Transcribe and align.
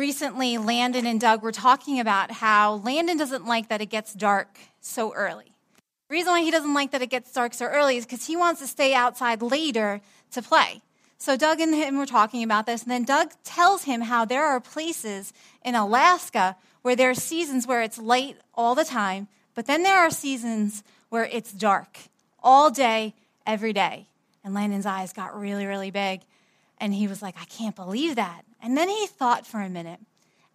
recently 0.00 0.56
Landon 0.56 1.06
and 1.06 1.20
Doug 1.20 1.42
were 1.42 1.52
talking 1.52 2.00
about 2.00 2.30
how 2.30 2.76
Landon 2.76 3.18
doesn't 3.18 3.46
like 3.46 3.68
that 3.68 3.82
it 3.82 3.90
gets 3.90 4.14
dark 4.14 4.58
so 4.80 5.12
early. 5.12 5.52
The 6.08 6.14
reason 6.14 6.32
why 6.32 6.40
he 6.40 6.50
doesn't 6.50 6.72
like 6.72 6.90
that 6.92 7.02
it 7.02 7.10
gets 7.10 7.30
dark 7.32 7.52
so 7.52 7.66
early 7.66 7.98
is 7.98 8.06
because 8.06 8.26
he 8.26 8.34
wants 8.34 8.60
to 8.62 8.66
stay 8.66 8.94
outside 8.94 9.42
later 9.42 10.00
to 10.32 10.40
play. 10.42 10.80
So 11.18 11.36
Doug 11.36 11.60
and 11.60 11.74
him 11.74 11.98
were 11.98 12.06
talking 12.06 12.42
about 12.42 12.64
this, 12.64 12.82
and 12.82 12.90
then 12.90 13.04
Doug 13.04 13.32
tells 13.44 13.84
him 13.84 14.00
how 14.00 14.24
there 14.24 14.46
are 14.46 14.58
places 14.58 15.34
in 15.62 15.74
Alaska 15.74 16.56
where 16.80 16.96
there 16.96 17.10
are 17.10 17.14
seasons 17.14 17.66
where 17.66 17.82
it's 17.82 17.98
light 17.98 18.38
all 18.54 18.74
the 18.74 18.86
time, 18.86 19.28
but 19.54 19.66
then 19.66 19.82
there 19.82 19.98
are 19.98 20.10
seasons 20.10 20.82
where 21.10 21.26
it's 21.26 21.52
dark 21.52 21.98
all 22.42 22.70
day, 22.70 23.14
every 23.46 23.74
day. 23.74 24.08
And 24.42 24.54
Landon's 24.54 24.86
eyes 24.86 25.12
got 25.12 25.38
really, 25.38 25.66
really 25.66 25.90
big. 25.90 26.22
And 26.78 26.94
he 26.94 27.06
was 27.06 27.20
like, 27.20 27.34
I 27.38 27.44
can't 27.44 27.76
believe 27.76 28.16
that. 28.16 28.46
And 28.62 28.76
then 28.76 28.88
he 28.88 29.06
thought 29.06 29.46
for 29.46 29.60
a 29.60 29.68
minute. 29.68 30.00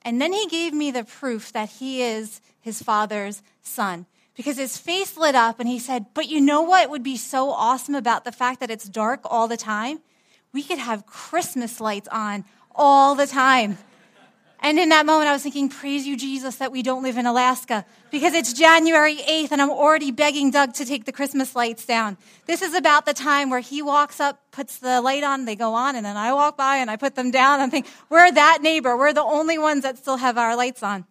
And 0.03 0.21
then 0.21 0.33
he 0.33 0.47
gave 0.47 0.73
me 0.73 0.91
the 0.91 1.03
proof 1.03 1.51
that 1.53 1.69
he 1.69 2.03
is 2.03 2.39
his 2.61 2.81
father's 2.81 3.41
son. 3.61 4.05
Because 4.35 4.57
his 4.57 4.77
face 4.77 5.17
lit 5.17 5.33
up 5.33 5.59
and 5.59 5.67
he 5.67 5.79
said, 5.79 6.07
But 6.13 6.27
you 6.27 6.41
know 6.41 6.61
what 6.61 6.89
would 6.89 7.03
be 7.03 7.17
so 7.17 7.49
awesome 7.49 7.95
about 7.95 8.25
the 8.25 8.31
fact 8.31 8.59
that 8.59 8.69
it's 8.69 8.87
dark 8.87 9.21
all 9.23 9.47
the 9.47 9.57
time? 9.57 9.99
We 10.53 10.61
could 10.61 10.77
have 10.77 11.05
Christmas 11.05 11.81
lights 11.81 12.07
on 12.11 12.45
all 12.73 13.15
the 13.15 13.27
time. 13.27 13.77
And 14.61 14.79
in 14.79 14.89
that 14.89 15.05
moment, 15.05 15.29
I 15.29 15.33
was 15.33 15.43
thinking, 15.43 15.69
praise 15.69 16.07
you, 16.07 16.17
Jesus, 16.17 16.55
that 16.57 16.71
we 16.71 16.81
don't 16.81 17.03
live 17.03 17.17
in 17.17 17.25
Alaska 17.25 17.85
because 18.09 18.33
it's 18.33 18.53
January 18.53 19.17
8th 19.17 19.51
and 19.51 19.61
I'm 19.61 19.69
already 19.69 20.11
begging 20.11 20.49
Doug 20.49 20.73
to 20.75 20.85
take 20.85 21.05
the 21.05 21.11
Christmas 21.11 21.55
lights 21.55 21.85
down. 21.85 22.17
This 22.45 22.61
is 22.61 22.73
about 22.73 23.05
the 23.05 23.13
time 23.13 23.49
where 23.49 23.59
he 23.59 23.81
walks 23.81 24.19
up, 24.19 24.39
puts 24.51 24.79
the 24.79 25.01
light 25.01 25.23
on, 25.23 25.45
they 25.45 25.55
go 25.55 25.73
on, 25.73 25.95
and 25.95 26.05
then 26.05 26.17
I 26.17 26.33
walk 26.33 26.57
by 26.57 26.77
and 26.77 26.89
I 26.89 26.95
put 26.95 27.15
them 27.15 27.31
down 27.31 27.59
and 27.59 27.71
think, 27.71 27.85
we're 28.09 28.31
that 28.31 28.59
neighbor. 28.61 28.97
We're 28.97 29.13
the 29.13 29.23
only 29.23 29.57
ones 29.57 29.83
that 29.83 29.97
still 29.97 30.17
have 30.17 30.37
our 30.37 30.55
lights 30.55 30.81
on. 30.81 31.05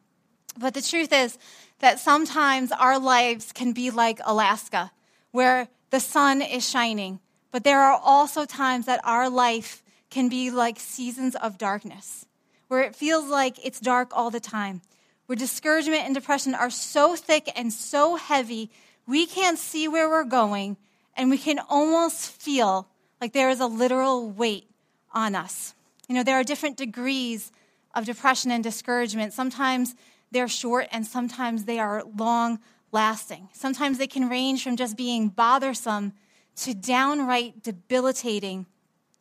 But 0.58 0.74
the 0.74 0.82
truth 0.82 1.12
is 1.12 1.38
that 1.80 2.00
sometimes 2.00 2.72
our 2.72 2.98
lives 2.98 3.52
can 3.52 3.72
be 3.72 3.90
like 3.90 4.20
Alaska, 4.24 4.90
where 5.32 5.68
the 5.90 6.00
sun 6.00 6.40
is 6.40 6.68
shining. 6.68 7.20
But 7.52 7.62
there 7.62 7.80
are 7.80 8.00
also 8.02 8.46
times 8.46 8.86
that 8.86 9.00
our 9.04 9.28
life 9.28 9.82
can 10.10 10.28
be 10.28 10.50
like 10.50 10.80
seasons 10.80 11.36
of 11.36 11.58
darkness 11.58 12.26
where 12.74 12.82
it 12.82 12.96
feels 12.96 13.26
like 13.26 13.64
it's 13.64 13.78
dark 13.78 14.10
all 14.12 14.30
the 14.32 14.40
time, 14.40 14.82
where 15.26 15.36
discouragement 15.36 16.02
and 16.04 16.12
depression 16.12 16.56
are 16.56 16.70
so 16.70 17.14
thick 17.14 17.48
and 17.54 17.72
so 17.72 18.16
heavy, 18.16 18.68
we 19.06 19.26
can't 19.26 19.60
see 19.60 19.86
where 19.86 20.08
we're 20.08 20.24
going, 20.24 20.76
and 21.16 21.30
we 21.30 21.38
can 21.38 21.60
almost 21.68 22.32
feel 22.32 22.88
like 23.20 23.32
there 23.32 23.48
is 23.48 23.60
a 23.60 23.66
literal 23.66 24.28
weight 24.28 24.68
on 25.12 25.36
us. 25.36 25.72
You 26.08 26.16
know, 26.16 26.24
there 26.24 26.34
are 26.34 26.42
different 26.42 26.76
degrees 26.76 27.52
of 27.94 28.06
depression 28.06 28.50
and 28.50 28.64
discouragement. 28.64 29.32
Sometimes 29.32 29.94
they're 30.32 30.48
short, 30.48 30.88
and 30.90 31.06
sometimes 31.06 31.66
they 31.66 31.78
are 31.78 32.02
long 32.18 32.58
lasting. 32.90 33.50
Sometimes 33.52 33.98
they 33.98 34.08
can 34.08 34.28
range 34.28 34.64
from 34.64 34.76
just 34.76 34.96
being 34.96 35.28
bothersome 35.28 36.12
to 36.56 36.74
downright 36.74 37.62
debilitating 37.62 38.66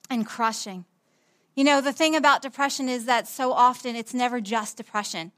and 0.09 0.25
crushing. 0.25 0.85
You 1.55 1.63
know, 1.63 1.81
the 1.81 1.93
thing 1.93 2.15
about 2.15 2.41
depression 2.41 2.89
is 2.89 3.05
that 3.05 3.27
so 3.27 3.53
often 3.53 3.95
it's 3.95 4.13
never 4.13 4.41
just 4.41 4.77
depression. 4.77 5.31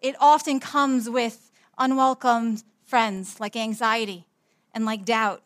It 0.00 0.16
often 0.18 0.58
comes 0.58 1.08
with 1.08 1.50
unwelcome 1.78 2.58
friends 2.84 3.38
like 3.38 3.54
anxiety 3.54 4.26
and 4.74 4.84
like 4.84 5.04
doubt 5.04 5.42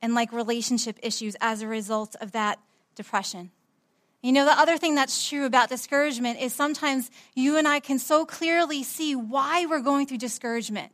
and 0.00 0.14
like 0.14 0.32
relationship 0.32 0.98
issues 1.02 1.36
as 1.40 1.60
a 1.60 1.66
result 1.66 2.16
of 2.20 2.32
that 2.32 2.58
depression. 2.94 3.50
You 4.22 4.32
know, 4.32 4.46
the 4.46 4.58
other 4.58 4.78
thing 4.78 4.94
that's 4.94 5.28
true 5.28 5.44
about 5.44 5.68
discouragement 5.68 6.40
is 6.40 6.54
sometimes 6.54 7.10
you 7.34 7.58
and 7.58 7.68
I 7.68 7.80
can 7.80 7.98
so 7.98 8.24
clearly 8.24 8.82
see 8.82 9.14
why 9.14 9.66
we're 9.66 9.80
going 9.80 10.06
through 10.06 10.18
discouragement. 10.18 10.92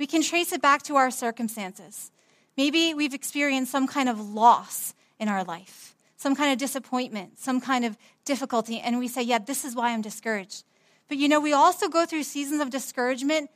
We 0.00 0.08
can 0.08 0.22
trace 0.22 0.52
it 0.52 0.60
back 0.60 0.82
to 0.84 0.96
our 0.96 1.12
circumstances. 1.12 2.10
Maybe 2.56 2.92
we've 2.94 3.14
experienced 3.14 3.70
some 3.70 3.86
kind 3.86 4.08
of 4.08 4.18
loss 4.18 4.94
in 5.20 5.28
our 5.28 5.44
life 5.44 5.91
some 6.22 6.36
kind 6.36 6.52
of 6.52 6.58
disappointment, 6.58 7.38
some 7.38 7.60
kind 7.60 7.84
of 7.84 7.98
difficulty, 8.24 8.78
and 8.78 8.98
we 8.98 9.08
say, 9.08 9.22
Yeah, 9.22 9.38
this 9.38 9.64
is 9.64 9.74
why 9.74 9.90
I'm 9.90 10.02
discouraged. 10.02 10.64
But 11.08 11.18
you 11.18 11.28
know, 11.28 11.40
we 11.40 11.52
also 11.52 11.88
go 11.88 12.06
through 12.06 12.22
seasons 12.22 12.60
of 12.60 12.70
discouragement 12.70 13.50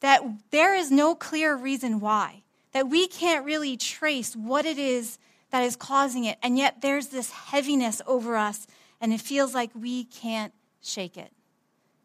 that 0.00 0.22
there 0.50 0.74
is 0.74 0.90
no 0.90 1.14
clear 1.14 1.56
reason 1.56 1.98
why, 1.98 2.42
that 2.72 2.88
we 2.88 3.08
can't 3.08 3.44
really 3.44 3.76
trace 3.76 4.36
what 4.36 4.66
it 4.66 4.78
is 4.78 5.18
that 5.50 5.64
is 5.64 5.76
causing 5.76 6.24
it, 6.24 6.38
and 6.42 6.56
yet 6.56 6.82
there's 6.82 7.08
this 7.08 7.30
heaviness 7.30 8.00
over 8.06 8.36
us, 8.36 8.66
and 9.00 9.12
it 9.12 9.20
feels 9.20 9.54
like 9.54 9.70
we 9.74 10.04
can't 10.04 10.52
shake 10.82 11.16
it. 11.16 11.32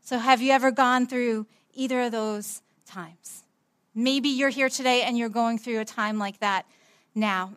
So, 0.01 0.17
have 0.17 0.41
you 0.41 0.51
ever 0.51 0.71
gone 0.71 1.07
through 1.07 1.45
either 1.73 2.01
of 2.01 2.11
those 2.11 2.61
times? 2.85 3.43
Maybe 3.93 4.29
you're 4.29 4.49
here 4.49 4.69
today 4.69 5.03
and 5.03 5.17
you're 5.17 5.29
going 5.29 5.57
through 5.57 5.79
a 5.79 5.85
time 5.85 6.19
like 6.19 6.39
that 6.39 6.65
now. 7.13 7.53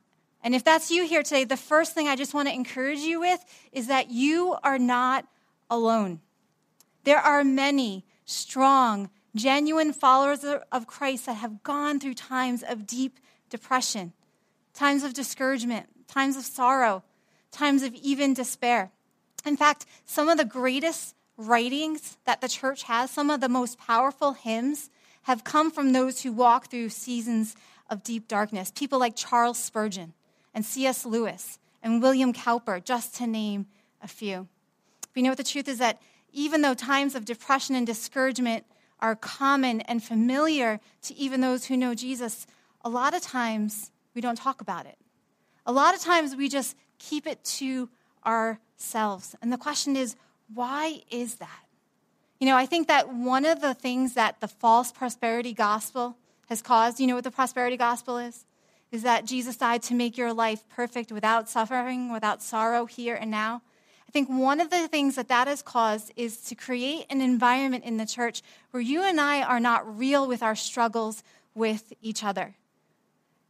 And 0.49 0.55
if 0.55 0.65
that's 0.65 0.91
you 0.91 1.05
here 1.07 1.23
today, 1.23 1.45
the 1.45 1.59
first 1.59 1.93
thing 1.93 2.09
I 2.09 2.17
just 2.17 2.33
want 2.33 2.49
to 2.49 2.55
encourage 2.55 3.01
you 3.01 3.21
with 3.21 3.45
is 3.71 3.89
that 3.89 4.11
you 4.11 4.57
are 4.63 4.79
not 4.79 5.27
alone. 5.69 6.21
There 7.05 7.19
are 7.19 7.45
many 7.45 8.07
strong, 8.25 9.11
genuine 9.37 9.93
followers 9.93 10.47
of 10.73 10.87
Christ 10.87 11.27
that 11.27 11.35
have 11.35 11.63
gone 11.63 12.01
through 12.01 12.15
times 12.15 12.63
of 12.67 12.87
deep 12.87 13.21
depression, 13.51 14.15
times 14.73 15.03
of 15.03 15.13
discouragement, 15.13 15.87
times 16.09 16.35
of 16.35 16.45
sorrow, 16.45 17.05
times 17.51 17.83
of 17.83 17.95
even 17.97 18.33
despair. 18.33 18.91
In 19.45 19.55
fact, 19.55 19.85
some 20.07 20.31
of 20.31 20.39
the 20.39 20.47
greatest 20.47 21.15
writings 21.37 22.17
that 22.25 22.41
the 22.41 22.49
church 22.49 22.85
has, 22.85 23.11
some 23.11 23.29
of 23.29 23.43
the 23.43 23.51
most 23.51 23.79
powerful 23.79 24.33
hymns, 24.33 24.89
have 25.25 25.45
come 25.45 25.71
from 25.71 25.93
those 25.93 26.23
who 26.23 26.33
walk 26.33 26.71
through 26.71 26.89
seasons 26.89 27.55
of 27.91 28.03
deep 28.03 28.29
darkness. 28.29 28.73
People 28.75 28.99
like 28.99 29.15
Charles 29.15 29.59
Spurgeon, 29.59 30.15
and 30.59 30.67
C.S. 30.67 31.07
Lewis 31.07 31.61
and 31.85 32.03
William 32.03 32.33
Cowper, 32.33 32.81
just 32.81 33.15
to 33.19 33.29
name 33.29 33.67
a 34.03 34.09
few. 34.09 34.49
We 35.15 35.23
know 35.23 35.29
what 35.29 35.39
the 35.39 35.45
truth 35.45 35.69
is 35.69 35.79
that 35.79 36.03
even 36.33 36.63
though 36.63 36.75
times 36.75 37.15
of 37.15 37.25
depression 37.25 37.77
and 37.77 37.87
discouragement 37.87 38.65
are 38.99 39.15
common 39.15 39.83
and 39.83 40.03
familiar 40.03 40.81
to 41.03 41.15
even 41.15 41.41
those 41.41 41.67
who 41.67 41.77
know 41.77 41.95
Jesus, 41.95 42.45
a 42.85 42.89
lot 42.89 43.15
of 43.15 43.23
times 43.23 43.93
we 44.17 44.21
don't 44.21 44.37
talk 44.37 44.61
about 44.61 44.85
it. 44.87 44.99
A 45.65 45.71
lot 45.71 45.95
of 45.95 46.01
times 46.01 46.35
we 46.35 46.49
just 46.49 46.75
keep 46.99 47.29
it 47.29 47.45
to 47.45 47.89
ourselves. 48.27 49.37
And 49.41 49.53
the 49.53 49.59
question 49.59 49.95
is, 49.95 50.17
why 50.53 51.03
is 51.09 51.37
that? 51.37 51.67
You 52.41 52.49
know, 52.49 52.57
I 52.57 52.67
think 52.67 52.89
that 52.89 53.15
one 53.15 53.45
of 53.45 53.61
the 53.61 53.75
things 53.75 54.15
that 54.15 54.41
the 54.41 54.49
false 54.49 54.91
prosperity 54.91 55.55
gospel 55.55 56.17
has 56.49 56.63
caused, 56.63 56.99
you 56.99 57.07
know 57.07 57.15
what 57.15 57.23
the 57.23 57.31
prosperity 57.31 57.77
gospel 57.77 58.19
is? 58.19 58.45
Is 58.91 59.03
that 59.03 59.25
Jesus 59.25 59.57
died 59.57 59.83
to 59.85 59.95
make 59.95 60.17
your 60.17 60.33
life 60.33 60.65
perfect 60.69 61.13
without 61.13 61.49
suffering, 61.49 62.13
without 62.13 62.43
sorrow 62.43 62.87
here 62.87 63.15
and 63.15 63.31
now. 63.31 63.63
I 64.09 64.11
think 64.11 64.31
one 64.31 64.61
of 64.61 64.71
the 64.71 64.89
things 64.89 65.17
that 65.17 65.29
that 65.29 65.49
has 65.49 65.61
caused 65.61 66.13
is 66.17 66.39
to 66.43 66.55
create 66.55 67.05
an 67.11 67.21
environment 67.21 67.85
in 67.85 67.99
the 67.99 68.07
church 68.07 68.43
where 68.71 68.81
you 68.81 69.03
and 69.03 69.21
I 69.21 69.43
are 69.43 69.61
not 69.61 69.99
real 69.99 70.27
with 70.27 70.43
our 70.43 70.57
struggles 70.57 71.23
with 71.55 71.93
each 72.01 72.25
other. 72.25 72.55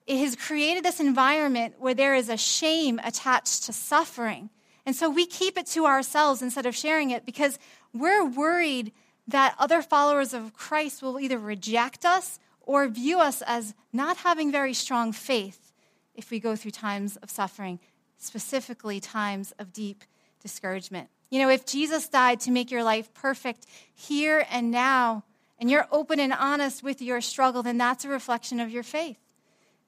It 0.08 0.18
has 0.18 0.34
created 0.34 0.84
this 0.84 0.98
environment 0.98 1.74
where 1.78 1.94
there 1.94 2.16
is 2.16 2.28
a 2.28 2.36
shame 2.36 2.98
attached 3.04 3.64
to 3.64 3.72
suffering. 3.72 4.50
And 4.84 4.96
so 4.96 5.08
we 5.08 5.26
keep 5.26 5.56
it 5.56 5.66
to 5.66 5.86
ourselves 5.86 6.42
instead 6.42 6.66
of 6.66 6.74
sharing 6.74 7.10
it 7.10 7.24
because 7.24 7.58
we're 7.92 8.24
worried 8.24 8.92
that 9.28 9.54
other 9.58 9.82
followers 9.82 10.32
of 10.32 10.54
Christ 10.54 11.02
will 11.02 11.20
either 11.20 11.38
reject 11.38 12.04
us 12.04 12.40
or 12.68 12.86
view 12.86 13.18
us 13.18 13.42
as 13.46 13.74
not 13.94 14.18
having 14.18 14.52
very 14.52 14.74
strong 14.74 15.10
faith 15.10 15.72
if 16.14 16.30
we 16.30 16.38
go 16.38 16.54
through 16.54 16.70
times 16.70 17.16
of 17.16 17.30
suffering, 17.30 17.80
specifically 18.18 19.00
times 19.00 19.54
of 19.58 19.72
deep 19.72 20.04
discouragement. 20.42 21.08
You 21.30 21.40
know, 21.40 21.48
if 21.48 21.64
Jesus 21.64 22.08
died 22.08 22.40
to 22.40 22.50
make 22.50 22.70
your 22.70 22.84
life 22.84 23.12
perfect 23.14 23.64
here 23.94 24.44
and 24.50 24.70
now, 24.70 25.24
and 25.58 25.70
you're 25.70 25.86
open 25.90 26.20
and 26.20 26.32
honest 26.32 26.82
with 26.82 27.00
your 27.00 27.22
struggle, 27.22 27.62
then 27.62 27.78
that's 27.78 28.04
a 28.04 28.08
reflection 28.08 28.60
of 28.60 28.70
your 28.70 28.82
faith. 28.82 29.18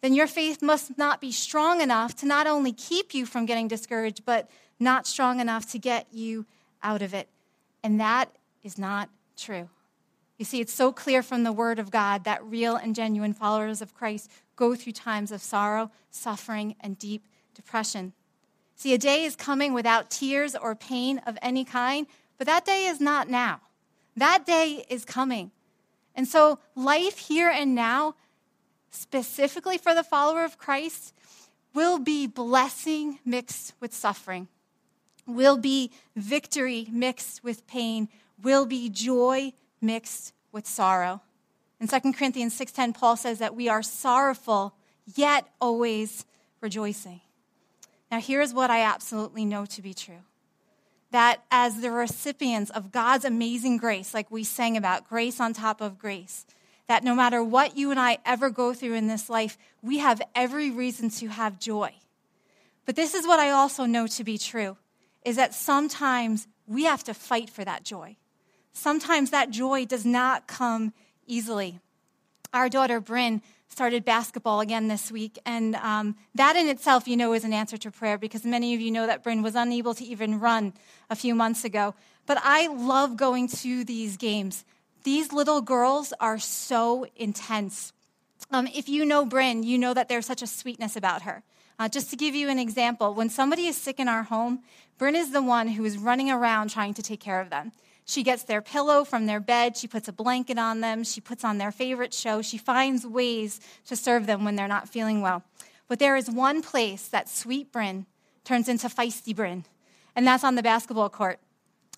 Then 0.00 0.14
your 0.14 0.26
faith 0.26 0.62
must 0.62 0.96
not 0.96 1.20
be 1.20 1.32
strong 1.32 1.82
enough 1.82 2.16
to 2.16 2.26
not 2.26 2.46
only 2.46 2.72
keep 2.72 3.12
you 3.12 3.26
from 3.26 3.44
getting 3.44 3.68
discouraged, 3.68 4.24
but 4.24 4.48
not 4.78 5.06
strong 5.06 5.38
enough 5.38 5.70
to 5.72 5.78
get 5.78 6.06
you 6.10 6.46
out 6.82 7.02
of 7.02 7.12
it. 7.12 7.28
And 7.84 8.00
that 8.00 8.30
is 8.62 8.78
not 8.78 9.10
true. 9.36 9.68
You 10.40 10.46
see, 10.46 10.62
it's 10.62 10.72
so 10.72 10.90
clear 10.90 11.22
from 11.22 11.42
the 11.42 11.52
Word 11.52 11.78
of 11.78 11.90
God 11.90 12.24
that 12.24 12.42
real 12.42 12.74
and 12.74 12.94
genuine 12.94 13.34
followers 13.34 13.82
of 13.82 13.92
Christ 13.92 14.30
go 14.56 14.74
through 14.74 14.94
times 14.94 15.32
of 15.32 15.42
sorrow, 15.42 15.90
suffering, 16.10 16.76
and 16.80 16.98
deep 16.98 17.26
depression. 17.54 18.14
See, 18.74 18.94
a 18.94 18.98
day 18.98 19.24
is 19.24 19.36
coming 19.36 19.74
without 19.74 20.08
tears 20.08 20.56
or 20.56 20.74
pain 20.74 21.18
of 21.26 21.36
any 21.42 21.62
kind, 21.62 22.06
but 22.38 22.46
that 22.46 22.64
day 22.64 22.86
is 22.86 23.02
not 23.02 23.28
now. 23.28 23.60
That 24.16 24.46
day 24.46 24.86
is 24.88 25.04
coming. 25.04 25.50
And 26.14 26.26
so, 26.26 26.58
life 26.74 27.18
here 27.18 27.50
and 27.50 27.74
now, 27.74 28.14
specifically 28.90 29.76
for 29.76 29.94
the 29.94 30.02
follower 30.02 30.46
of 30.46 30.56
Christ, 30.56 31.12
will 31.74 31.98
be 31.98 32.26
blessing 32.26 33.18
mixed 33.26 33.74
with 33.78 33.92
suffering, 33.92 34.48
will 35.26 35.58
be 35.58 35.90
victory 36.16 36.88
mixed 36.90 37.44
with 37.44 37.66
pain, 37.66 38.08
will 38.42 38.64
be 38.64 38.88
joy 38.88 39.52
mixed 39.80 40.32
with 40.52 40.66
sorrow. 40.66 41.22
In 41.80 41.88
2 41.88 42.12
Corinthians 42.14 42.54
6:10 42.54 42.92
Paul 42.92 43.16
says 43.16 43.38
that 43.38 43.56
we 43.56 43.68
are 43.68 43.82
sorrowful 43.82 44.74
yet 45.14 45.46
always 45.60 46.24
rejoicing. 46.60 47.20
Now 48.10 48.20
here's 48.20 48.52
what 48.52 48.70
I 48.70 48.82
absolutely 48.82 49.44
know 49.44 49.64
to 49.66 49.82
be 49.82 49.94
true. 49.94 50.24
That 51.10 51.42
as 51.50 51.80
the 51.80 51.90
recipients 51.90 52.70
of 52.70 52.92
God's 52.92 53.24
amazing 53.24 53.78
grace, 53.78 54.14
like 54.14 54.30
we 54.30 54.44
sang 54.44 54.76
about, 54.76 55.08
grace 55.08 55.40
on 55.40 55.52
top 55.52 55.80
of 55.80 55.98
grace, 55.98 56.46
that 56.86 57.04
no 57.04 57.14
matter 57.14 57.42
what 57.42 57.76
you 57.76 57.90
and 57.90 57.98
I 58.00 58.18
ever 58.24 58.50
go 58.50 58.74
through 58.74 58.94
in 58.94 59.06
this 59.06 59.30
life, 59.30 59.56
we 59.82 59.98
have 59.98 60.20
every 60.34 60.70
reason 60.70 61.08
to 61.10 61.28
have 61.28 61.58
joy. 61.58 61.94
But 62.84 62.96
this 62.96 63.14
is 63.14 63.26
what 63.26 63.38
I 63.38 63.50
also 63.50 63.86
know 63.86 64.06
to 64.08 64.24
be 64.24 64.38
true 64.38 64.76
is 65.24 65.36
that 65.36 65.54
sometimes 65.54 66.48
we 66.66 66.84
have 66.84 67.04
to 67.04 67.14
fight 67.14 67.50
for 67.50 67.64
that 67.64 67.84
joy. 67.84 68.16
Sometimes 68.72 69.30
that 69.30 69.50
joy 69.50 69.84
does 69.84 70.04
not 70.04 70.46
come 70.46 70.92
easily. 71.26 71.80
Our 72.52 72.68
daughter, 72.68 73.00
Bryn, 73.00 73.42
started 73.68 74.04
basketball 74.04 74.60
again 74.60 74.88
this 74.88 75.12
week, 75.12 75.38
and 75.46 75.76
um, 75.76 76.16
that 76.34 76.56
in 76.56 76.68
itself, 76.68 77.06
you 77.06 77.16
know, 77.16 77.32
is 77.32 77.44
an 77.44 77.52
answer 77.52 77.76
to 77.78 77.90
prayer 77.90 78.18
because 78.18 78.44
many 78.44 78.74
of 78.74 78.80
you 78.80 78.90
know 78.90 79.06
that 79.06 79.22
Bryn 79.22 79.42
was 79.42 79.54
unable 79.54 79.94
to 79.94 80.04
even 80.04 80.40
run 80.40 80.72
a 81.08 81.16
few 81.16 81.34
months 81.34 81.64
ago. 81.64 81.94
But 82.26 82.38
I 82.42 82.66
love 82.66 83.16
going 83.16 83.48
to 83.48 83.84
these 83.84 84.16
games. 84.16 84.64
These 85.04 85.32
little 85.32 85.60
girls 85.62 86.12
are 86.20 86.38
so 86.38 87.06
intense. 87.16 87.92
Um, 88.50 88.66
if 88.74 88.88
you 88.88 89.04
know 89.04 89.24
Bryn, 89.24 89.62
you 89.62 89.78
know 89.78 89.94
that 89.94 90.08
there's 90.08 90.26
such 90.26 90.42
a 90.42 90.46
sweetness 90.46 90.96
about 90.96 91.22
her. 91.22 91.42
Uh, 91.78 91.88
just 91.88 92.10
to 92.10 92.16
give 92.16 92.34
you 92.34 92.48
an 92.50 92.58
example, 92.58 93.14
when 93.14 93.30
somebody 93.30 93.66
is 93.66 93.76
sick 93.76 93.98
in 93.98 94.08
our 94.08 94.24
home, 94.24 94.60
Bryn 94.98 95.16
is 95.16 95.30
the 95.32 95.40
one 95.40 95.68
who 95.68 95.84
is 95.84 95.96
running 95.96 96.30
around 96.30 96.68
trying 96.68 96.92
to 96.94 97.02
take 97.02 97.20
care 97.20 97.40
of 97.40 97.48
them. 97.48 97.72
She 98.04 98.22
gets 98.22 98.42
their 98.42 98.60
pillow 98.60 99.04
from 99.04 99.26
their 99.26 99.40
bed. 99.40 99.76
She 99.76 99.86
puts 99.86 100.08
a 100.08 100.12
blanket 100.12 100.58
on 100.58 100.80
them. 100.80 101.04
She 101.04 101.20
puts 101.20 101.44
on 101.44 101.58
their 101.58 101.70
favorite 101.70 102.12
show. 102.12 102.42
She 102.42 102.58
finds 102.58 103.06
ways 103.06 103.60
to 103.86 103.96
serve 103.96 104.26
them 104.26 104.44
when 104.44 104.56
they're 104.56 104.68
not 104.68 104.88
feeling 104.88 105.20
well. 105.20 105.44
But 105.88 105.98
there 105.98 106.16
is 106.16 106.30
one 106.30 106.62
place 106.62 107.08
that 107.08 107.28
sweet 107.28 107.72
Bryn 107.72 108.06
turns 108.44 108.68
into 108.68 108.88
feisty 108.88 109.34
Bryn, 109.34 109.64
and 110.16 110.26
that's 110.26 110.44
on 110.44 110.54
the 110.54 110.62
basketball 110.62 111.08
court. 111.08 111.40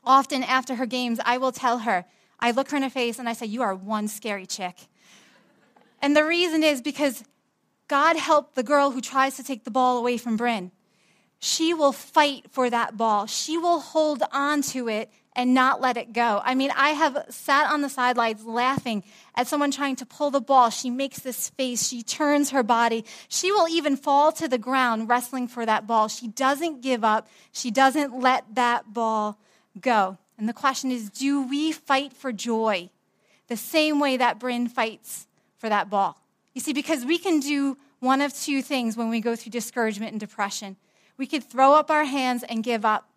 Often 0.05 0.43
after 0.45 0.75
her 0.77 0.87
games, 0.87 1.21
I 1.25 1.39
will 1.39 1.53
tell 1.53 1.79
her, 1.79 2.05
I 2.41 2.51
look 2.51 2.71
her 2.71 2.77
in 2.77 2.83
the 2.83 2.91
face 2.91 3.19
and 3.19 3.29
I 3.29 3.35
say, 3.35 3.47
You 3.47 3.63
are 3.63 3.75
one 3.75 4.09
scary 4.09 4.47
chick. 4.47 4.77
And 6.01 6.17
the 6.17 6.25
reason 6.25 6.63
is 6.63 6.83
because 6.83 7.23
God 7.87 8.17
helped 8.17 8.55
the 8.55 8.63
girl 8.63 8.91
who 8.91 9.01
tries 9.01 9.37
to 9.37 9.45
take 9.45 9.65
the 9.65 9.71
ball 9.71 9.99
away 9.99 10.17
from 10.17 10.37
Bryn. 10.37 10.73
She 11.39 11.75
will 11.75 11.93
fight 11.93 12.47
for 12.51 12.71
that 12.71 12.97
ball. 12.97 13.27
She 13.27 13.59
will 13.59 13.81
hold 13.81 14.23
on 14.33 14.63
to 14.63 14.89
it 14.89 15.11
and 15.35 15.55
not 15.55 15.81
let 15.81 15.97
it 15.97 16.13
go. 16.13 16.41
I 16.45 16.55
mean, 16.55 16.71
I 16.77 16.91
have 16.91 17.25
sat 17.31 17.71
on 17.71 17.81
the 17.81 17.89
sidelines 17.89 18.45
laughing 18.45 19.03
at 19.35 19.47
someone 19.47 19.71
trying 19.71 19.97
to 19.97 20.07
pull 20.07 20.31
the 20.31 20.41
ball. 20.41 20.71
She 20.71 20.91
makes 20.91 21.21
this 21.21 21.49
face, 21.51 21.87
she 21.87 22.03
turns 22.03 22.51
her 22.51 22.63
body. 22.63 23.05
She 23.29 23.51
will 23.51 23.69
even 23.69 23.97
fall 23.97 24.33
to 24.33 24.47
the 24.47 24.59
ground 24.59 25.09
wrestling 25.09 25.49
for 25.49 25.65
that 25.65 25.87
ball. 25.87 26.09
She 26.09 26.29
doesn't 26.29 26.83
give 26.83 27.03
up, 27.03 27.29
she 27.51 27.71
doesn't 27.71 28.19
let 28.19 28.45
that 28.55 28.93
ball 28.93 29.39
go. 29.81 30.19
And 30.39 30.49
the 30.49 30.53
question 30.53 30.91
is 30.91 31.09
do 31.09 31.47
we 31.47 31.73
fight 31.73 32.13
for 32.13 32.33
joy 32.33 32.91
the 33.49 33.57
same 33.57 34.01
way 34.01 34.17
that 34.17 34.39
Bryn 34.39 34.69
fights 34.69 35.27
for 35.57 35.69
that 35.69 35.89
ball? 35.89 36.19
You 36.53 36.61
see, 36.61 36.75
because 36.75 37.05
we 37.05 37.17
can 37.17 37.41
do 37.41 37.79
one 38.01 38.21
of 38.21 38.35
two 38.35 38.61
things 38.61 38.97
when 38.97 39.09
we 39.09 39.21
go 39.21 39.37
through 39.37 39.53
discouragement 39.53 40.13
and 40.13 40.21
depression. 40.21 40.77
We 41.17 41.27
could 41.27 41.45
throw 41.45 41.75
up 41.75 41.91
our 41.91 42.05
hands 42.05 42.43
and 42.43 42.65
give 42.65 42.85
up, 42.85 43.09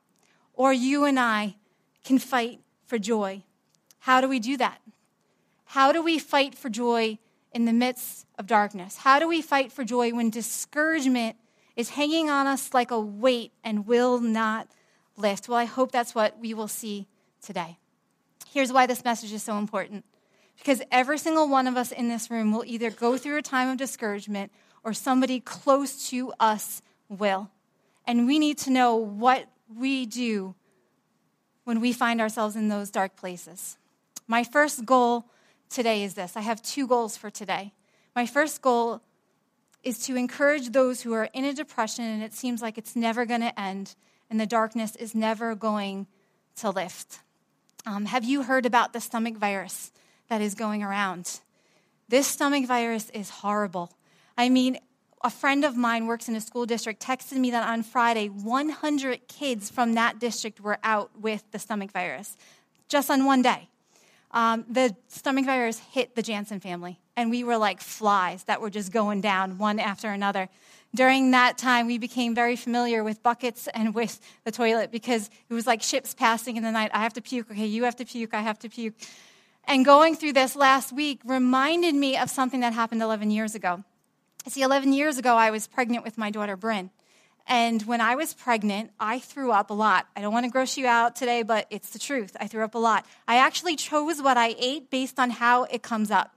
or 0.54 0.72
you 0.72 1.06
and 1.06 1.20
I 1.20 1.56
can 2.06 2.20
fight 2.20 2.62
for 2.86 2.98
joy. 2.98 3.44
How 4.00 4.22
do 4.22 4.30
we 4.30 4.40
do 4.40 4.56
that? 4.58 4.80
How 5.66 5.92
do 5.92 6.02
we 6.02 6.20
fight 6.20 6.56
for 6.56 6.70
joy 6.70 7.18
in 7.52 7.66
the 7.66 7.74
midst 7.74 8.28
of 8.38 8.48
darkness? 8.48 8.98
How 8.98 9.20
do 9.20 9.28
we 9.28 9.42
fight 9.42 9.72
for 9.72 9.84
joy 9.84 10.12
when 10.12 10.30
discouragement 10.30 11.36
is 11.76 11.90
hanging 11.90 12.30
on 12.30 12.48
us 12.48 12.74
like 12.74 12.92
a 12.92 13.00
weight 13.00 13.52
and 13.64 13.88
will 13.88 14.20
not 14.20 14.68
lift? 15.18 15.50
Well, 15.50 15.58
I 15.58 15.66
hope 15.66 15.92
that's 15.92 16.14
what 16.14 16.40
we 16.40 16.54
will 16.54 16.68
see 16.68 17.08
today. 17.42 17.78
Here's 18.48 18.72
why 18.72 18.86
this 18.86 19.04
message 19.04 19.34
is 19.34 19.44
so 19.44 19.58
important 19.58 20.06
because 20.58 20.82
every 20.92 21.18
single 21.18 21.50
one 21.50 21.68
of 21.68 21.76
us 21.76 21.92
in 21.92 22.08
this 22.08 22.32
room 22.32 22.52
will 22.52 22.64
either 22.66 22.90
go 22.90 23.18
through 23.18 23.38
a 23.38 23.42
time 23.42 23.70
of 23.70 23.78
discouragement 23.78 24.52
or 24.84 24.94
somebody 24.94 25.40
close 25.40 26.10
to 26.10 26.32
us 26.40 26.82
will. 27.10 27.50
And 28.08 28.28
we 28.28 28.40
need 28.40 28.58
to 28.60 28.70
know 28.70 28.96
what 28.96 29.48
we 29.74 30.06
do 30.06 30.56
when 31.66 31.82
we 31.82 31.92
find 31.92 32.22
ourselves 32.22 32.56
in 32.56 32.70
those 32.70 32.90
dark 32.90 33.18
places. 33.18 33.78
My 34.28 34.44
first 34.44 34.86
goal 34.86 35.26
today 35.70 36.04
is 36.04 36.14
this 36.14 36.38
I 36.38 36.42
have 36.42 36.62
two 36.62 36.88
goals 36.88 37.18
for 37.18 37.30
today. 37.30 37.74
My 38.16 38.26
first 38.26 38.62
goal 38.62 39.02
is 39.84 40.00
to 40.06 40.16
encourage 40.16 40.70
those 40.70 41.02
who 41.02 41.14
are 41.14 41.30
in 41.34 41.44
a 41.46 41.54
depression 41.54 42.06
and 42.06 42.24
it 42.24 42.34
seems 42.34 42.62
like 42.62 42.78
it's 42.78 42.96
never 42.96 43.26
going 43.26 43.42
to 43.42 43.60
end 43.60 43.96
and 44.30 44.40
the 44.40 44.46
darkness 44.46 44.96
is 44.96 45.14
never 45.14 45.54
going 45.54 46.08
to 46.56 46.70
lift. 46.70 47.20
Um, 47.86 48.06
have 48.06 48.24
you 48.24 48.44
heard 48.44 48.66
about 48.66 48.94
the 48.94 49.02
stomach 49.02 49.36
virus 49.36 49.92
that 50.28 50.42
is 50.42 50.56
going 50.56 50.82
around? 50.82 51.40
This 52.10 52.26
stomach 52.26 52.66
virus 52.66 53.10
is 53.12 53.30
horrible. 53.30 53.92
I 54.38 54.50
mean, 54.50 54.80
a 55.26 55.30
friend 55.32 55.66
of 55.66 55.76
mine 55.76 56.06
works 56.06 56.30
in 56.30 56.36
a 56.36 56.40
school 56.40 56.68
district 56.68 57.02
texted 57.02 57.38
me 57.38 57.50
that 57.50 57.68
on 57.68 57.82
Friday, 57.82 58.28
100 58.28 59.28
kids 59.28 59.72
from 59.72 59.96
that 59.96 60.20
district 60.20 60.60
were 60.60 60.78
out 60.84 61.10
with 61.20 61.44
the 61.50 61.58
stomach 61.58 61.92
virus 61.92 62.38
just 62.88 63.10
on 63.10 63.26
one 63.26 63.42
day. 63.42 63.68
Um, 64.30 64.66
the 64.70 64.96
stomach 65.08 65.46
virus 65.46 65.80
hit 65.80 66.16
the 66.16 66.22
Jansen 66.22 66.60
family, 66.60 67.00
and 67.18 67.32
we 67.32 67.44
were 67.44 67.58
like 67.58 67.82
flies 67.82 68.44
that 68.44 68.62
were 68.62 68.70
just 68.70 68.92
going 68.92 69.20
down 69.20 69.58
one 69.58 69.80
after 69.80 70.10
another. 70.10 70.48
During 70.94 71.32
that 71.32 71.58
time, 71.58 71.88
we 71.88 71.98
became 71.98 72.36
very 72.36 72.56
familiar 72.56 73.04
with 73.04 73.24
buckets 73.24 73.68
and 73.74 73.96
with 73.96 74.20
the 74.44 74.52
toilet 74.52 74.92
because 74.92 75.32
it 75.50 75.54
was 75.56 75.66
like 75.66 75.82
ships 75.82 76.14
passing 76.14 76.56
in 76.56 76.62
the 76.62 76.72
night. 76.72 76.92
I 76.94 77.00
have 77.00 77.14
to 77.14 77.22
puke. 77.22 77.50
Okay, 77.50 77.66
you 77.66 77.86
have 77.86 77.96
to 77.96 78.06
puke. 78.06 78.36
I 78.36 78.42
have 78.42 78.60
to 78.60 78.70
puke. 78.70 78.94
And 79.68 79.84
going 79.84 80.16
through 80.16 80.34
this 80.34 80.56
last 80.56 80.94
week 80.94 81.22
reminded 81.26 81.96
me 81.96 82.16
of 82.16 82.30
something 82.30 82.60
that 82.60 82.74
happened 82.74 83.02
11 83.02 83.32
years 83.32 83.56
ago. 83.56 83.84
See, 84.48 84.62
11 84.62 84.94
years 84.94 85.18
ago, 85.18 85.36
I 85.36 85.50
was 85.50 85.66
pregnant 85.66 86.04
with 86.04 86.20
my 86.20 86.30
daughter, 86.30 86.56
Bryn. 86.56 86.92
And 87.48 87.82
when 87.84 88.00
I 88.00 88.14
was 88.14 88.36
pregnant, 88.36 88.92
I 89.00 89.18
threw 89.18 89.52
up 89.52 89.72
a 89.72 89.74
lot. 89.74 90.08
I 90.16 90.22
don't 90.22 90.32
want 90.32 90.46
to 90.46 90.52
gross 90.52 90.78
you 90.78 90.86
out 90.86 91.16
today, 91.16 91.42
but 91.42 91.66
it's 91.72 91.90
the 91.90 92.00
truth. 92.00 92.38
I 92.40 92.46
threw 92.46 92.64
up 92.64 92.76
a 92.76 92.80
lot. 92.80 93.08
I 93.28 93.38
actually 93.38 93.76
chose 93.76 94.22
what 94.22 94.38
I 94.38 94.56
ate 94.60 94.92
based 94.92 95.20
on 95.20 95.32
how 95.32 95.64
it 95.64 95.82
comes 95.82 96.12
up. 96.12 96.32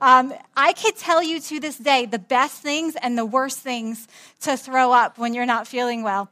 Um, 0.00 0.32
I 0.56 0.72
could 0.72 0.96
tell 0.96 1.22
you 1.22 1.38
to 1.38 1.60
this 1.60 1.76
day 1.76 2.06
the 2.06 2.18
best 2.18 2.62
things 2.62 2.96
and 2.96 3.16
the 3.16 3.26
worst 3.26 3.58
things 3.58 4.08
to 4.40 4.56
throw 4.56 4.92
up 4.92 5.18
when 5.18 5.34
you're 5.34 5.44
not 5.44 5.68
feeling 5.68 6.02
well. 6.02 6.30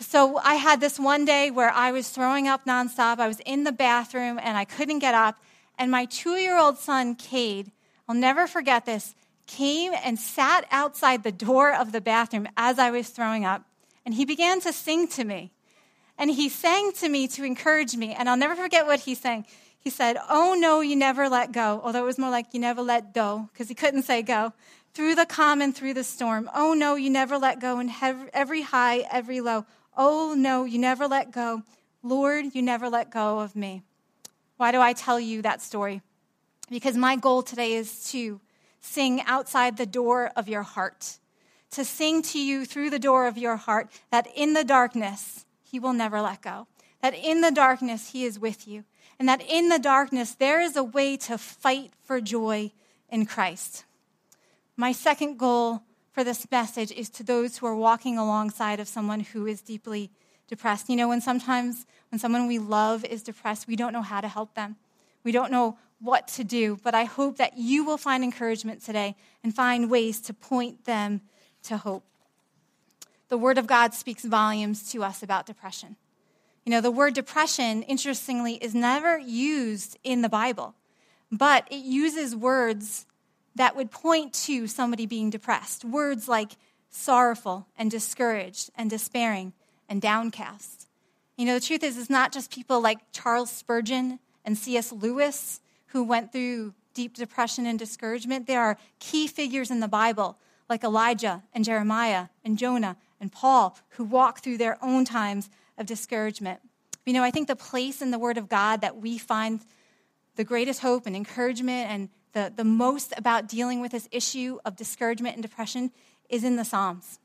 So 0.00 0.38
I 0.38 0.56
had 0.56 0.80
this 0.80 0.98
one 0.98 1.24
day 1.24 1.52
where 1.52 1.70
I 1.70 1.92
was 1.92 2.08
throwing 2.08 2.48
up 2.48 2.64
nonstop. 2.64 3.20
I 3.20 3.28
was 3.28 3.38
in 3.46 3.62
the 3.62 3.72
bathroom 3.72 4.40
and 4.42 4.58
I 4.58 4.64
couldn't 4.64 4.98
get 4.98 5.14
up. 5.14 5.38
And 5.78 5.92
my 5.92 6.06
two 6.06 6.32
year 6.32 6.58
old 6.58 6.78
son, 6.78 7.14
Cade, 7.14 7.70
I'll 8.08 8.16
never 8.16 8.48
forget 8.48 8.84
this 8.84 9.14
came 9.46 9.92
and 10.04 10.18
sat 10.18 10.66
outside 10.70 11.22
the 11.22 11.32
door 11.32 11.72
of 11.72 11.92
the 11.92 12.00
bathroom 12.00 12.48
as 12.56 12.78
I 12.78 12.90
was 12.90 13.08
throwing 13.08 13.44
up, 13.44 13.62
and 14.04 14.14
he 14.14 14.24
began 14.24 14.60
to 14.62 14.72
sing 14.72 15.08
to 15.08 15.24
me. 15.24 15.52
And 16.18 16.30
he 16.30 16.48
sang 16.48 16.92
to 16.94 17.08
me 17.08 17.28
to 17.28 17.44
encourage 17.44 17.94
me, 17.96 18.14
and 18.14 18.28
I'll 18.28 18.36
never 18.36 18.56
forget 18.56 18.86
what 18.86 19.00
he 19.00 19.14
sang. 19.14 19.44
He 19.78 19.90
said, 19.90 20.16
Oh 20.28 20.56
no, 20.58 20.80
you 20.80 20.96
never 20.96 21.28
let 21.28 21.52
go, 21.52 21.80
although 21.84 22.02
it 22.02 22.06
was 22.06 22.18
more 22.18 22.30
like 22.30 22.52
you 22.52 22.60
never 22.60 22.82
let 22.82 23.14
go, 23.14 23.48
because 23.52 23.68
he 23.68 23.74
couldn't 23.74 24.02
say 24.02 24.22
go. 24.22 24.52
Through 24.94 25.14
the 25.14 25.26
calm 25.26 25.60
and 25.60 25.76
through 25.76 25.94
the 25.94 26.04
storm. 26.04 26.48
Oh 26.54 26.72
no, 26.72 26.94
you 26.94 27.10
never 27.10 27.36
let 27.36 27.60
go, 27.60 27.78
in 27.78 27.92
every 28.00 28.62
high, 28.62 29.00
every 29.12 29.40
low. 29.40 29.66
Oh 29.96 30.34
no, 30.36 30.64
you 30.64 30.78
never 30.78 31.06
let 31.06 31.30
go. 31.30 31.62
Lord, 32.02 32.54
you 32.54 32.62
never 32.62 32.88
let 32.88 33.10
go 33.10 33.40
of 33.40 33.54
me. 33.54 33.82
Why 34.56 34.72
do 34.72 34.80
I 34.80 34.94
tell 34.94 35.20
you 35.20 35.42
that 35.42 35.60
story? 35.60 36.00
Because 36.70 36.96
my 36.96 37.16
goal 37.16 37.42
today 37.42 37.74
is 37.74 38.10
to 38.10 38.40
sing 38.86 39.20
outside 39.26 39.76
the 39.76 39.86
door 39.86 40.30
of 40.36 40.48
your 40.48 40.62
heart, 40.62 41.18
to 41.72 41.84
sing 41.84 42.22
to 42.22 42.38
you 42.38 42.64
through 42.64 42.90
the 42.90 42.98
door 42.98 43.26
of 43.26 43.36
your 43.36 43.56
heart 43.56 43.88
that 44.10 44.28
in 44.34 44.52
the 44.52 44.64
darkness, 44.64 45.44
He 45.62 45.78
will 45.78 45.92
never 45.92 46.20
let 46.20 46.42
go, 46.42 46.66
that 47.02 47.14
in 47.14 47.40
the 47.40 47.50
darkness, 47.50 48.10
He 48.10 48.24
is 48.24 48.38
with 48.38 48.66
you, 48.66 48.84
and 49.18 49.28
that 49.28 49.42
in 49.42 49.68
the 49.68 49.78
darkness, 49.78 50.34
there 50.34 50.60
is 50.60 50.76
a 50.76 50.84
way 50.84 51.16
to 51.18 51.36
fight 51.36 51.92
for 52.04 52.20
joy 52.20 52.72
in 53.10 53.26
Christ. 53.26 53.84
My 54.76 54.92
second 54.92 55.38
goal 55.38 55.82
for 56.12 56.24
this 56.24 56.50
message 56.50 56.92
is 56.92 57.08
to 57.10 57.22
those 57.22 57.58
who 57.58 57.66
are 57.66 57.76
walking 57.76 58.16
alongside 58.16 58.80
of 58.80 58.88
someone 58.88 59.20
who 59.20 59.46
is 59.46 59.60
deeply 59.60 60.10
depressed. 60.48 60.88
You 60.88 60.96
know, 60.96 61.08
when 61.08 61.20
sometimes 61.20 61.86
when 62.10 62.18
someone 62.18 62.46
we 62.46 62.58
love 62.58 63.04
is 63.04 63.22
depressed, 63.22 63.66
we 63.66 63.76
don't 63.76 63.92
know 63.92 64.02
how 64.02 64.20
to 64.20 64.28
help 64.28 64.54
them. 64.54 64.76
We 65.24 65.32
don't 65.32 65.50
know 65.50 65.76
what 66.00 66.28
to 66.28 66.44
do, 66.44 66.78
but 66.82 66.94
I 66.94 67.04
hope 67.04 67.36
that 67.38 67.56
you 67.56 67.84
will 67.84 67.96
find 67.96 68.22
encouragement 68.22 68.82
today 68.82 69.16
and 69.42 69.54
find 69.54 69.90
ways 69.90 70.20
to 70.22 70.34
point 70.34 70.84
them 70.84 71.22
to 71.64 71.78
hope. 71.78 72.04
The 73.28 73.38
Word 73.38 73.58
of 73.58 73.66
God 73.66 73.94
speaks 73.94 74.24
volumes 74.24 74.90
to 74.92 75.02
us 75.02 75.22
about 75.22 75.46
depression. 75.46 75.96
You 76.66 76.70
know, 76.70 76.80
the 76.80 76.90
word 76.90 77.14
depression, 77.14 77.82
interestingly, 77.84 78.54
is 78.54 78.74
never 78.74 79.18
used 79.18 79.96
in 80.02 80.22
the 80.22 80.28
Bible, 80.28 80.74
but 81.30 81.64
it 81.70 81.84
uses 81.84 82.34
words 82.34 83.06
that 83.54 83.76
would 83.76 83.92
point 83.92 84.34
to 84.34 84.66
somebody 84.66 85.06
being 85.06 85.30
depressed. 85.30 85.84
Words 85.84 86.26
like 86.26 86.56
sorrowful 86.90 87.68
and 87.78 87.88
discouraged 87.88 88.70
and 88.76 88.90
despairing 88.90 89.52
and 89.88 90.02
downcast. 90.02 90.88
You 91.36 91.46
know, 91.46 91.54
the 91.54 91.64
truth 91.64 91.84
is, 91.84 91.96
it's 91.96 92.10
not 92.10 92.32
just 92.32 92.50
people 92.50 92.80
like 92.80 92.98
Charles 93.12 93.50
Spurgeon 93.50 94.18
and 94.44 94.58
C.S. 94.58 94.90
Lewis 94.90 95.60
who 95.88 96.04
went 96.04 96.32
through 96.32 96.74
deep 96.94 97.14
depression 97.14 97.66
and 97.66 97.78
discouragement. 97.78 98.46
There 98.46 98.62
are 98.62 98.78
key 98.98 99.26
figures 99.26 99.70
in 99.70 99.80
the 99.80 99.88
Bible 99.88 100.38
like 100.68 100.82
Elijah 100.82 101.42
and 101.52 101.64
Jeremiah 101.64 102.26
and 102.44 102.58
Jonah 102.58 102.96
and 103.20 103.30
Paul 103.30 103.78
who 103.90 104.04
walk 104.04 104.40
through 104.40 104.58
their 104.58 104.82
own 104.82 105.04
times 105.04 105.50
of 105.78 105.86
discouragement. 105.86 106.60
You 107.04 107.12
know, 107.12 107.22
I 107.22 107.30
think 107.30 107.48
the 107.48 107.56
place 107.56 108.02
in 108.02 108.10
the 108.10 108.18
Word 108.18 108.38
of 108.38 108.48
God 108.48 108.80
that 108.80 108.96
we 108.96 109.18
find 109.18 109.60
the 110.34 110.44
greatest 110.44 110.80
hope 110.80 111.06
and 111.06 111.14
encouragement 111.14 111.90
and 111.90 112.08
the, 112.32 112.52
the 112.54 112.64
most 112.64 113.14
about 113.16 113.48
dealing 113.48 113.80
with 113.80 113.92
this 113.92 114.08
issue 114.10 114.58
of 114.64 114.76
discouragement 114.76 115.36
and 115.36 115.42
depression 115.42 115.90
is 116.28 116.44
in 116.44 116.56
the 116.56 116.64
Psalms. 116.64 117.18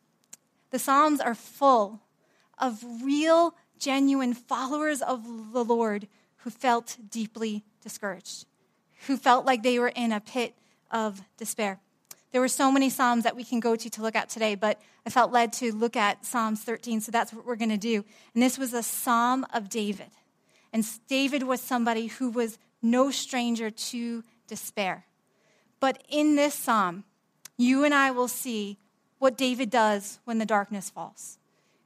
The 0.70 0.80
Psalms 0.80 1.20
are 1.20 1.36
full 1.36 2.00
of 2.58 2.84
real, 3.04 3.56
genuine 3.78 4.34
followers 4.34 5.02
of 5.02 5.52
the 5.52 5.64
Lord 5.64 6.08
who 6.38 6.50
felt 6.50 6.98
deeply 7.10 7.64
discouraged, 7.82 8.46
who 9.08 9.18
felt 9.18 9.46
like 9.46 9.64
they 9.64 9.80
were 9.80 9.90
in 9.90 10.12
a 10.12 10.20
pit 10.20 10.56
of 10.90 11.22
despair. 11.38 11.80
There 12.32 12.42
were 12.42 12.48
so 12.48 12.72
many 12.72 12.90
Psalms 12.90 13.24
that 13.24 13.36
we 13.36 13.44
can 13.44 13.60
go 13.60 13.76
to 13.76 13.90
to 13.90 14.02
look 14.02 14.16
at 14.16 14.30
today, 14.30 14.56
but 14.56 14.82
I 15.06 15.10
felt 15.10 15.32
led 15.32 15.52
to 15.54 15.74
look 15.74 15.98
at 15.98 16.26
Psalms 16.26 16.62
13, 16.62 17.02
so 17.02 17.12
that's 17.12 17.34
what 17.34 17.46
we're 17.46 17.56
going 17.56 17.70
to 17.70 17.78
do. 17.78 18.06
And 18.34 18.42
this 18.42 18.58
was 18.58 18.74
a 18.74 18.84
Psalm 18.84 19.46
of 19.54 19.70
David. 19.70 20.12
And 20.72 20.88
David 21.08 21.44
was 21.44 21.60
somebody 21.60 22.08
who 22.08 22.30
was 22.30 22.58
no 22.82 23.12
stranger 23.12 23.70
to 23.70 24.24
despair. 24.48 25.06
But 25.80 26.04
in 26.08 26.36
this 26.36 26.54
Psalm, 26.54 27.04
you 27.58 27.84
and 27.84 27.94
I 27.94 28.12
will 28.12 28.28
see 28.28 28.78
what 29.20 29.38
David 29.38 29.70
does 29.70 30.20
when 30.24 30.38
the 30.38 30.46
darkness 30.46 30.90
falls. 30.90 31.38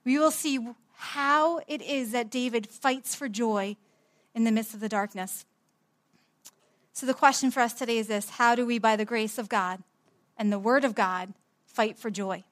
We 0.04 0.20
will 0.20 0.32
see 0.32 0.60
how 0.96 1.62
it 1.68 1.82
is 1.82 2.12
that 2.12 2.30
David 2.30 2.68
fights 2.68 3.16
for 3.16 3.28
joy 3.28 3.76
in 4.34 4.44
the 4.44 4.52
midst 4.52 4.74
of 4.74 4.80
the 4.80 4.90
darkness. 4.90 5.46
So, 6.96 7.06
the 7.06 7.14
question 7.14 7.52
for 7.52 7.60
us 7.60 7.74
today 7.74 7.98
is 7.98 8.08
this 8.08 8.30
How 8.30 8.56
do 8.56 8.66
we, 8.66 8.80
by 8.80 8.96
the 8.96 9.04
grace 9.04 9.38
of 9.38 9.50
God, 9.50 9.84
and 10.38 10.50
the 10.50 10.58
Word 10.58 10.86
of 10.86 10.96
God 10.96 11.34
fight 11.66 12.00
for 12.00 12.10
joy. 12.10 12.46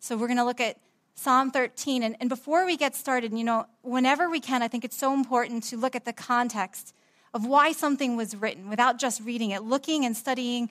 So 0.00 0.16
we're 0.16 0.26
going 0.26 0.38
to 0.38 0.44
look 0.44 0.60
at 0.60 0.78
Psalm 1.14 1.50
13. 1.50 2.02
And, 2.02 2.16
and 2.18 2.30
before 2.30 2.64
we 2.64 2.78
get 2.78 2.96
started, 2.96 3.36
you 3.36 3.44
know, 3.44 3.66
whenever 3.82 4.30
we 4.30 4.40
can, 4.40 4.62
I 4.62 4.68
think 4.68 4.86
it's 4.86 4.96
so 4.96 5.12
important 5.12 5.64
to 5.64 5.76
look 5.76 5.94
at 5.94 6.06
the 6.06 6.14
context 6.14 6.94
of 7.34 7.44
why 7.44 7.72
something 7.72 8.16
was 8.16 8.34
written 8.34 8.70
without 8.70 8.98
just 8.98 9.20
reading 9.20 9.50
it, 9.50 9.62
looking 9.62 10.06
and 10.06 10.16
studying 10.16 10.70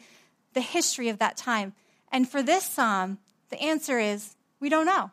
the 0.54 0.62
history 0.62 1.10
of 1.10 1.20
that 1.20 1.38
time. 1.38 1.74
And 2.12 2.28
for 2.28 2.42
this 2.42 2.66
psalm, 2.66 3.20
the 3.50 3.62
answer 3.62 4.00
is 4.00 4.36
we 4.60 4.70
don't 4.70 4.88
know. 4.88 5.12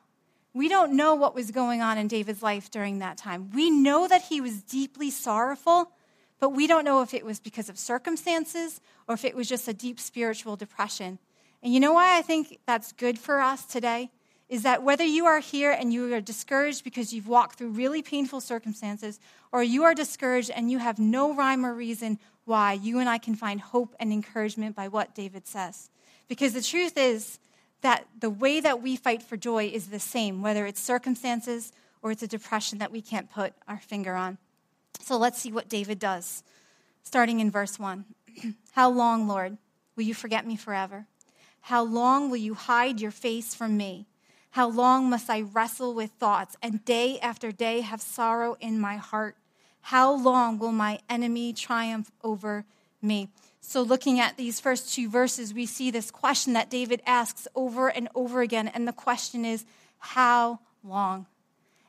We 0.54 0.70
don't 0.70 0.96
know 0.96 1.14
what 1.14 1.34
was 1.34 1.50
going 1.50 1.82
on 1.82 1.98
in 1.98 2.08
David's 2.08 2.42
life 2.42 2.70
during 2.70 3.00
that 3.00 3.18
time. 3.18 3.50
We 3.54 3.70
know 3.70 4.08
that 4.08 4.22
he 4.22 4.40
was 4.40 4.62
deeply 4.62 5.10
sorrowful 5.10 5.92
but 6.40 6.50
we 6.50 6.66
don't 6.66 6.84
know 6.84 7.02
if 7.02 7.14
it 7.14 7.24
was 7.24 7.38
because 7.38 7.68
of 7.68 7.78
circumstances 7.78 8.80
or 9.06 9.14
if 9.14 9.24
it 9.24 9.36
was 9.36 9.48
just 9.48 9.68
a 9.68 9.74
deep 9.74 10.00
spiritual 10.00 10.56
depression. 10.56 11.18
And 11.62 11.72
you 11.72 11.80
know 11.80 11.92
why 11.92 12.16
I 12.16 12.22
think 12.22 12.58
that's 12.66 12.92
good 12.92 13.18
for 13.18 13.40
us 13.40 13.64
today? 13.66 14.10
Is 14.48 14.64
that 14.64 14.82
whether 14.82 15.04
you 15.04 15.26
are 15.26 15.38
here 15.38 15.70
and 15.70 15.92
you 15.92 16.12
are 16.12 16.20
discouraged 16.20 16.82
because 16.82 17.12
you've 17.12 17.28
walked 17.28 17.56
through 17.56 17.68
really 17.68 18.02
painful 18.02 18.40
circumstances, 18.40 19.20
or 19.52 19.62
you 19.62 19.84
are 19.84 19.94
discouraged 19.94 20.50
and 20.50 20.70
you 20.70 20.78
have 20.78 20.98
no 20.98 21.32
rhyme 21.34 21.64
or 21.64 21.72
reason 21.72 22.18
why, 22.46 22.72
you 22.72 22.98
and 22.98 23.08
I 23.08 23.18
can 23.18 23.36
find 23.36 23.60
hope 23.60 23.94
and 24.00 24.12
encouragement 24.12 24.74
by 24.74 24.88
what 24.88 25.14
David 25.14 25.46
says. 25.46 25.90
Because 26.26 26.52
the 26.52 26.62
truth 26.62 26.96
is 26.96 27.38
that 27.82 28.06
the 28.18 28.30
way 28.30 28.60
that 28.60 28.82
we 28.82 28.96
fight 28.96 29.22
for 29.22 29.36
joy 29.36 29.66
is 29.66 29.86
the 29.86 30.00
same, 30.00 30.42
whether 30.42 30.66
it's 30.66 30.80
circumstances 30.80 31.72
or 32.02 32.10
it's 32.10 32.22
a 32.22 32.26
depression 32.26 32.78
that 32.78 32.90
we 32.90 33.02
can't 33.02 33.30
put 33.30 33.52
our 33.68 33.78
finger 33.78 34.14
on. 34.14 34.38
So 35.00 35.16
let's 35.16 35.40
see 35.40 35.52
what 35.52 35.68
David 35.68 35.98
does, 35.98 36.42
starting 37.02 37.40
in 37.40 37.50
verse 37.50 37.78
1. 37.78 38.04
How 38.72 38.90
long, 38.90 39.26
Lord, 39.28 39.58
will 39.96 40.04
you 40.04 40.14
forget 40.14 40.46
me 40.46 40.56
forever? 40.56 41.06
How 41.62 41.82
long 41.82 42.30
will 42.30 42.38
you 42.38 42.54
hide 42.54 43.00
your 43.00 43.10
face 43.10 43.54
from 43.54 43.76
me? 43.76 44.06
How 44.52 44.68
long 44.68 45.08
must 45.08 45.30
I 45.30 45.42
wrestle 45.42 45.94
with 45.94 46.10
thoughts 46.12 46.56
and 46.62 46.84
day 46.84 47.18
after 47.20 47.52
day 47.52 47.82
have 47.82 48.00
sorrow 48.00 48.56
in 48.60 48.80
my 48.80 48.96
heart? 48.96 49.36
How 49.82 50.12
long 50.12 50.58
will 50.58 50.72
my 50.72 50.98
enemy 51.08 51.52
triumph 51.52 52.10
over 52.22 52.64
me? 53.00 53.28
So, 53.60 53.82
looking 53.82 54.18
at 54.18 54.36
these 54.36 54.58
first 54.58 54.94
two 54.94 55.08
verses, 55.08 55.54
we 55.54 55.66
see 55.66 55.90
this 55.90 56.10
question 56.10 56.54
that 56.54 56.70
David 56.70 57.02
asks 57.06 57.46
over 57.54 57.88
and 57.88 58.08
over 58.14 58.40
again. 58.40 58.68
And 58.68 58.88
the 58.88 58.92
question 58.92 59.44
is, 59.44 59.64
How 59.98 60.60
long? 60.82 61.26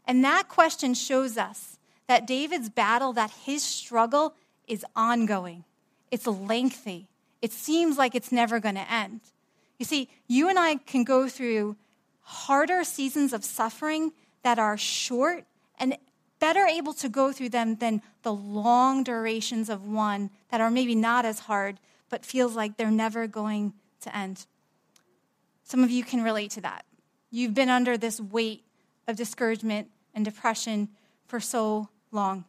And 0.05 0.23
that 0.23 0.49
question 0.49 0.93
shows 0.93 1.37
us 1.37 1.70
that 2.11 2.27
David's 2.27 2.67
battle, 2.67 3.13
that 3.13 3.31
his 3.31 3.63
struggle 3.63 4.35
is 4.67 4.85
ongoing, 4.97 5.63
it's 6.11 6.27
lengthy. 6.27 7.07
It 7.41 7.53
seems 7.53 7.97
like 7.97 8.15
it's 8.15 8.33
never 8.33 8.59
going 8.59 8.75
to 8.75 8.91
end. 8.91 9.21
You 9.79 9.85
see, 9.85 10.09
you 10.27 10.49
and 10.49 10.59
I 10.59 10.75
can 10.75 11.05
go 11.05 11.29
through 11.29 11.77
harder 12.19 12.83
seasons 12.83 13.31
of 13.31 13.45
suffering 13.45 14.11
that 14.43 14.59
are 14.59 14.77
short 14.77 15.45
and 15.79 15.97
better 16.39 16.65
able 16.65 16.93
to 16.95 17.07
go 17.07 17.31
through 17.31 17.47
them 17.47 17.77
than 17.77 18.01
the 18.23 18.33
long 18.33 19.05
durations 19.05 19.69
of 19.69 19.85
one 19.85 20.31
that 20.49 20.59
are 20.59 20.69
maybe 20.69 20.95
not 20.95 21.23
as 21.23 21.39
hard 21.39 21.79
but 22.09 22.25
feels 22.25 22.57
like 22.57 22.75
they're 22.75 22.91
never 22.91 23.25
going 23.25 23.71
to 24.01 24.13
end. 24.13 24.45
Some 25.63 25.81
of 25.81 25.89
you 25.89 26.03
can 26.03 26.23
relate 26.23 26.51
to 26.51 26.61
that. 26.61 26.83
You've 27.29 27.53
been 27.53 27.69
under 27.69 27.97
this 27.97 28.19
weight 28.19 28.65
of 29.07 29.15
discouragement 29.15 29.87
and 30.13 30.25
depression 30.25 30.89
for 31.25 31.39
so 31.39 31.87
long. 32.11 32.45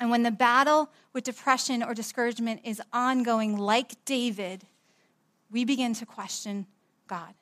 And 0.00 0.10
when 0.10 0.22
the 0.22 0.30
battle 0.30 0.90
with 1.12 1.24
depression 1.24 1.82
or 1.82 1.94
discouragement 1.94 2.60
is 2.64 2.82
ongoing, 2.92 3.56
like 3.56 4.04
David, 4.04 4.64
we 5.50 5.64
begin 5.64 5.94
to 5.94 6.06
question 6.06 6.66
God. 7.06 7.34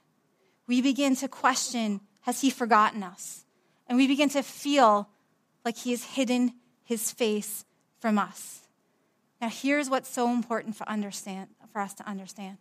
We 0.67 0.83
begin 0.83 1.17
to 1.17 1.29
question, 1.29 2.01
has 2.23 2.41
he 2.41 2.51
forgotten 2.51 3.03
us? 3.03 3.45
And 3.87 3.99
we 3.99 4.07
begin 4.07 4.29
to 4.31 4.43
feel 4.43 5.09
like 5.65 5.77
he 5.79 5.91
has 5.91 6.05
hidden 6.05 6.53
his 6.85 7.11
face 7.11 7.65
from 8.01 8.19
us. 8.19 8.61
Now, 9.41 9.49
here's 9.49 9.91
what's 9.91 10.09
so 10.09 10.31
important 10.31 10.77
for, 10.77 10.89
understand, 10.89 11.49
for 11.73 11.81
us 11.81 11.95
to 11.95 12.09
understand 12.09 12.59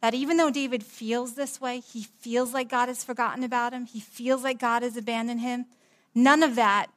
that 0.00 0.14
even 0.14 0.36
though 0.36 0.50
David 0.50 0.82
feels 0.82 1.34
this 1.34 1.60
way, 1.60 1.80
he 1.80 2.02
feels 2.02 2.52
like 2.52 2.68
God 2.68 2.88
has 2.88 3.02
forgotten 3.04 3.42
about 3.42 3.72
him, 3.72 3.86
he 3.86 4.00
feels 4.00 4.42
like 4.42 4.58
God 4.58 4.82
has 4.82 4.96
abandoned 4.96 5.40
him, 5.40 5.66
none 6.14 6.42
of 6.42 6.56
that 6.56 6.88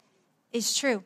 is 0.51 0.75
true. 0.75 1.03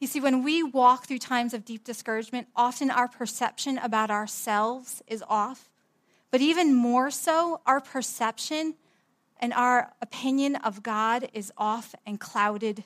You 0.00 0.06
see, 0.06 0.20
when 0.20 0.44
we 0.44 0.62
walk 0.62 1.06
through 1.06 1.18
times 1.18 1.54
of 1.54 1.64
deep 1.64 1.84
discouragement, 1.84 2.46
often 2.54 2.90
our 2.90 3.08
perception 3.08 3.78
about 3.78 4.10
ourselves 4.10 5.02
is 5.06 5.24
off. 5.28 5.68
But 6.30 6.40
even 6.40 6.74
more 6.74 7.10
so, 7.10 7.60
our 7.66 7.80
perception 7.80 8.74
and 9.40 9.52
our 9.52 9.92
opinion 10.00 10.56
of 10.56 10.82
God 10.82 11.28
is 11.32 11.52
off 11.56 11.94
and 12.06 12.20
clouded 12.20 12.84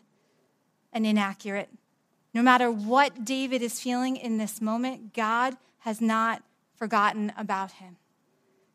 and 0.93 1.07
inaccurate. 1.07 1.71
No 2.35 2.43
matter 2.43 2.71
what 2.71 3.25
David 3.25 3.61
is 3.63 3.81
feeling 3.81 4.17
in 4.17 4.39
this 4.39 4.61
moment, 4.61 5.13
God 5.13 5.57
has 5.81 6.01
not 6.01 6.43
forgotten 6.77 7.33
about 7.37 7.73
him. 7.73 7.97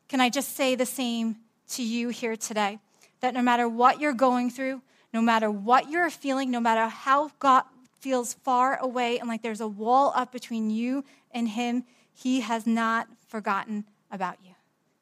Can 0.08 0.20
I 0.20 0.30
just 0.30 0.56
say 0.56 0.74
the 0.74 0.86
same 0.86 1.36
to 1.70 1.82
you 1.82 2.10
here 2.10 2.36
today? 2.36 2.78
That 3.20 3.34
no 3.34 3.42
matter 3.42 3.68
what 3.68 4.00
you're 4.00 4.12
going 4.12 4.50
through, 4.50 4.82
no 5.12 5.20
matter 5.20 5.50
what 5.50 5.90
you're 5.90 6.10
feeling, 6.10 6.50
no 6.50 6.60
matter 6.60 6.86
how 6.86 7.30
God, 7.38 7.64
feels 8.00 8.34
far 8.34 8.76
away 8.76 9.18
and 9.18 9.28
like 9.28 9.42
there's 9.42 9.60
a 9.60 9.68
wall 9.68 10.12
up 10.14 10.32
between 10.32 10.70
you 10.70 11.04
and 11.32 11.48
him, 11.48 11.84
he 12.12 12.40
has 12.40 12.66
not 12.66 13.08
forgotten 13.28 13.84
about 14.10 14.38
you. 14.44 14.52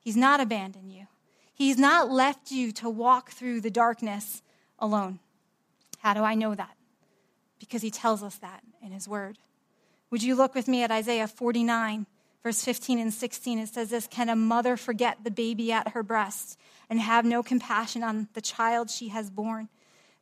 He's 0.01 0.17
not 0.17 0.41
abandoned 0.41 0.93
you. 0.93 1.07
He's 1.55 1.79
not 1.79 2.11
left 2.11 2.51
you 2.51 2.71
to 2.73 2.91
walk 2.91 3.31
through 3.31 3.63
the 3.63 3.71
darkness 3.71 4.43
alone. 4.79 5.19
How 6.01 6.15
do 6.15 6.23
I 6.23 6.35
know 6.35 6.55
that? 6.55 6.77
Because 7.59 7.83
he 7.83 7.91
tells 7.91 8.23
us 8.23 8.37
that 8.37 8.63
in 8.83 8.93
his 8.93 9.09
word. 9.09 9.39
Would 10.11 10.23
you 10.23 10.35
look 10.35 10.55
with 10.55 10.69
me 10.69 10.83
at 10.83 10.91
Isaiah 10.91 11.27
49, 11.27 12.07
verse 12.43 12.63
15 12.63 12.99
and 12.99 13.13
16? 13.13 13.59
It 13.59 13.69
says 13.69 13.91
this 13.91 14.07
Can 14.07 14.29
a 14.29 14.37
mother 14.37 14.77
forget 14.77 15.25
the 15.25 15.31
baby 15.31 15.73
at 15.73 15.89
her 15.89 16.03
breast 16.03 16.59
and 16.89 17.01
have 17.01 17.25
no 17.25 17.43
compassion 17.43 18.03
on 18.03 18.29
the 18.35 18.41
child 18.41 18.91
she 18.91 19.09
has 19.09 19.31
borne? 19.31 19.69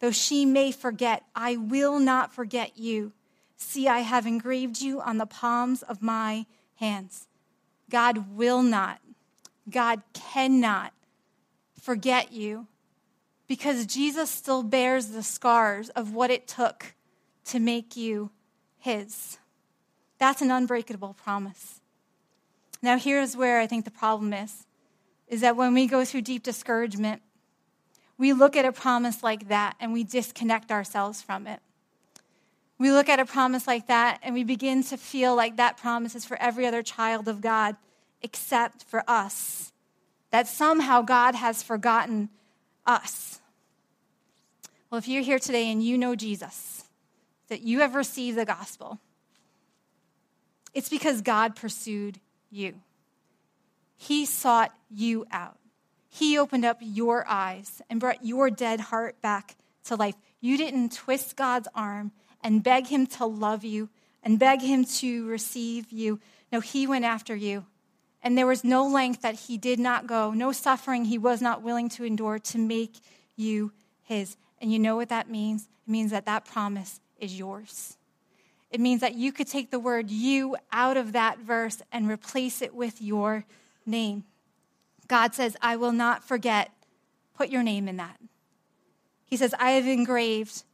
Though 0.05 0.11
she 0.11 0.45
may 0.45 0.71
forget, 0.71 1.25
I 1.35 1.57
will 1.57 1.99
not 1.99 2.31
forget 2.31 2.77
you. 2.77 3.13
See, 3.57 3.89
I 3.89 4.01
have 4.01 4.27
engraved 4.27 4.83
you 4.83 5.01
on 5.01 5.17
the 5.17 5.25
palms 5.25 5.83
of 5.83 6.03
my 6.03 6.45
hands. 6.75 7.27
God 7.89 8.37
will 8.37 8.63
not, 8.63 9.01
God 9.71 10.03
cannot 10.13 10.93
forget 11.81 12.33
you. 12.33 12.67
because 13.47 13.87
Jesus 13.87 14.31
still 14.31 14.63
bears 14.63 15.09
the 15.09 15.23
scars 15.23 15.89
of 15.91 16.13
what 16.13 16.31
it 16.31 16.47
took 16.47 16.95
to 17.47 17.59
make 17.59 17.97
you 17.97 18.31
his. 18.79 19.39
That's 20.19 20.43
an 20.43 20.51
unbreakable 20.51 21.15
promise. 21.15 21.81
Now 22.83 22.99
here's 22.99 23.37
where 23.37 23.61
I 23.61 23.67
think 23.67 23.85
the 23.85 23.91
problem 23.91 24.33
is 24.33 24.67
is 25.27 25.41
that 25.41 25.57
when 25.57 25.73
we 25.73 25.87
go 25.87 26.05
through 26.05 26.21
deep 26.21 26.43
discouragement, 26.43 27.23
we 28.17 28.33
look 28.33 28.57
at 28.57 28.65
a 28.65 28.73
promise 28.73 29.23
like 29.23 29.49
that 29.49 29.77
and 29.81 29.93
we 29.93 30.05
disconnect 30.05 30.71
ourselves 30.71 31.21
from 31.21 31.47
it. 31.47 31.61
We 32.79 32.91
look 32.91 33.09
at 33.09 33.21
a 33.21 33.25
promise 33.25 33.67
like 33.67 33.87
that 33.87 34.21
and 34.23 34.35
we 34.35 34.45
begin 34.45 34.83
to 34.85 34.97
feel 34.97 35.35
like 35.35 35.57
that 35.57 35.77
promise 35.77 36.15
is 36.15 36.25
for 36.25 36.37
every 36.41 36.67
other 36.67 36.83
child 36.83 37.29
of 37.29 37.41
God 37.41 37.77
except 38.23 38.85
for 38.85 39.03
us. 39.09 39.73
That 40.31 40.49
somehow 40.49 41.03
God 41.03 41.35
has 41.35 41.63
forgotten 41.63 42.31
us. 42.87 43.41
Well, 44.91 44.99
if 44.99 45.09
you're 45.09 45.23
here 45.23 45.39
today 45.39 45.71
and 45.71 45.83
you 45.83 45.97
know 45.99 46.15
Jesus, 46.15 46.85
that 47.49 47.63
you 47.63 47.81
have 47.81 47.95
received 47.95 48.39
the 48.39 48.45
gospel, 48.45 48.99
it's 50.73 50.89
because 50.89 51.21
God 51.21 51.55
pursued 51.55 52.19
you. 52.51 52.75
He 53.97 54.27
sought 54.27 54.73
you 54.91 55.27
out. 55.31 55.59
He 56.15 56.39
opened 56.39 56.65
up 56.65 56.79
your 56.81 57.27
eyes 57.27 57.83
and 57.91 57.99
brought 57.99 58.25
your 58.25 58.49
dead 58.49 58.79
heart 58.79 59.21
back 59.21 59.57
to 59.87 59.97
life. 59.97 60.15
You 60.41 60.57
didn't 60.57 60.93
twist 60.93 61.35
God's 61.35 61.67
arm 61.75 62.13
and 62.41 62.63
beg 62.63 62.87
Him 62.87 63.09
to 63.19 63.27
love 63.27 63.65
you 63.65 63.89
and 64.23 64.39
beg 64.39 64.61
Him 64.63 64.85
to 64.85 65.27
receive 65.27 65.91
you. 65.91 66.21
No, 66.53 66.61
He 66.61 66.87
went 66.87 67.05
after 67.05 67.35
you. 67.35 67.67
And 68.23 68.39
there 68.39 68.47
was 68.47 68.63
no 68.63 68.87
length 68.87 69.23
that 69.23 69.35
He 69.35 69.59
did 69.59 69.81
not 69.81 70.07
go, 70.07 70.31
no 70.31 70.53
suffering 70.53 71.07
He 71.07 71.19
was 71.19 71.43
not 71.43 71.63
willing 71.63 71.89
to 71.89 72.05
endure 72.05 72.39
to 72.39 72.59
make 72.59 73.01
you 73.35 73.73
His. 74.05 74.37
And 74.61 74.73
you 74.73 74.79
know 74.79 74.95
what 74.95 75.09
that 75.09 75.29
means? 75.29 75.69
It 75.85 75.91
means 75.91 76.13
that 76.13 76.27
that 76.27 76.45
promise 76.45 77.01
is 77.19 77.37
yours. 77.37 77.97
It 78.71 78.79
means 78.79 79.01
that 79.01 79.17
you 79.17 79.33
could 79.33 79.49
take 79.49 79.73
the 79.73 79.81
word 79.81 80.13
you 80.13 80.57
out 80.71 80.97
of 80.97 81.11
that 81.11 81.41
verse 81.41 81.83
and 81.91 82.09
replace 82.09 82.63
it 82.63 82.73
with 82.73 83.03
your 83.03 83.47
name. 83.85 84.23
God 85.09 85.35
says, 85.35 85.57
I 85.61 85.77
will 85.77 85.93
not 85.93 86.25
forget. 86.25 86.71
Put 87.35 87.51
your 87.51 87.63
name 87.63 87.89
in 87.89 87.97
that. 87.97 88.19
He 89.25 89.37
says, 89.37 89.55
I 89.59 89.73
have 89.73 89.87
engraved, 89.87 90.65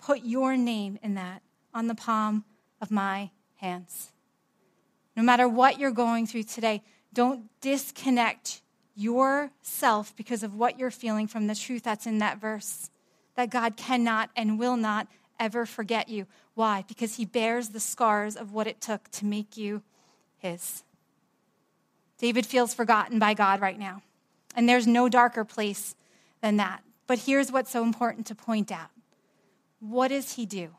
put 0.00 0.22
your 0.22 0.56
name 0.56 0.98
in 1.02 1.14
that 1.14 1.42
on 1.72 1.86
the 1.86 1.94
palm 1.94 2.44
of 2.80 2.90
my 2.90 3.30
hands. 3.56 4.12
No 5.16 5.22
matter 5.22 5.48
what 5.48 5.78
you're 5.78 5.90
going 5.90 6.26
through 6.26 6.44
today, 6.44 6.82
don't 7.12 7.48
disconnect 7.60 8.60
yourself 8.94 10.14
because 10.16 10.42
of 10.42 10.54
what 10.54 10.78
you're 10.78 10.90
feeling 10.90 11.26
from 11.26 11.46
the 11.46 11.54
truth 11.54 11.82
that's 11.82 12.06
in 12.06 12.18
that 12.18 12.40
verse. 12.40 12.90
That 13.34 13.50
God 13.50 13.76
cannot 13.76 14.30
and 14.36 14.58
will 14.58 14.76
not 14.76 15.08
ever 15.40 15.64
forget 15.64 16.08
you. 16.08 16.26
Why? 16.54 16.84
Because 16.86 17.16
he 17.16 17.24
bears 17.24 17.70
the 17.70 17.80
scars 17.80 18.36
of 18.36 18.52
what 18.52 18.66
it 18.66 18.80
took 18.80 19.10
to 19.12 19.24
make 19.24 19.56
you 19.56 19.82
his. 20.38 20.84
David 22.22 22.46
feels 22.46 22.72
forgotten 22.72 23.18
by 23.18 23.34
God 23.34 23.60
right 23.60 23.78
now. 23.78 24.00
And 24.54 24.68
there's 24.68 24.86
no 24.86 25.08
darker 25.08 25.44
place 25.44 25.96
than 26.40 26.56
that. 26.56 26.84
But 27.08 27.18
here's 27.18 27.50
what's 27.50 27.72
so 27.72 27.82
important 27.82 28.28
to 28.28 28.36
point 28.36 28.70
out 28.70 28.90
what 29.80 30.08
does 30.08 30.34
he 30.34 30.46
do? 30.46 30.70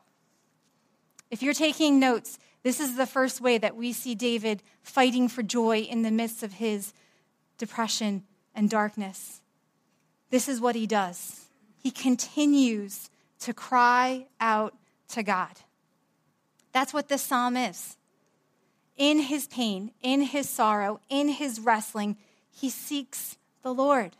If 1.30 1.42
you're 1.42 1.52
taking 1.52 2.00
notes, 2.00 2.38
this 2.62 2.80
is 2.80 2.96
the 2.96 3.06
first 3.06 3.42
way 3.42 3.58
that 3.58 3.76
we 3.76 3.92
see 3.92 4.14
David 4.14 4.62
fighting 4.80 5.28
for 5.28 5.42
joy 5.42 5.80
in 5.80 6.00
the 6.00 6.10
midst 6.10 6.42
of 6.42 6.54
his 6.54 6.94
depression 7.58 8.22
and 8.54 8.70
darkness. 8.70 9.42
This 10.30 10.48
is 10.48 10.62
what 10.62 10.74
he 10.74 10.86
does. 10.86 11.44
He 11.76 11.90
continues 11.90 13.10
to 13.40 13.52
cry 13.52 14.28
out 14.40 14.74
to 15.08 15.22
God. 15.22 15.52
That's 16.72 16.94
what 16.94 17.08
this 17.08 17.20
psalm 17.20 17.58
is 17.58 17.98
in 18.96 19.18
his 19.20 19.46
pain, 19.46 19.92
in 20.02 20.22
his 20.22 20.48
sorrow, 20.48 21.00
in 21.08 21.28
his 21.28 21.60
wrestling, 21.60 22.16
he 22.50 22.70
seeks 22.70 23.36
the 23.62 23.74
Lord. 23.74 24.12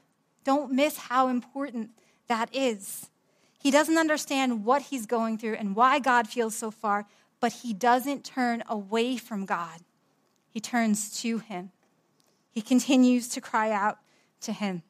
Don't 0.45 0.73
miss 0.73 0.97
how 0.97 1.29
important 1.29 1.91
that 2.29 2.55
is. 2.55 3.09
He 3.59 3.71
doesn't 3.71 3.97
understand 3.97 4.65
what 4.65 4.83
he's 4.83 5.07
going 5.07 5.39
through 5.39 5.55
and 5.55 5.75
why 5.75 5.99
God 5.99 6.29
feels 6.29 6.55
so 6.55 6.71
far, 6.71 7.07
but 7.41 7.53
he 7.53 7.73
doesn't 7.73 8.25
turn 8.25 8.63
away 8.69 9.17
from 9.17 9.47
God. 9.47 9.81
He 10.51 10.61
turns 10.61 11.19
to 11.23 11.39
him. 11.39 11.71
He 12.51 12.61
continues 12.61 13.29
to 13.31 13.41
cry 13.41 13.71
out 13.71 13.99
to 14.43 14.53
him. 14.53 14.83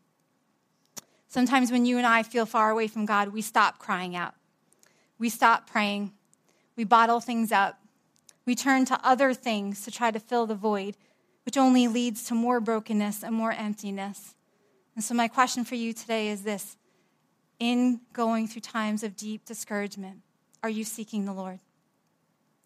Sometimes 1.29 1.73
when 1.73 1.87
you 1.87 1.99
and 1.99 2.07
I 2.07 2.23
feel 2.23 2.47
far 2.47 2.71
away 2.71 2.87
from 2.87 3.07
God, 3.07 3.29
we 3.29 3.43
stop 3.43 3.79
crying 3.79 4.15
out. 4.15 4.35
We 5.19 5.29
stop 5.29 5.69
praying. 5.69 6.13
We 6.77 6.85
bottle 6.85 7.21
things 7.21 7.51
up. 7.51 7.79
We 8.47 8.55
turn 8.55 8.85
to 8.87 9.01
other 9.03 9.33
things 9.33 9.85
to 9.85 9.91
try 9.91 10.11
to 10.11 10.21
fill 10.21 10.47
the 10.47 10.55
void, 10.55 10.97
which 11.45 11.57
only 11.57 11.89
leads 11.89 12.25
to 12.25 12.35
more 12.35 12.61
brokenness 12.61 13.23
and 13.23 13.35
more 13.35 13.53
emptiness. 13.53 14.35
And 14.95 15.03
so, 15.03 15.15
my 15.15 15.29
question 15.29 15.65
for 15.65 15.75
you 15.75 15.93
today 15.93 16.29
is 16.29 16.43
this 16.43 16.77
In 17.59 18.01
going 18.13 18.49
through 18.49 18.63
times 18.63 19.03
of 19.03 19.17
deep 19.17 19.45
discouragement, 19.45 20.21
are 20.63 20.71
you 20.71 20.85
seeking 20.85 21.25
the 21.25 21.33
Lord? 21.33 21.61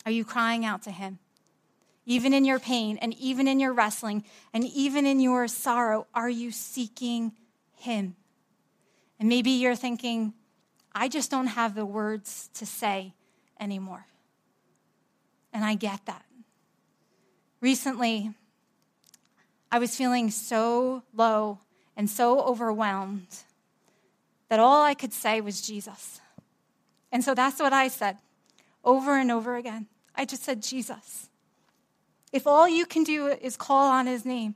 Are 0.04 0.12
you 0.12 0.24
crying 0.24 0.64
out 0.64 0.82
to 0.82 0.90
Him? 0.90 1.18
Even 2.06 2.32
in 2.32 2.44
your 2.44 2.58
pain, 2.58 2.98
and 3.02 3.14
even 3.14 3.46
in 3.46 3.60
your 3.60 3.72
wrestling, 3.72 4.24
and 4.54 4.64
even 4.64 5.04
in 5.06 5.20
your 5.20 5.46
sorrow, 5.46 6.06
are 6.14 6.30
you 6.30 6.50
seeking 6.50 7.32
Him? 7.76 8.16
And 9.20 9.28
maybe 9.28 9.50
you're 9.50 9.76
thinking, 9.76 10.32
I 10.94 11.08
just 11.08 11.30
don't 11.30 11.48
have 11.48 11.74
the 11.74 11.84
words 11.84 12.48
to 12.54 12.66
say 12.66 13.14
anymore. 13.60 14.06
And 15.58 15.64
I 15.64 15.74
get 15.74 16.06
that. 16.06 16.24
Recently, 17.60 18.30
I 19.72 19.80
was 19.80 19.96
feeling 19.96 20.30
so 20.30 21.02
low 21.12 21.58
and 21.96 22.08
so 22.08 22.40
overwhelmed 22.42 23.26
that 24.50 24.60
all 24.60 24.84
I 24.84 24.94
could 24.94 25.12
say 25.12 25.40
was 25.40 25.60
Jesus. 25.60 26.20
And 27.10 27.24
so 27.24 27.34
that's 27.34 27.58
what 27.58 27.72
I 27.72 27.88
said 27.88 28.18
over 28.84 29.18
and 29.18 29.32
over 29.32 29.56
again. 29.56 29.88
I 30.14 30.24
just 30.24 30.44
said, 30.44 30.62
Jesus. 30.62 31.28
If 32.32 32.46
all 32.46 32.68
you 32.68 32.86
can 32.86 33.02
do 33.02 33.26
is 33.26 33.56
call 33.56 33.90
on 33.90 34.06
his 34.06 34.24
name, 34.24 34.54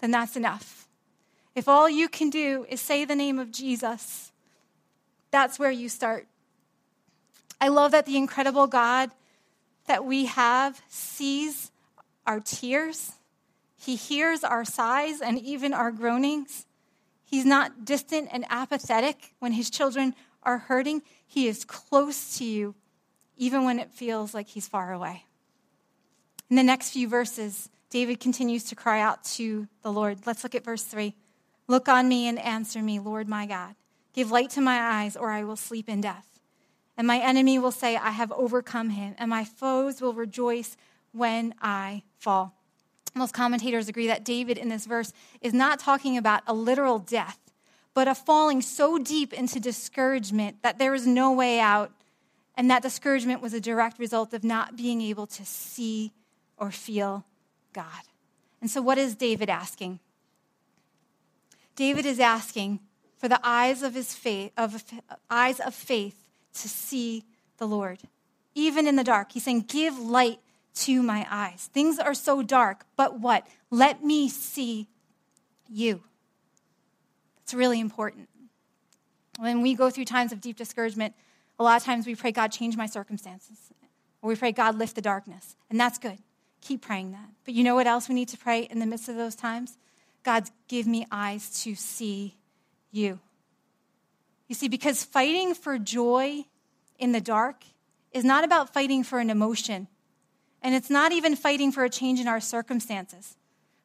then 0.00 0.10
that's 0.10 0.36
enough. 0.36 0.88
If 1.54 1.68
all 1.68 1.90
you 1.90 2.08
can 2.08 2.30
do 2.30 2.64
is 2.70 2.80
say 2.80 3.04
the 3.04 3.14
name 3.14 3.38
of 3.38 3.52
Jesus, 3.52 4.32
that's 5.30 5.58
where 5.58 5.70
you 5.70 5.90
start. 5.90 6.26
I 7.60 7.68
love 7.68 7.90
that 7.90 8.06
the 8.06 8.16
incredible 8.16 8.66
God 8.66 9.10
that 9.90 10.04
we 10.04 10.26
have 10.26 10.80
sees 10.86 11.72
our 12.24 12.38
tears, 12.38 13.14
He 13.76 13.96
hears 13.96 14.44
our 14.44 14.64
sighs 14.64 15.20
and 15.20 15.36
even 15.36 15.74
our 15.74 15.90
groanings. 15.90 16.64
He's 17.24 17.44
not 17.44 17.84
distant 17.84 18.28
and 18.30 18.44
apathetic 18.50 19.34
when 19.40 19.50
His 19.50 19.68
children 19.68 20.14
are 20.44 20.58
hurting. 20.58 21.02
He 21.26 21.48
is 21.48 21.64
close 21.64 22.38
to 22.38 22.44
you, 22.44 22.76
even 23.36 23.64
when 23.64 23.80
it 23.80 23.90
feels 23.90 24.32
like 24.32 24.46
He's 24.46 24.68
far 24.68 24.92
away. 24.92 25.24
In 26.48 26.54
the 26.54 26.62
next 26.62 26.90
few 26.90 27.08
verses, 27.08 27.68
David 27.90 28.20
continues 28.20 28.62
to 28.66 28.76
cry 28.76 29.00
out 29.00 29.24
to 29.24 29.66
the 29.82 29.90
Lord. 29.90 30.20
Let's 30.24 30.44
look 30.44 30.54
at 30.54 30.62
verse 30.62 30.84
3. 30.84 31.16
Look 31.66 31.88
on 31.88 32.08
me 32.08 32.28
and 32.28 32.38
answer 32.38 32.80
me, 32.80 33.00
Lord 33.00 33.26
my 33.26 33.44
God. 33.44 33.74
Give 34.12 34.30
light 34.30 34.50
to 34.50 34.60
my 34.60 34.78
eyes, 34.78 35.16
or 35.16 35.32
I 35.32 35.42
will 35.42 35.56
sleep 35.56 35.88
in 35.88 36.00
death. 36.00 36.29
And 37.00 37.06
my 37.06 37.18
enemy 37.18 37.58
will 37.58 37.72
say, 37.72 37.96
I 37.96 38.10
have 38.10 38.30
overcome 38.30 38.90
him, 38.90 39.14
and 39.16 39.30
my 39.30 39.42
foes 39.42 40.02
will 40.02 40.12
rejoice 40.12 40.76
when 41.12 41.54
I 41.58 42.02
fall. 42.18 42.52
Most 43.14 43.32
commentators 43.32 43.88
agree 43.88 44.08
that 44.08 44.22
David 44.22 44.58
in 44.58 44.68
this 44.68 44.84
verse 44.84 45.14
is 45.40 45.54
not 45.54 45.78
talking 45.78 46.18
about 46.18 46.42
a 46.46 46.52
literal 46.52 46.98
death, 46.98 47.38
but 47.94 48.06
a 48.06 48.14
falling 48.14 48.60
so 48.60 48.98
deep 48.98 49.32
into 49.32 49.58
discouragement 49.58 50.58
that 50.60 50.78
there 50.78 50.94
is 50.94 51.06
no 51.06 51.32
way 51.32 51.58
out. 51.58 51.90
And 52.54 52.70
that 52.70 52.82
discouragement 52.82 53.40
was 53.40 53.54
a 53.54 53.62
direct 53.62 53.98
result 53.98 54.34
of 54.34 54.44
not 54.44 54.76
being 54.76 55.00
able 55.00 55.26
to 55.28 55.44
see 55.46 56.12
or 56.58 56.70
feel 56.70 57.24
God. 57.72 58.02
And 58.60 58.70
so, 58.70 58.82
what 58.82 58.98
is 58.98 59.14
David 59.14 59.48
asking? 59.48 60.00
David 61.76 62.04
is 62.04 62.20
asking 62.20 62.80
for 63.16 63.26
the 63.26 63.40
eyes 63.42 63.82
of 63.82 63.94
his 63.94 64.14
faith, 64.14 64.52
of 64.58 64.84
eyes 65.30 65.60
of 65.60 65.74
faith 65.74 66.19
to 66.54 66.68
see 66.68 67.24
the 67.58 67.66
Lord, 67.66 67.98
even 68.54 68.86
in 68.86 68.96
the 68.96 69.04
dark. 69.04 69.32
He's 69.32 69.44
saying, 69.44 69.66
Give 69.68 69.98
light 69.98 70.40
to 70.74 71.02
my 71.02 71.26
eyes. 71.30 71.68
Things 71.72 71.98
are 71.98 72.14
so 72.14 72.42
dark, 72.42 72.84
but 72.96 73.20
what? 73.20 73.46
Let 73.70 74.04
me 74.04 74.28
see 74.28 74.88
you. 75.68 76.02
It's 77.42 77.54
really 77.54 77.80
important. 77.80 78.28
When 79.38 79.62
we 79.62 79.74
go 79.74 79.90
through 79.90 80.04
times 80.04 80.32
of 80.32 80.40
deep 80.40 80.56
discouragement, 80.56 81.14
a 81.58 81.62
lot 81.62 81.80
of 81.80 81.84
times 81.84 82.06
we 82.06 82.14
pray, 82.14 82.32
God, 82.32 82.52
change 82.52 82.76
my 82.76 82.86
circumstances. 82.86 83.58
Or 84.22 84.28
we 84.28 84.36
pray, 84.36 84.52
God, 84.52 84.76
lift 84.76 84.94
the 84.94 85.02
darkness. 85.02 85.56
And 85.70 85.80
that's 85.80 85.98
good. 85.98 86.18
Keep 86.60 86.82
praying 86.82 87.12
that. 87.12 87.28
But 87.44 87.54
you 87.54 87.64
know 87.64 87.74
what 87.74 87.86
else 87.86 88.08
we 88.08 88.14
need 88.14 88.28
to 88.28 88.38
pray 88.38 88.62
in 88.62 88.80
the 88.80 88.86
midst 88.86 89.08
of 89.08 89.16
those 89.16 89.34
times? 89.34 89.78
God, 90.22 90.44
give 90.68 90.86
me 90.86 91.06
eyes 91.10 91.62
to 91.62 91.74
see 91.74 92.36
you. 92.90 93.18
You 94.50 94.56
see, 94.56 94.66
because 94.66 95.04
fighting 95.04 95.54
for 95.54 95.78
joy 95.78 96.44
in 96.98 97.12
the 97.12 97.20
dark 97.20 97.62
is 98.10 98.24
not 98.24 98.42
about 98.42 98.74
fighting 98.74 99.04
for 99.04 99.20
an 99.20 99.30
emotion, 99.30 99.86
and 100.60 100.74
it's 100.74 100.90
not 100.90 101.12
even 101.12 101.36
fighting 101.36 101.70
for 101.70 101.84
a 101.84 101.88
change 101.88 102.18
in 102.18 102.26
our 102.26 102.40
circumstances. 102.40 103.36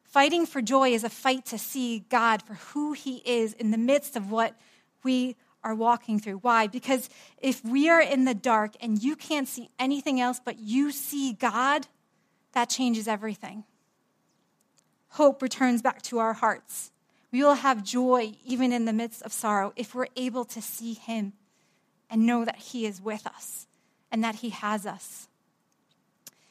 Fighting 0.02 0.44
for 0.44 0.60
joy 0.60 0.90
is 0.90 1.04
a 1.04 1.08
fight 1.08 1.46
to 1.46 1.56
see 1.56 2.00
God 2.08 2.42
for 2.42 2.54
who 2.54 2.94
He 2.94 3.18
is 3.18 3.52
in 3.52 3.70
the 3.70 3.78
midst 3.78 4.16
of 4.16 4.32
what 4.32 4.56
we 5.04 5.36
are 5.62 5.72
walking 5.72 6.18
through. 6.18 6.38
Why? 6.38 6.66
Because 6.66 7.08
if 7.38 7.64
we 7.64 7.88
are 7.88 8.02
in 8.02 8.24
the 8.24 8.34
dark 8.34 8.74
and 8.80 9.00
you 9.00 9.14
can't 9.14 9.46
see 9.46 9.70
anything 9.78 10.20
else 10.20 10.40
but 10.44 10.58
you 10.58 10.90
see 10.90 11.32
God, 11.32 11.86
that 12.54 12.70
changes 12.70 13.06
everything. 13.06 13.62
Hope 15.10 15.42
returns 15.42 15.80
back 15.80 16.02
to 16.02 16.18
our 16.18 16.32
hearts. 16.32 16.90
We 17.36 17.42
will 17.42 17.52
have 17.52 17.84
joy 17.84 18.32
even 18.46 18.72
in 18.72 18.86
the 18.86 18.94
midst 18.94 19.20
of 19.20 19.30
sorrow 19.30 19.74
if 19.76 19.94
we're 19.94 20.06
able 20.16 20.46
to 20.46 20.62
see 20.62 20.94
Him 20.94 21.34
and 22.08 22.24
know 22.24 22.46
that 22.46 22.56
He 22.56 22.86
is 22.86 22.98
with 22.98 23.26
us 23.26 23.66
and 24.10 24.24
that 24.24 24.36
He 24.36 24.48
has 24.48 24.86
us. 24.86 25.28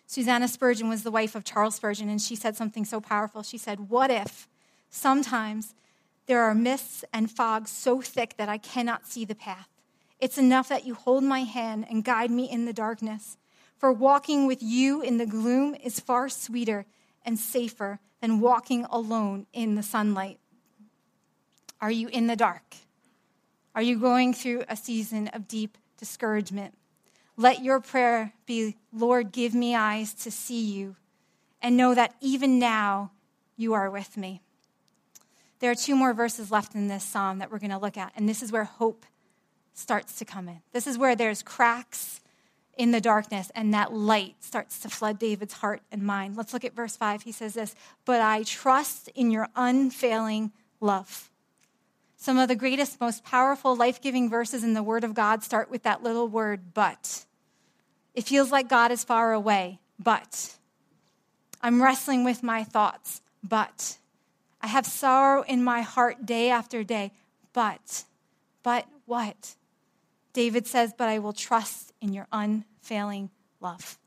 Susanna 0.05 0.47
Spurgeon 0.47 0.87
was 0.87 1.01
the 1.01 1.09
wife 1.09 1.33
of 1.33 1.43
Charles 1.43 1.73
Spurgeon, 1.77 2.07
and 2.07 2.21
she 2.21 2.35
said 2.35 2.55
something 2.55 2.85
so 2.85 3.01
powerful. 3.01 3.41
She 3.41 3.57
said, 3.57 3.89
What 3.89 4.11
if 4.11 4.47
sometimes 4.91 5.73
there 6.27 6.43
are 6.43 6.53
mists 6.53 7.03
and 7.11 7.31
fogs 7.31 7.71
so 7.71 7.99
thick 7.99 8.37
that 8.37 8.47
I 8.47 8.59
cannot 8.59 9.07
see 9.07 9.25
the 9.25 9.33
path? 9.33 9.69
It's 10.19 10.37
enough 10.37 10.69
that 10.69 10.85
you 10.85 10.93
hold 10.93 11.23
my 11.23 11.45
hand 11.45 11.87
and 11.89 12.03
guide 12.03 12.29
me 12.29 12.47
in 12.47 12.65
the 12.65 12.73
darkness. 12.73 13.37
For 13.79 13.91
walking 13.91 14.45
with 14.45 14.61
you 14.61 15.01
in 15.01 15.17
the 15.17 15.25
gloom 15.25 15.73
is 15.83 15.99
far 15.99 16.29
sweeter 16.29 16.85
and 17.25 17.39
safer 17.39 17.97
than 18.21 18.39
walking 18.39 18.85
alone 18.85 19.47
in 19.51 19.73
the 19.73 19.81
sunlight. 19.81 20.37
Are 21.81 21.91
you 21.91 22.07
in 22.07 22.27
the 22.27 22.35
dark? 22.35 22.75
Are 23.73 23.81
you 23.81 23.99
going 23.99 24.33
through 24.33 24.63
a 24.69 24.75
season 24.75 25.27
of 25.29 25.47
deep 25.47 25.77
discouragement? 25.97 26.73
Let 27.37 27.61
your 27.61 27.81
prayer 27.81 28.33
be, 28.45 28.77
Lord, 28.93 29.31
give 29.31 29.53
me 29.53 29.75
eyes 29.75 30.13
to 30.15 30.31
see 30.31 30.61
you 30.61 30.95
and 31.61 31.75
know 31.75 31.93
that 31.93 32.15
even 32.21 32.59
now 32.59 33.11
you 33.57 33.73
are 33.73 33.89
with 33.89 34.15
me. 34.15 34.41
There 35.59 35.71
are 35.71 35.75
two 35.75 35.95
more 35.95 36.13
verses 36.13 36.51
left 36.51 36.75
in 36.75 36.87
this 36.87 37.03
psalm 37.03 37.39
that 37.39 37.51
we're 37.51 37.59
going 37.59 37.71
to 37.71 37.77
look 37.77 37.97
at, 37.97 38.13
and 38.15 38.27
this 38.29 38.41
is 38.41 38.51
where 38.51 38.63
hope 38.63 39.05
starts 39.73 40.17
to 40.19 40.25
come 40.25 40.47
in. 40.47 40.61
This 40.71 40.87
is 40.87 40.97
where 40.97 41.15
there's 41.15 41.43
cracks 41.43 42.21
in 42.77 42.91
the 42.91 43.01
darkness 43.01 43.51
and 43.55 43.73
that 43.73 43.93
light 43.93 44.35
starts 44.39 44.79
to 44.79 44.89
flood 44.89 45.17
David's 45.17 45.55
heart 45.55 45.81
and 45.91 46.03
mind. 46.03 46.35
Let's 46.37 46.53
look 46.53 46.65
at 46.65 46.75
verse 46.75 46.95
5. 46.95 47.23
He 47.23 47.31
says 47.31 47.53
this, 47.53 47.75
"But 48.05 48.21
I 48.21 48.43
trust 48.43 49.07
in 49.09 49.31
your 49.31 49.49
unfailing 49.55 50.51
love." 50.79 51.31
Some 52.25 52.39
of 52.39 52.47
the 52.47 52.55
greatest, 52.55 52.99
most 52.99 53.23
powerful, 53.23 53.75
life 53.75 54.01
giving 54.01 54.31
verses 54.31 54.63
in 54.63 54.73
the 54.73 54.81
Word 54.81 55.03
of 55.03 55.13
God 55.13 55.43
start 55.43 55.69
with 55.69 55.83
that 55.83 56.01
little 56.01 56.27
word, 56.27 56.73
but. 56.73 57.23
It 58.15 58.23
feels 58.23 58.51
like 58.51 58.67
God 58.67 58.89
is 58.89 59.03
far 59.03 59.31
away, 59.31 59.77
but. 59.99 60.55
I'm 61.61 61.83
wrestling 61.83 62.23
with 62.23 62.41
my 62.41 62.63
thoughts, 62.63 63.21
but. 63.43 63.99
I 64.59 64.65
have 64.65 64.87
sorrow 64.87 65.43
in 65.43 65.63
my 65.63 65.81
heart 65.81 66.25
day 66.25 66.49
after 66.49 66.83
day, 66.83 67.11
but. 67.53 68.05
But 68.63 68.87
what? 69.05 69.53
David 70.33 70.65
says, 70.65 70.95
But 70.97 71.09
I 71.09 71.19
will 71.19 71.31
trust 71.31 71.93
in 72.01 72.11
your 72.11 72.25
unfailing 72.31 73.29
love. 73.61 73.99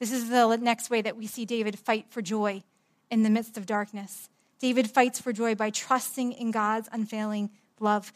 This 0.00 0.10
is 0.10 0.30
the 0.30 0.56
next 0.56 0.90
way 0.90 1.00
that 1.00 1.16
we 1.16 1.28
see 1.28 1.44
David 1.44 1.78
fight 1.78 2.06
for 2.10 2.22
joy 2.22 2.64
in 3.08 3.22
the 3.22 3.30
midst 3.30 3.56
of 3.56 3.66
darkness. 3.66 4.28
David 4.62 4.88
fights 4.88 5.20
for 5.20 5.32
joy 5.32 5.56
by 5.56 5.70
trusting 5.70 6.30
in 6.30 6.52
God's 6.52 6.88
unfailing 6.92 7.50
love. 7.80 8.12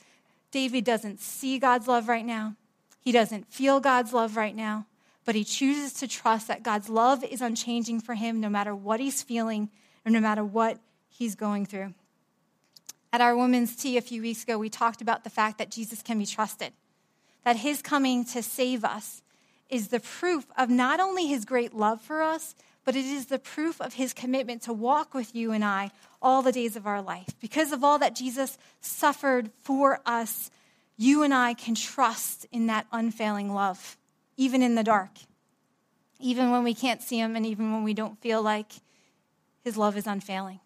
David 0.52 0.84
doesn't 0.84 1.20
see 1.20 1.58
God's 1.58 1.88
love 1.88 2.08
right 2.08 2.24
now, 2.24 2.54
he 3.00 3.10
doesn't 3.10 3.52
feel 3.52 3.80
God's 3.80 4.12
love 4.12 4.36
right 4.36 4.54
now, 4.54 4.86
but 5.24 5.34
he 5.34 5.42
chooses 5.42 5.92
to 5.94 6.06
trust 6.06 6.46
that 6.46 6.62
God's 6.62 6.88
love 6.88 7.24
is 7.24 7.42
unchanging 7.42 8.00
for 8.00 8.14
him 8.14 8.40
no 8.40 8.48
matter 8.48 8.76
what 8.76 9.00
he's 9.00 9.24
feeling 9.24 9.70
or 10.04 10.12
no 10.12 10.20
matter 10.20 10.44
what 10.44 10.78
he's 11.08 11.34
going 11.34 11.66
through. 11.66 11.94
At 13.12 13.20
our 13.20 13.36
women's 13.36 13.74
tea 13.74 13.96
a 13.96 14.00
few 14.00 14.22
weeks 14.22 14.44
ago, 14.44 14.56
we 14.56 14.70
talked 14.70 15.02
about 15.02 15.24
the 15.24 15.30
fact 15.30 15.58
that 15.58 15.72
Jesus 15.72 16.00
can 16.00 16.18
be 16.18 16.26
trusted, 16.26 16.72
that 17.44 17.56
his 17.56 17.82
coming 17.82 18.24
to 18.26 18.40
save 18.40 18.84
us 18.84 19.22
is 19.68 19.88
the 19.88 20.00
proof 20.00 20.46
of 20.56 20.70
not 20.70 21.00
only 21.00 21.26
his 21.26 21.44
great 21.44 21.74
love 21.74 22.00
for 22.00 22.22
us, 22.22 22.54
but 22.86 22.94
it 22.94 23.04
is 23.04 23.26
the 23.26 23.40
proof 23.40 23.80
of 23.80 23.94
his 23.94 24.14
commitment 24.14 24.62
to 24.62 24.72
walk 24.72 25.12
with 25.12 25.34
you 25.34 25.50
and 25.50 25.64
I 25.64 25.90
all 26.22 26.40
the 26.40 26.52
days 26.52 26.76
of 26.76 26.86
our 26.86 27.02
life. 27.02 27.34
Because 27.40 27.72
of 27.72 27.82
all 27.82 27.98
that 27.98 28.14
Jesus 28.14 28.56
suffered 28.80 29.50
for 29.58 30.00
us, 30.06 30.52
you 30.96 31.24
and 31.24 31.34
I 31.34 31.52
can 31.52 31.74
trust 31.74 32.46
in 32.52 32.68
that 32.68 32.86
unfailing 32.92 33.52
love, 33.52 33.98
even 34.36 34.62
in 34.62 34.76
the 34.76 34.84
dark, 34.84 35.10
even 36.20 36.52
when 36.52 36.62
we 36.62 36.74
can't 36.74 37.02
see 37.02 37.18
him, 37.18 37.34
and 37.34 37.44
even 37.44 37.72
when 37.72 37.82
we 37.82 37.92
don't 37.92 38.20
feel 38.22 38.40
like 38.40 38.70
his 39.64 39.76
love 39.76 39.96
is 39.96 40.06
unfailing. 40.06 40.60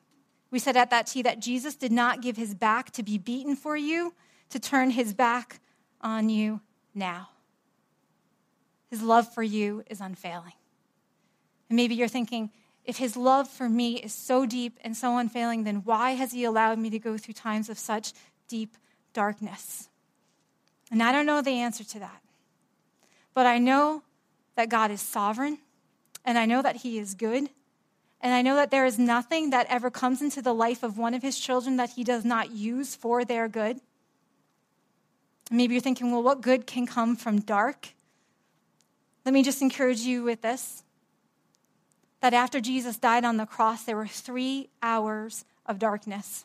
We 0.51 0.59
said 0.59 0.77
at 0.77 0.91
that 0.91 1.07
tea 1.07 1.23
that 1.23 1.41
Jesus 1.41 1.75
did 1.75 1.91
not 1.91 2.21
give 2.21 2.37
his 2.37 2.55
back 2.55 2.91
to 2.93 3.03
be 3.03 3.17
beaten 3.17 3.57
for 3.57 3.79
you, 3.79 4.13
to 4.51 4.61
turn 4.61 4.91
his 4.91 5.15
back 5.15 5.59
on 6.03 6.29
you 6.29 6.61
now. 6.95 7.31
His 8.91 9.01
love 9.01 9.33
for 9.33 9.43
you 9.43 9.85
is 9.89 10.03
unfailing. 10.03 10.53
And 11.71 11.77
maybe 11.77 11.95
you're 11.95 12.09
thinking, 12.09 12.51
if 12.85 12.99
his 12.99 13.17
love 13.17 13.49
for 13.49 13.69
me 13.69 13.97
is 13.97 14.13
so 14.13 14.45
deep 14.45 14.79
and 14.83 14.97
so 14.97 15.17
unfailing, 15.17 15.65
then 15.65 15.77
why 15.77 16.11
has 16.13 16.33
he 16.33 16.45
allowed 16.45 16.79
me 16.79 16.91
to 16.91 16.99
go 16.99 17.17
through 17.17 17.35
times 17.35 17.71
of 17.71 17.79
such 17.79 18.13
deep 18.49 18.77
darkness? 19.15 19.89
And 20.91 21.03
I 21.03 21.13
don't 21.13 21.27
know 21.27 21.41
the 21.41 21.61
answer 21.61 21.85
to 21.85 22.01
that. 22.01 22.21
But 23.33 23.47
I 23.47 23.59
know 23.59 24.03
that 24.57 24.69
God 24.69 24.91
is 24.91 25.01
sovereign, 25.01 25.59
and 26.25 26.37
I 26.37 26.47
know 26.47 26.61
that 26.61 26.77
he 26.77 26.99
is 26.99 27.15
good, 27.15 27.49
and 28.21 28.35
I 28.35 28.43
know 28.43 28.57
that 28.57 28.73
there 28.73 28.85
is 28.85 28.99
nothing 28.99 29.51
that 29.51 29.67
ever 29.71 29.91
comes 29.91 30.21
into 30.21 30.43
the 30.43 30.53
life 30.53 30.83
of 30.83 30.99
one 30.99 31.15
of 31.15 31.23
his 31.23 31.39
children 31.39 31.77
that 31.77 31.91
he 31.91 32.03
does 32.03 32.25
not 32.25 32.51
use 32.51 32.97
for 32.97 33.25
their 33.25 33.49
good. 33.49 33.81
Maybe 35.51 35.75
you're 35.75 35.81
thinking, 35.81 36.11
well, 36.11 36.23
what 36.23 36.41
good 36.41 36.67
can 36.67 36.87
come 36.87 37.15
from 37.15 37.41
dark? 37.41 37.91
Let 39.25 39.33
me 39.33 39.43
just 39.43 39.63
encourage 39.63 40.01
you 40.01 40.25
with 40.25 40.43
this 40.43 40.83
that 42.21 42.35
after 42.35 42.61
Jesus 42.61 42.97
died 42.97 43.25
on 43.25 43.37
the 43.37 43.47
cross, 43.47 43.85
there 43.85 43.97
were 43.97 44.07
three 44.07 44.69
hours 44.83 45.45
of 45.67 45.79
darkness. 45.79 46.45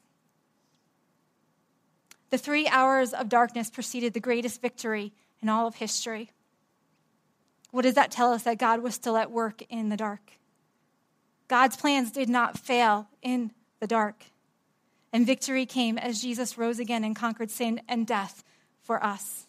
The 2.30 2.38
three 2.38 2.68
hours 2.68 3.14
of 3.14 3.30
darkness 3.30 3.70
preceded 3.70 4.14
the 4.14 4.20
greatest 4.20 4.62
victory 4.62 5.14
in 5.42 5.50
all 5.50 5.68
of 5.68 5.76
history. 5.76 6.32
What 7.72 7.84
does 7.84 7.96
that 7.96 8.12
tell 8.12 8.32
us? 8.32 8.44
That 8.44 8.58
God 8.58 8.82
was 8.82 8.96
still 8.96 9.18
at 9.18 9.32
work 9.32 9.62
in 9.70 9.90
the 9.90 9.98
dark. 9.98 10.32
God's 11.48 11.78
plans 11.78 12.12
did 12.12 12.30
not 12.30 12.58
fail 12.58 13.08
in 13.22 13.52
the 13.80 13.88
dark. 13.88 14.24
And 15.14 15.26
victory 15.26 15.66
came 15.66 15.98
as 15.98 16.22
Jesus 16.22 16.58
rose 16.58 16.80
again 16.80 17.04
and 17.04 17.16
conquered 17.16 17.52
sin 17.52 17.82
and 17.88 18.08
death 18.08 18.44
for 18.82 19.04
us. 19.04 19.46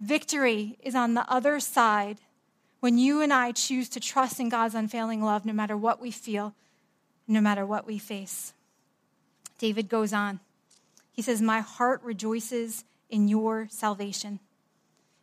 Victory 0.00 0.78
is 0.82 0.94
on 0.94 1.14
the 1.14 1.30
other 1.30 1.60
side 1.60 2.18
when 2.80 2.98
you 2.98 3.20
and 3.22 3.32
I 3.32 3.52
choose 3.52 3.88
to 3.90 4.00
trust 4.00 4.40
in 4.40 4.48
God's 4.48 4.74
unfailing 4.74 5.22
love 5.22 5.44
no 5.44 5.52
matter 5.52 5.76
what 5.76 6.00
we 6.00 6.10
feel, 6.10 6.54
no 7.26 7.40
matter 7.40 7.64
what 7.64 7.86
we 7.86 7.98
face. 7.98 8.52
David 9.58 9.88
goes 9.88 10.12
on. 10.12 10.40
He 11.12 11.22
says, 11.22 11.40
My 11.40 11.60
heart 11.60 12.02
rejoices 12.02 12.84
in 13.08 13.28
your 13.28 13.68
salvation. 13.70 14.40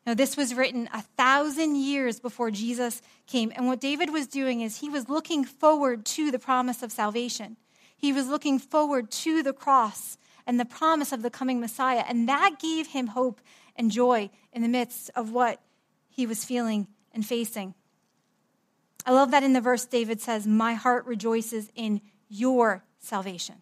Now, 0.06 0.14
this 0.14 0.36
was 0.36 0.54
written 0.54 0.90
a 0.94 1.02
thousand 1.02 1.78
years 1.78 2.20
before 2.20 2.52
Jesus 2.52 3.02
came. 3.26 3.54
And 3.56 3.68
what 3.68 3.80
David 3.80 4.12
was 4.12 4.28
doing 4.28 4.62
is 4.62 4.80
he 4.80 4.90
was 4.90 5.08
looking 5.08 5.46
forward 5.46 6.06
to 6.08 6.30
the 6.30 6.40
promise 6.40 6.84
of 6.84 6.92
salvation. 6.92 7.56
He 7.96 8.12
was 8.12 8.28
looking 8.28 8.60
forward 8.60 9.12
to 9.12 9.42
the 9.44 9.54
cross 9.54 10.18
and 10.46 10.60
the 10.60 10.66
promise 10.66 11.14
of 11.14 11.22
the 11.22 11.30
coming 11.30 11.62
Messiah. 11.62 12.04
And 12.08 12.28
that 12.28 12.60
gave 12.60 12.88
him 12.88 13.08
hope 13.08 13.40
and 13.78 13.90
joy 13.90 14.30
in 14.52 14.62
the 14.62 14.68
midst 14.68 15.10
of 15.16 15.32
what 15.32 15.62
he 16.10 16.28
was 16.28 16.44
feeling 16.44 16.88
and 17.14 17.26
facing. 17.26 17.74
I 19.06 19.12
love 19.12 19.32
that 19.32 19.44
in 19.44 19.54
the 19.54 19.62
verse, 19.62 19.86
David 19.86 20.22
says, 20.22 20.48
My 20.48 20.74
heart 20.74 21.06
rejoices 21.06 21.70
in 21.76 22.02
your 22.30 22.84
salvation. 23.00 23.62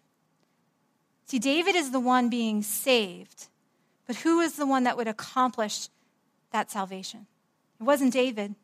See, 1.26 1.38
David 1.38 1.74
is 1.74 1.90
the 1.90 2.00
one 2.00 2.28
being 2.28 2.62
saved, 2.62 3.48
but 4.06 4.16
who 4.16 4.40
is 4.40 4.54
the 4.54 4.66
one 4.66 4.84
that 4.84 4.96
would 4.96 5.08
accomplish 5.08 5.88
that 6.52 6.70
salvation? 6.70 7.26
It 7.80 7.84
wasn't 7.84 8.12
David. 8.12 8.54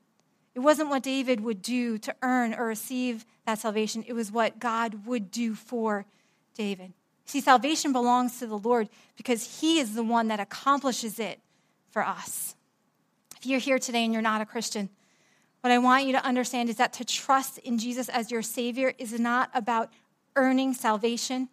It 0.54 0.60
wasn't 0.60 0.90
what 0.90 1.02
David 1.02 1.40
would 1.40 1.62
do 1.62 1.98
to 1.98 2.14
earn 2.22 2.54
or 2.54 2.66
receive 2.66 3.24
that 3.46 3.58
salvation. 3.58 4.04
It 4.06 4.12
was 4.12 4.32
what 4.32 4.58
God 4.58 5.06
would 5.06 5.30
do 5.30 5.54
for 5.54 6.04
David. 6.54 6.92
See, 7.24 7.40
salvation 7.40 7.92
belongs 7.92 8.38
to 8.38 8.46
the 8.46 8.58
Lord 8.58 8.88
because 9.16 9.60
He 9.60 9.78
is 9.78 9.94
the 9.94 10.02
one 10.02 10.28
that 10.28 10.40
accomplishes 10.40 11.18
it 11.18 11.40
for 11.90 12.04
us. 12.04 12.54
If 13.38 13.46
you're 13.46 13.60
here 13.60 13.78
today 13.78 14.04
and 14.04 14.12
you're 14.12 14.22
not 14.22 14.40
a 14.40 14.46
Christian, 14.46 14.88
what 15.60 15.72
I 15.72 15.78
want 15.78 16.06
you 16.06 16.12
to 16.12 16.24
understand 16.24 16.68
is 16.68 16.76
that 16.76 16.92
to 16.94 17.04
trust 17.04 17.58
in 17.58 17.78
Jesus 17.78 18.08
as 18.08 18.30
your 18.30 18.42
Savior 18.42 18.92
is 18.98 19.18
not 19.18 19.50
about 19.54 19.90
earning 20.36 20.74
salvation. 20.74 21.48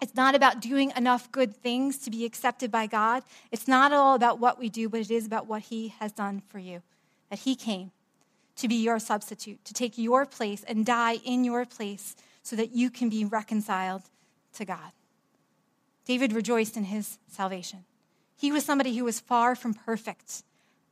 It's 0.00 0.14
not 0.14 0.34
about 0.34 0.60
doing 0.60 0.92
enough 0.96 1.30
good 1.32 1.56
things 1.56 1.98
to 1.98 2.10
be 2.10 2.24
accepted 2.24 2.70
by 2.70 2.86
God. 2.86 3.22
It's 3.50 3.66
not 3.66 3.92
all 3.92 4.14
about 4.14 4.38
what 4.38 4.58
we 4.58 4.68
do, 4.68 4.88
but 4.88 5.00
it 5.00 5.10
is 5.10 5.26
about 5.26 5.46
what 5.46 5.62
He 5.62 5.94
has 5.98 6.12
done 6.12 6.42
for 6.48 6.58
you. 6.58 6.82
That 7.30 7.40
He 7.40 7.56
came 7.56 7.90
to 8.56 8.68
be 8.68 8.76
your 8.76 8.98
substitute, 8.98 9.64
to 9.64 9.74
take 9.74 9.98
your 9.98 10.26
place 10.26 10.64
and 10.64 10.84
die 10.84 11.16
in 11.24 11.44
your 11.44 11.64
place 11.64 12.16
so 12.42 12.56
that 12.56 12.72
you 12.72 12.90
can 12.90 13.08
be 13.08 13.24
reconciled 13.24 14.02
to 14.54 14.64
God. 14.64 14.92
David 16.04 16.32
rejoiced 16.32 16.76
in 16.76 16.84
his 16.84 17.18
salvation. 17.28 17.84
He 18.36 18.50
was 18.50 18.64
somebody 18.64 18.96
who 18.96 19.04
was 19.04 19.20
far 19.20 19.54
from 19.54 19.74
perfect, 19.74 20.42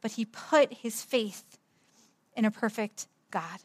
but 0.00 0.12
he 0.12 0.24
put 0.24 0.72
his 0.72 1.02
faith 1.02 1.58
in 2.36 2.44
a 2.44 2.50
perfect 2.50 3.06
God. 3.30 3.60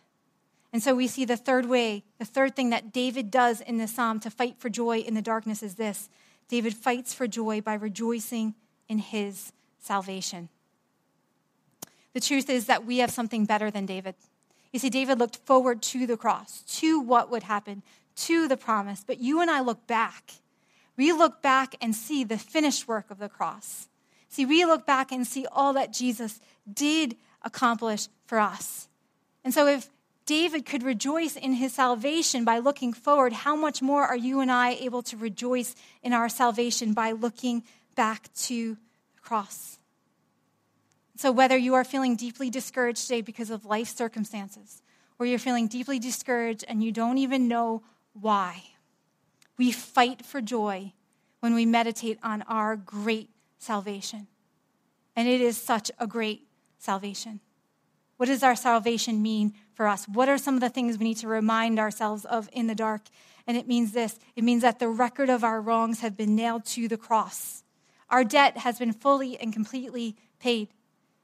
And 0.74 0.82
so 0.82 0.96
we 0.96 1.08
see 1.08 1.26
the 1.26 1.38
third 1.38 1.66
way, 1.66 2.04
the 2.18 2.26
third 2.26 2.56
thing 2.56 2.70
that 2.70 2.94
David 2.94 3.30
does 3.30 3.62
in 3.62 3.78
this 3.78 3.94
psalm 3.94 4.20
to 4.22 4.30
fight 4.30 4.56
for 4.58 4.70
joy 4.70 5.00
in 5.00 5.14
the 5.14 5.22
darkness 5.22 5.62
is 5.62 5.76
this 5.76 6.10
David 6.48 6.74
fights 6.74 7.14
for 7.14 7.28
joy 7.28 7.62
by 7.62 7.74
rejoicing 7.74 8.56
in 8.88 8.98
his 8.98 9.54
salvation. 9.80 10.50
The 12.14 12.20
truth 12.20 12.50
is 12.50 12.66
that 12.66 12.86
we 12.86 12.98
have 12.98 13.12
something 13.12 13.46
better 13.46 13.72
than 13.72 13.86
David. 13.86 14.16
You 14.72 14.80
see, 14.80 14.90
David 14.90 15.20
looked 15.20 15.38
forward 15.38 15.82
to 15.84 16.06
the 16.06 16.18
cross, 16.18 16.62
to 16.80 17.00
what 17.00 17.30
would 17.32 17.44
happen, 17.44 17.84
to 18.18 18.48
the 18.48 18.58
promise. 18.58 19.04
But 19.06 19.20
you 19.20 19.42
and 19.42 19.50
I 19.50 19.62
look 19.62 19.88
back. 19.88 20.34
We 20.98 21.12
look 21.14 21.42
back 21.42 21.76
and 21.82 21.96
see 21.96 22.24
the 22.24 22.38
finished 22.38 22.88
work 22.88 23.10
of 23.10 23.18
the 23.18 23.30
cross. 23.30 23.88
See, 24.32 24.46
we 24.46 24.64
look 24.64 24.86
back 24.86 25.12
and 25.12 25.28
see 25.28 25.46
all 25.52 25.74
that 25.74 25.92
Jesus 25.92 26.40
did 26.72 27.18
accomplish 27.44 28.08
for 28.26 28.40
us. 28.40 28.88
And 29.44 29.54
so, 29.54 29.68
if 29.68 29.90
David 30.26 30.66
could 30.66 30.84
rejoice 30.84 31.36
in 31.36 31.54
his 31.54 31.74
salvation 31.74 32.46
by 32.46 32.60
looking 32.60 32.94
forward, 32.94 33.34
how 33.34 33.58
much 33.58 33.82
more 33.82 34.06
are 34.06 34.16
you 34.16 34.40
and 34.40 34.50
I 34.50 34.72
able 34.72 35.02
to 35.04 35.18
rejoice 35.18 35.76
in 36.02 36.14
our 36.14 36.30
salvation 36.30 36.94
by 36.94 37.12
looking 37.12 37.64
back 37.96 38.34
to 38.46 38.78
the 39.16 39.22
cross? 39.22 39.80
So, 41.18 41.34
whether 41.34 41.58
you 41.58 41.74
are 41.74 41.84
feeling 41.84 42.16
deeply 42.16 42.50
discouraged 42.50 43.02
today 43.02 43.20
because 43.22 43.50
of 43.50 43.66
life 43.66 43.90
circumstances, 43.90 44.82
or 45.20 45.26
you're 45.26 45.40
feeling 45.40 45.68
deeply 45.68 46.00
discouraged 46.00 46.64
and 46.70 46.82
you 46.82 46.94
don't 46.94 47.18
even 47.18 47.50
know 47.50 47.84
why, 48.14 48.64
we 49.58 49.74
fight 49.74 50.26
for 50.26 50.40
joy 50.40 50.94
when 51.42 51.54
we 51.54 51.66
meditate 51.66 52.18
on 52.24 52.44
our 52.44 52.78
great 52.78 53.30
salvation. 53.62 54.28
And 55.16 55.28
it 55.28 55.40
is 55.40 55.58
such 55.58 55.92
a 56.00 56.08
great 56.08 56.48
salvation. 56.80 57.40
What 58.18 58.26
does 58.28 58.44
our 58.44 58.56
salvation 58.56 59.22
mean 59.22 59.54
for 59.74 59.88
us? 59.88 60.08
What 60.08 60.30
are 60.30 60.38
some 60.38 60.56
of 60.56 60.62
the 60.62 60.70
things 60.70 60.98
we 60.98 61.06
need 61.06 61.18
to 61.18 61.28
remind 61.28 61.80
ourselves 61.80 62.26
of 62.26 62.50
in 62.52 62.68
the 62.68 62.76
dark? 62.76 63.02
And 63.48 63.58
it 63.58 63.68
means 63.68 63.92
this 63.92 64.20
it 64.36 64.44
means 64.44 64.62
that 64.62 64.80
the 64.80 64.88
record 64.88 65.30
of 65.30 65.44
our 65.44 65.62
wrongs 65.62 66.02
have 66.02 66.18
been 66.18 66.36
nailed 66.36 66.66
to 66.68 66.88
the 66.88 66.98
cross. 66.98 67.64
Our 68.10 68.24
debt 68.24 68.58
has 68.58 68.78
been 68.78 68.94
fully 68.94 69.40
and 69.40 69.54
completely 69.54 70.16
paid. 70.40 70.70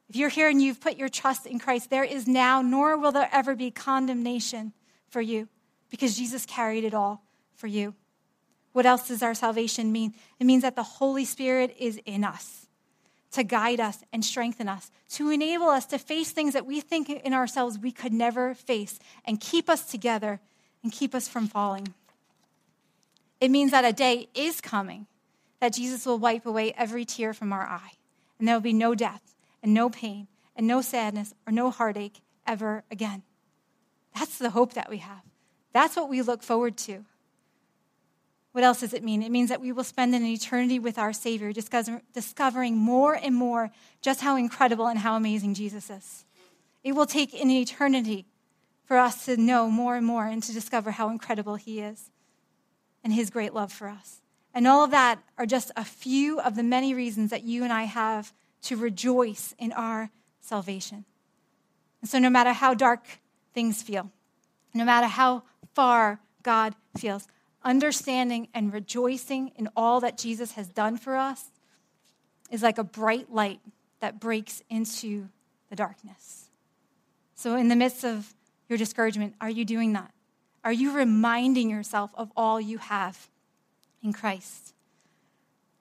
If 0.09 0.15
you're 0.15 0.29
here 0.29 0.47
and 0.47 0.61
you've 0.61 0.79
put 0.79 0.95
your 0.95 1.09
trust 1.09 1.45
in 1.45 1.59
Christ, 1.59 1.89
there 1.89 2.03
is 2.03 2.27
now, 2.27 2.61
nor 2.61 2.97
will 2.97 3.11
there 3.11 3.29
ever 3.31 3.55
be 3.55 3.71
condemnation 3.71 4.73
for 5.09 5.21
you 5.21 5.49
because 5.89 6.17
Jesus 6.17 6.45
carried 6.45 6.83
it 6.83 6.93
all 6.93 7.23
for 7.55 7.67
you. 7.67 7.93
What 8.77 8.85
else 8.85 9.07
does 9.07 9.23
our 9.23 9.33
salvation 9.33 9.91
mean? 9.91 10.13
It 10.39 10.45
means 10.45 10.61
that 10.61 10.75
the 10.75 10.83
Holy 10.83 11.25
Spirit 11.25 11.75
is 11.79 11.99
in 12.05 12.23
us 12.23 12.67
to 13.31 13.43
guide 13.43 13.79
us 13.79 14.03
and 14.13 14.23
strengthen 14.23 14.69
us, 14.69 14.91
to 15.13 15.31
enable 15.31 15.65
us 15.65 15.87
to 15.87 15.97
face 15.97 16.29
things 16.29 16.53
that 16.53 16.67
we 16.67 16.79
think 16.79 17.09
in 17.09 17.33
ourselves 17.33 17.79
we 17.79 17.91
could 17.91 18.13
never 18.13 18.53
face, 18.53 18.99
and 19.25 19.41
keep 19.41 19.67
us 19.67 19.89
together 19.89 20.39
and 20.83 20.91
keep 20.91 21.15
us 21.15 21.27
from 21.27 21.47
falling. 21.47 21.95
It 23.41 23.49
means 23.49 23.71
that 23.71 23.83
a 23.83 23.91
day 23.91 24.29
is 24.35 24.61
coming 24.61 25.07
that 25.59 25.73
Jesus 25.73 26.05
will 26.05 26.19
wipe 26.19 26.45
away 26.45 26.71
every 26.77 27.03
tear 27.03 27.33
from 27.33 27.51
our 27.51 27.65
eye, 27.65 27.93
and 28.37 28.47
there 28.47 28.55
will 28.55 28.61
be 28.61 28.73
no 28.73 28.93
death, 28.93 29.33
and 29.63 29.73
no 29.73 29.89
pain, 29.89 30.27
and 30.55 30.67
no 30.67 30.81
sadness, 30.81 31.33
or 31.47 31.51
no 31.51 31.71
heartache 31.71 32.21
ever 32.45 32.83
again. 32.91 33.23
That's 34.13 34.37
the 34.37 34.51
hope 34.51 34.73
that 34.73 34.91
we 34.91 34.97
have. 34.97 35.23
That's 35.73 35.95
what 35.95 36.09
we 36.09 36.21
look 36.21 36.43
forward 36.43 36.77
to. 36.77 37.05
What 38.57 38.63
else 38.63 38.79
does 38.79 38.95
it 38.95 39.03
mean? 39.03 39.21
It 39.21 39.29
means 39.29 39.49
that 39.49 39.61
we 39.61 39.71
will 39.71 39.83
spend 39.83 40.15
an 40.15 40.25
eternity 40.25 40.79
with 40.79 40.97
our 40.97 41.13
Savior, 41.13 41.53
discovering 41.53 42.75
more 42.75 43.13
and 43.13 43.35
more 43.35 43.69
just 44.01 44.21
how 44.21 44.35
incredible 44.35 44.87
and 44.87 44.97
how 44.97 45.15
amazing 45.15 45.53
Jesus 45.53 45.91
is. 45.91 46.25
It 46.83 46.93
will 46.93 47.05
take 47.05 47.35
an 47.35 47.51
eternity 47.51 48.25
for 48.83 48.97
us 48.97 49.25
to 49.25 49.37
know 49.37 49.69
more 49.69 49.95
and 49.95 50.03
more 50.07 50.25
and 50.25 50.41
to 50.41 50.51
discover 50.51 50.89
how 50.89 51.09
incredible 51.09 51.53
He 51.53 51.81
is 51.81 52.09
and 53.03 53.13
His 53.13 53.29
great 53.29 53.53
love 53.53 53.71
for 53.71 53.89
us. 53.89 54.21
And 54.55 54.67
all 54.67 54.83
of 54.83 54.89
that 54.89 55.19
are 55.37 55.45
just 55.45 55.71
a 55.75 55.85
few 55.85 56.39
of 56.39 56.55
the 56.55 56.63
many 56.63 56.95
reasons 56.95 57.29
that 57.29 57.43
you 57.43 57.63
and 57.63 57.71
I 57.71 57.83
have 57.83 58.33
to 58.63 58.75
rejoice 58.75 59.53
in 59.59 59.71
our 59.71 60.09
salvation. 60.41 61.05
And 62.01 62.09
so, 62.09 62.17
no 62.17 62.31
matter 62.31 62.53
how 62.53 62.73
dark 62.73 63.05
things 63.53 63.83
feel, 63.83 64.09
no 64.73 64.83
matter 64.83 65.05
how 65.05 65.43
far 65.75 66.21
God 66.41 66.73
feels, 66.97 67.27
understanding 67.63 68.47
and 68.53 68.71
rejoicing 68.71 69.51
in 69.55 69.69
all 69.75 69.99
that 70.01 70.17
Jesus 70.17 70.53
has 70.53 70.67
done 70.67 70.97
for 70.97 71.15
us 71.15 71.45
is 72.49 72.63
like 72.63 72.77
a 72.77 72.83
bright 72.83 73.31
light 73.31 73.59
that 73.99 74.19
breaks 74.19 74.61
into 74.69 75.29
the 75.69 75.75
darkness. 75.75 76.49
So, 77.35 77.55
in 77.55 77.67
the 77.67 77.75
midst 77.75 78.03
of 78.03 78.33
your 78.69 78.77
discouragement, 78.77 79.35
are 79.41 79.49
you 79.49 79.65
doing 79.65 79.93
that? 79.93 80.11
Are 80.63 80.73
you 80.73 80.91
reminding 80.91 81.69
yourself 81.69 82.11
of 82.15 82.31
all 82.35 82.59
you 82.59 82.77
have 82.77 83.29
in 84.01 84.13
Christ? 84.13 84.73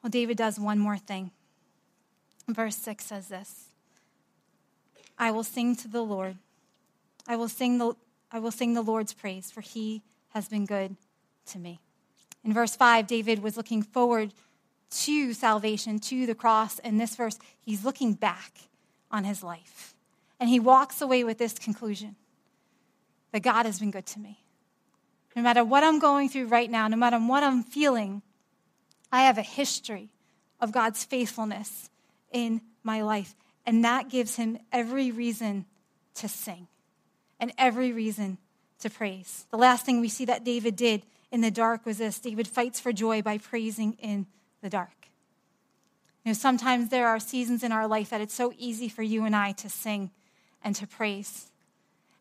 Well, 0.03 0.11
David 0.11 0.37
does 0.37 0.59
one 0.59 0.79
more 0.79 0.99
thing. 0.99 1.31
Verse 2.49 2.77
6 2.77 3.05
says 3.05 3.29
this 3.29 3.67
I 5.19 5.31
will 5.31 5.45
sing 5.45 5.77
to 5.77 5.89
the 5.89 6.03
Lord. 6.03 6.37
I 7.27 7.37
will 7.37 7.49
sing 7.49 7.79
the, 7.79 7.95
I 8.31 8.39
will 8.39 8.53
sing 8.53 8.75
the 8.75 8.83
Lord's 8.83 9.13
praise, 9.13 9.51
for 9.51 9.61
he 9.61 10.03
has 10.29 10.49
been 10.49 10.65
good 10.65 10.97
to 11.47 11.59
me. 11.59 11.81
In 12.45 12.53
verse 12.53 12.77
5, 12.77 13.07
David 13.07 13.43
was 13.43 13.57
looking 13.57 13.83
forward 13.83 14.33
to 14.91 15.33
salvation, 15.33 15.99
to 15.99 16.27
the 16.27 16.35
cross. 16.35 16.79
In 16.81 16.99
this 16.99 17.17
verse, 17.17 17.39
he's 17.61 17.85
looking 17.85 18.15
back 18.15 18.53
on 19.11 19.25
his 19.25 19.43
life. 19.43 19.95
And 20.39 20.49
he 20.49 20.61
walks 20.61 21.01
away 21.01 21.25
with 21.25 21.39
this 21.39 21.55
conclusion 21.55 22.17
that 23.33 23.41
God 23.41 23.67
has 23.67 23.81
been 23.81 23.91
good 23.91 24.07
to 24.07 24.21
me. 24.21 24.39
No 25.35 25.43
matter 25.43 25.65
what 25.65 25.85
I'm 25.85 25.99
going 25.99 26.29
through 26.29 26.47
right 26.47 26.71
now, 26.71 26.89
no 26.89 26.97
matter 26.97 27.19
what 27.19 27.43
I'm 27.43 27.63
feeling, 27.63 28.23
I 29.13 29.23
have 29.23 29.39
a 29.39 29.43
history 29.43 30.11
of 30.61 30.73
God's 30.73 31.05
faithfulness 31.05 31.91
in 32.33 32.61
my 32.83 33.03
life. 33.03 33.35
And 33.67 33.85
that 33.85 34.09
gives 34.09 34.37
him 34.37 34.59
every 34.73 35.11
reason 35.11 35.67
to 36.15 36.29
sing 36.29 36.69
and 37.39 37.53
every 37.59 37.93
reason 37.93 38.39
to 38.81 38.91
praise. 38.91 39.47
The 39.51 39.59
last 39.59 39.85
thing 39.85 40.01
we 40.01 40.09
see 40.09 40.25
that 40.27 40.45
David 40.45 40.77
did 40.77 41.03
in 41.31 41.41
the 41.41 41.51
dark 41.51 41.85
was 41.85 41.99
this 41.99 42.19
David 42.19 42.49
fights 42.49 42.81
for 42.81 42.93
joy 42.93 43.23
by 43.23 43.39
praising 43.39 43.95
in 43.95 44.27
the 44.63 44.71
dark. 44.71 45.09
You 46.25 46.31
know, 46.31 46.35
sometimes 46.35 46.89
there 46.89 47.07
are 47.07 47.21
seasons 47.21 47.63
in 47.63 47.73
our 47.73 47.87
life 47.87 48.11
that 48.11 48.21
it's 48.21 48.35
so 48.35 48.53
easy 48.59 48.89
for 48.89 49.03
you 49.03 49.25
and 49.25 49.37
I 49.37 49.53
to 49.53 49.69
sing 49.69 50.11
and 50.63 50.75
to 50.77 50.87
praise. 50.87 51.53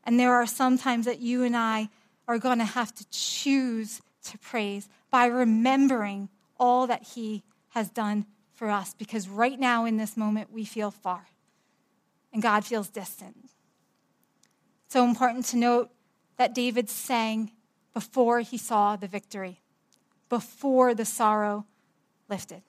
And 0.04 0.20
there 0.20 0.34
are 0.34 0.46
some 0.46 0.78
times 0.78 1.06
that 1.06 1.20
you 1.20 1.44
and 1.44 1.58
I 1.58 1.90
are 2.28 2.38
going 2.38 2.60
to 2.60 2.66
have 2.66 2.94
to 2.96 3.06
choose 3.10 4.02
to 4.26 4.38
praise 4.38 4.90
by 5.10 5.26
remembering 5.26 6.30
all 6.60 6.88
that 6.88 7.04
He 7.16 7.44
has 7.70 7.90
done 7.90 8.26
for 8.54 8.70
us. 8.70 8.94
Because 8.94 9.28
right 9.28 9.60
now, 9.60 9.86
in 9.86 9.98
this 9.98 10.16
moment, 10.16 10.52
we 10.52 10.66
feel 10.66 10.92
far 10.92 11.26
and 12.36 12.42
God 12.44 12.66
feels 12.66 12.90
distant. 12.90 13.50
So 14.90 15.06
important 15.06 15.46
to 15.46 15.58
note 15.58 15.90
that 16.38 16.54
David 16.54 16.90
sang 16.90 17.52
before 17.96 18.42
he 18.42 18.58
saw 18.58 18.98
the 18.98 19.08
victory, 19.08 19.62
before 20.28 20.94
the 20.94 21.06
sorrow 21.06 21.66
lifted. 22.30 22.62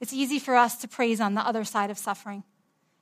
It's 0.00 0.12
easy 0.12 0.38
for 0.38 0.54
us 0.54 0.76
to 0.76 0.88
praise 0.88 1.20
on 1.20 1.34
the 1.34 1.46
other 1.46 1.64
side 1.64 1.90
of 1.90 1.98
suffering. 1.98 2.44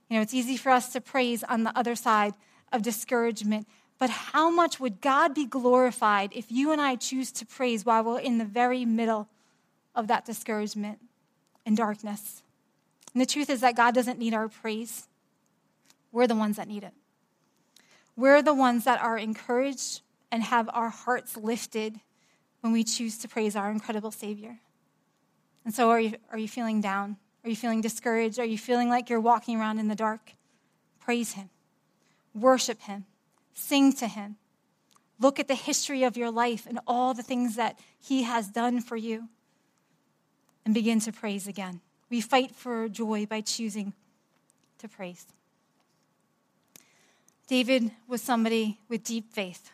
You 0.09 0.17
know, 0.17 0.23
it's 0.23 0.33
easy 0.33 0.57
for 0.57 0.71
us 0.71 0.91
to 0.95 1.01
praise 1.01 1.45
on 1.45 1.65
the 1.65 1.79
other 1.79 1.95
side 1.95 2.33
of 2.73 2.81
discouragement. 2.81 3.69
But 3.99 4.09
how 4.09 4.51
much 4.51 4.81
would 4.81 5.03
God 5.03 5.35
be 5.35 5.45
glorified 5.45 6.33
if 6.35 6.51
you 6.51 6.73
and 6.73 6.81
I 6.81 6.97
choose 6.97 7.31
to 7.33 7.47
praise 7.47 7.85
while 7.85 8.03
we're 8.03 8.21
in 8.21 8.39
the 8.39 8.45
very 8.45 8.87
middle 8.87 9.29
of 9.95 10.09
that 10.09 10.25
discouragement 10.25 11.01
and 11.67 11.77
darkness? 11.77 12.43
And 13.13 13.21
the 13.21 13.27
truth 13.27 13.51
is 13.51 13.61
that 13.61 13.77
God 13.77 13.95
doesn't 13.95 14.19
need 14.19 14.33
our 14.33 14.49
praise. 14.49 15.07
We're 16.13 16.27
the 16.27 16.35
ones 16.35 16.57
that 16.57 16.67
need 16.67 16.83
it. 16.83 16.95
We're 18.17 18.43
the 18.43 18.55
ones 18.55 18.85
that 18.85 19.03
are 19.03 19.19
encouraged 19.19 20.01
and 20.33 20.43
have 20.43 20.69
our 20.73 20.89
hearts 20.89 21.37
lifted 21.37 22.01
when 22.63 22.73
we 22.73 22.83
choose 22.83 23.19
to 23.19 23.29
praise 23.29 23.55
our 23.55 23.71
incredible 23.71 24.11
Savior. 24.11 24.59
And 25.65 25.73
so, 25.73 25.91
are 25.91 26.01
you, 26.01 26.15
are 26.33 26.39
you 26.39 26.49
feeling 26.49 26.81
down? 26.81 27.17
Are 27.45 27.51
you 27.51 27.57
feeling 27.57 27.81
discouraged? 27.81 28.41
Are 28.41 28.45
you 28.45 28.59
feeling 28.59 28.89
like 28.89 29.09
you're 29.09 29.21
walking 29.21 29.61
around 29.61 29.79
in 29.79 29.87
the 29.87 29.95
dark? 29.95 30.33
Praise 30.99 31.33
Him, 31.33 31.51
worship 32.35 32.81
Him, 32.83 33.05
sing 33.55 33.93
to 33.95 34.09
Him, 34.09 34.37
Look 35.23 35.39
at 35.39 35.47
the 35.47 35.55
history 35.55 36.03
of 36.03 36.17
your 36.17 36.33
life 36.33 36.67
and 36.67 36.81
all 36.85 37.15
the 37.15 37.23
things 37.23 37.55
that 37.55 37.79
He 38.01 38.25
has 38.25 38.49
done 38.49 38.81
for 38.81 38.97
you 38.97 39.29
and 40.65 40.75
begin 40.75 40.99
to 41.01 41.13
praise 41.13 41.47
again. 41.47 41.81
We 42.11 42.21
fight 42.21 42.57
for 42.57 42.89
joy 42.89 43.27
by 43.27 43.41
choosing 43.43 43.93
to 44.79 44.89
praise. 44.89 45.25
David 47.47 47.93
was 48.09 48.21
somebody 48.21 48.81
with 48.89 49.05
deep 49.05 49.33
faith. 49.33 49.71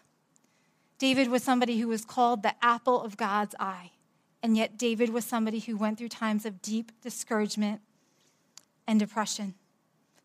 David 0.98 1.28
was 1.28 1.42
somebody 1.42 1.78
who 1.78 1.88
was 1.88 2.04
called 2.04 2.42
the 2.42 2.54
apple 2.62 3.02
of 3.02 3.16
God's 3.16 3.54
eye. 3.58 3.92
And 4.42 4.56
yet, 4.56 4.78
David 4.78 5.10
was 5.10 5.24
somebody 5.24 5.58
who 5.58 5.76
went 5.76 5.98
through 5.98 6.10
times 6.10 6.46
of 6.46 6.62
deep 6.62 6.92
discouragement 7.02 7.80
and 8.86 9.00
depression. 9.00 9.54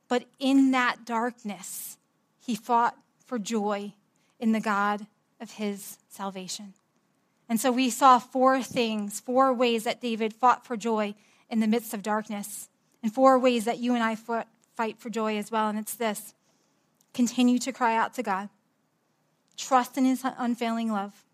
But 0.08 0.26
in 0.40 0.72
that 0.72 1.06
darkness, 1.06 1.98
he 2.40 2.56
fought 2.56 2.96
for 3.26 3.40
joy 3.40 3.94
in 4.40 4.52
the 4.52 4.60
God 4.60 5.08
of 5.40 5.52
his 5.52 5.98
salvation. 6.10 6.74
And 7.50 7.60
so 7.60 7.72
we 7.72 7.90
saw 7.90 8.20
four 8.20 8.62
things, 8.62 9.20
four 9.20 9.54
ways 9.54 9.84
that 9.84 10.02
David 10.02 10.34
fought 10.34 10.66
for 10.66 10.78
joy 10.78 11.16
in 11.50 11.60
the 11.60 11.68
midst 11.68 11.94
of 11.94 12.04
darkness, 12.04 12.70
and 13.02 13.14
four 13.14 13.38
ways 13.38 13.66
that 13.66 13.80
you 13.80 13.94
and 13.96 14.04
I 14.04 14.16
fight 14.76 14.98
for 15.00 15.10
joy 15.10 15.38
as 15.38 15.52
well. 15.52 15.70
And 15.70 15.78
it's 15.78 15.96
this 15.96 16.34
continue 17.14 17.60
to 17.60 17.72
cry 17.72 17.96
out 17.96 18.14
to 18.16 18.24
God, 18.24 18.50
trust 19.58 19.98
in 19.98 20.06
his 20.06 20.24
unfailing 20.24 20.92
love, 20.92 21.26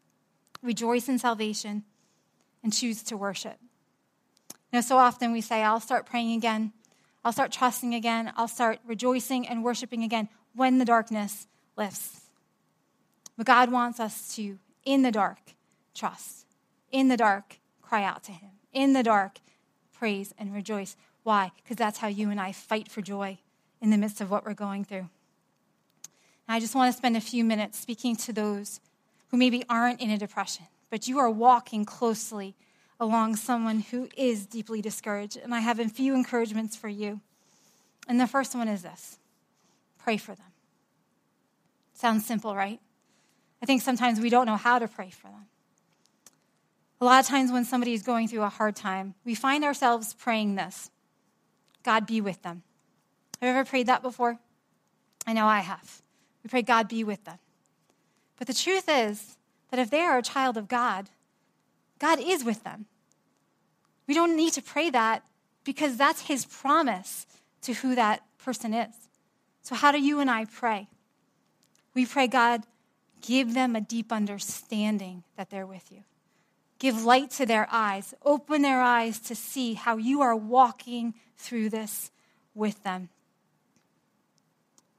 rejoice 0.62 1.08
in 1.08 1.20
salvation, 1.20 1.84
and 2.64 2.74
choose 2.74 3.04
to 3.04 3.18
worship. 3.18 3.58
You 4.72 4.78
know, 4.78 4.82
so 4.82 4.98
often 4.98 5.32
we 5.32 5.42
say, 5.42 5.64
I'll 5.64 5.80
start 5.80 6.06
praying 6.06 6.34
again, 6.34 6.74
I'll 7.24 7.34
start 7.34 7.52
trusting 7.52 7.94
again, 7.94 8.32
I'll 8.38 8.48
start 8.48 8.80
rejoicing 8.86 9.48
and 9.48 9.64
worshiping 9.64 10.04
again 10.04 10.30
when 10.56 10.78
the 10.78 10.86
darkness 10.86 11.48
lifts. 11.76 12.22
But 13.38 13.46
God 13.46 13.72
wants 13.72 14.00
us 14.00 14.36
to, 14.36 14.60
in 14.84 15.02
the 15.02 15.12
dark, 15.12 15.40
trust. 15.96 16.46
In 16.92 17.08
the 17.08 17.18
dark, 17.18 17.60
cry 17.82 18.04
out 18.04 18.24
to 18.26 18.32
Him. 18.32 18.52
In 18.74 18.94
the 18.94 19.04
dark, 19.04 19.40
praise 19.94 20.34
and 20.38 20.54
rejoice. 20.54 20.96
Why? 21.24 21.52
Because 21.64 21.78
that's 21.78 22.00
how 22.00 22.08
you 22.08 22.30
and 22.30 22.40
I 22.40 22.52
fight 22.52 22.90
for 22.90 23.02
joy 23.02 23.38
in 23.82 23.92
the 23.92 23.98
midst 23.98 24.22
of 24.22 24.30
what 24.30 24.46
we're 24.46 24.54
going 24.54 24.84
through. 24.84 25.10
And 26.50 26.56
I 26.56 26.60
just 26.60 26.74
want 26.74 26.92
to 26.92 26.98
spend 26.98 27.16
a 27.16 27.22
few 27.22 27.44
minutes 27.44 27.78
speaking 27.78 28.16
to 28.16 28.34
those 28.34 28.82
who 29.30 29.38
maybe 29.38 29.64
aren't 29.70 30.02
in 30.02 30.10
a 30.10 30.18
depression, 30.18 30.66
but 30.90 31.08
you 31.08 31.20
are 31.20 31.30
walking 31.30 31.86
closely 31.86 32.56
along 33.00 33.36
someone 33.36 33.82
who 33.82 34.10
is 34.18 34.48
deeply 34.48 34.82
discouraged. 34.82 35.38
And 35.38 35.54
I 35.54 35.60
have 35.60 35.80
a 35.80 35.88
few 35.88 36.16
encouragements 36.16 36.76
for 36.76 36.88
you. 36.88 37.22
And 38.08 38.20
the 38.20 38.26
first 38.26 38.56
one 38.56 38.68
is 38.68 38.82
this 38.82 39.20
pray 40.00 40.18
for 40.18 40.34
them. 40.34 40.48
Sounds 41.94 42.26
simple, 42.26 42.56
right? 42.56 42.80
I 43.62 43.68
think 43.68 43.84
sometimes 43.84 44.20
we 44.20 44.32
don't 44.32 44.48
know 44.48 44.58
how 44.58 44.80
to 44.80 44.88
pray 44.88 45.12
for 45.12 45.28
them. 45.28 45.46
A 47.00 47.06
lot 47.06 47.20
of 47.20 47.28
times 47.28 47.52
when 47.52 47.64
somebody 47.64 47.94
is 47.94 48.02
going 48.02 48.28
through 48.28 48.42
a 48.42 48.50
hard 48.50 48.76
time, 48.76 49.14
we 49.24 49.36
find 49.36 49.64
ourselves 49.64 50.16
praying 50.16 50.56
this 50.56 50.90
God 51.84 52.08
be 52.08 52.22
with 52.22 52.42
them. 52.42 52.64
Have 53.40 53.50
you 53.50 53.56
ever 53.56 53.70
prayed 53.70 53.86
that 53.86 54.02
before? 54.02 54.40
I 55.28 55.34
know 55.34 55.46
I 55.46 55.60
have. 55.60 56.02
We 56.44 56.50
pray, 56.50 56.62
God 56.62 56.88
be 56.88 57.04
with 57.04 57.24
them. 57.26 57.38
But 58.38 58.48
the 58.48 58.54
truth 58.54 58.86
is 58.88 59.38
that 59.72 59.80
if 59.80 59.90
they 59.90 60.02
are 60.02 60.18
a 60.18 60.24
child 60.24 60.58
of 60.58 60.68
God, 60.68 61.10
God 62.00 62.20
is 62.20 62.44
with 62.44 62.64
them. 62.64 62.86
We 64.08 64.14
don't 64.14 64.36
need 64.36 64.54
to 64.54 64.62
pray 64.62 64.90
that 64.90 65.24
because 65.64 65.98
that's 65.98 66.22
His 66.22 66.46
promise 66.46 67.28
to 67.64 67.74
who 67.74 67.96
that 67.96 68.24
person 68.38 68.74
is. 68.74 68.94
So, 69.62 69.76
how 69.76 69.92
do 69.92 70.02
you 70.02 70.20
and 70.20 70.32
I 70.32 70.46
pray? 70.46 70.88
We 71.94 72.06
pray, 72.06 72.28
God, 72.28 72.64
Give 73.22 73.54
them 73.54 73.76
a 73.76 73.82
deep 73.82 74.12
understanding 74.12 75.24
that 75.36 75.50
they're 75.50 75.66
with 75.66 75.92
you. 75.92 76.04
Give 76.78 77.04
light 77.04 77.32
to 77.32 77.46
their 77.46 77.68
eyes. 77.70 78.14
Open 78.24 78.62
their 78.62 78.82
eyes 78.82 79.20
to 79.22 79.36
see 79.36 79.74
how 79.74 79.98
you 79.98 80.22
are 80.22 80.36
walking 80.36 81.14
through 81.38 81.70
this 81.70 82.12
with 82.56 82.82
them. 82.84 83.10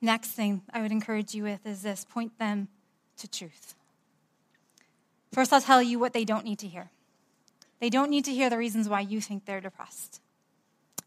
Next 0.00 0.30
thing 0.30 0.62
I 0.72 0.80
would 0.80 0.92
encourage 0.92 1.34
you 1.34 1.44
with 1.44 1.66
is 1.66 1.82
this 1.82 2.04
point 2.04 2.38
them 2.38 2.68
to 3.18 3.28
truth. 3.28 3.74
First, 5.32 5.52
I'll 5.52 5.60
tell 5.60 5.82
you 5.82 5.98
what 5.98 6.12
they 6.12 6.24
don't 6.24 6.44
need 6.44 6.58
to 6.60 6.66
hear. 6.66 6.90
They 7.80 7.90
don't 7.90 8.10
need 8.10 8.24
to 8.24 8.32
hear 8.32 8.50
the 8.50 8.58
reasons 8.58 8.88
why 8.88 9.00
you 9.00 9.20
think 9.20 9.44
they're 9.44 9.60
depressed. 9.60 10.20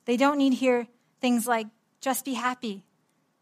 They 0.06 0.18
don't 0.18 0.38
need 0.38 0.52
to 0.52 0.56
hear 0.56 0.88
things 1.22 1.48
like, 1.48 1.68
just 2.02 2.26
be 2.26 2.34
happy 2.34 2.84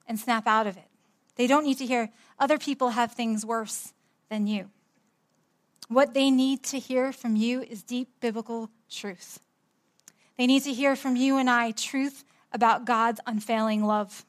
and 0.08 0.20
snap 0.20 0.48
out 0.48 0.68
of 0.68 0.78
it. 0.78 0.88
They 1.36 1.48
don't 1.48 1.64
need 1.64 1.78
to 1.80 1.86
hear 1.86 2.12
other 2.40 2.58
people 2.58 2.90
have 2.90 3.14
things 3.14 3.46
worse 3.46 3.94
than 4.30 4.48
you. 4.48 4.70
What 5.88 6.14
they 6.14 6.32
need 6.32 6.64
to 6.66 6.80
hear 6.80 7.12
from 7.12 7.36
you 7.36 7.62
is 7.62 7.84
deep 7.84 8.10
biblical 8.20 8.70
truth. 8.90 9.40
They 10.38 10.48
need 10.48 10.64
to 10.64 10.74
hear 10.74 10.96
from 10.96 11.16
you 11.16 11.38
and 11.38 11.50
I 11.50 11.72
truth 11.72 12.24
about 12.54 12.86
God's 12.86 13.20
unfailing 13.26 13.84
love. 13.84 14.26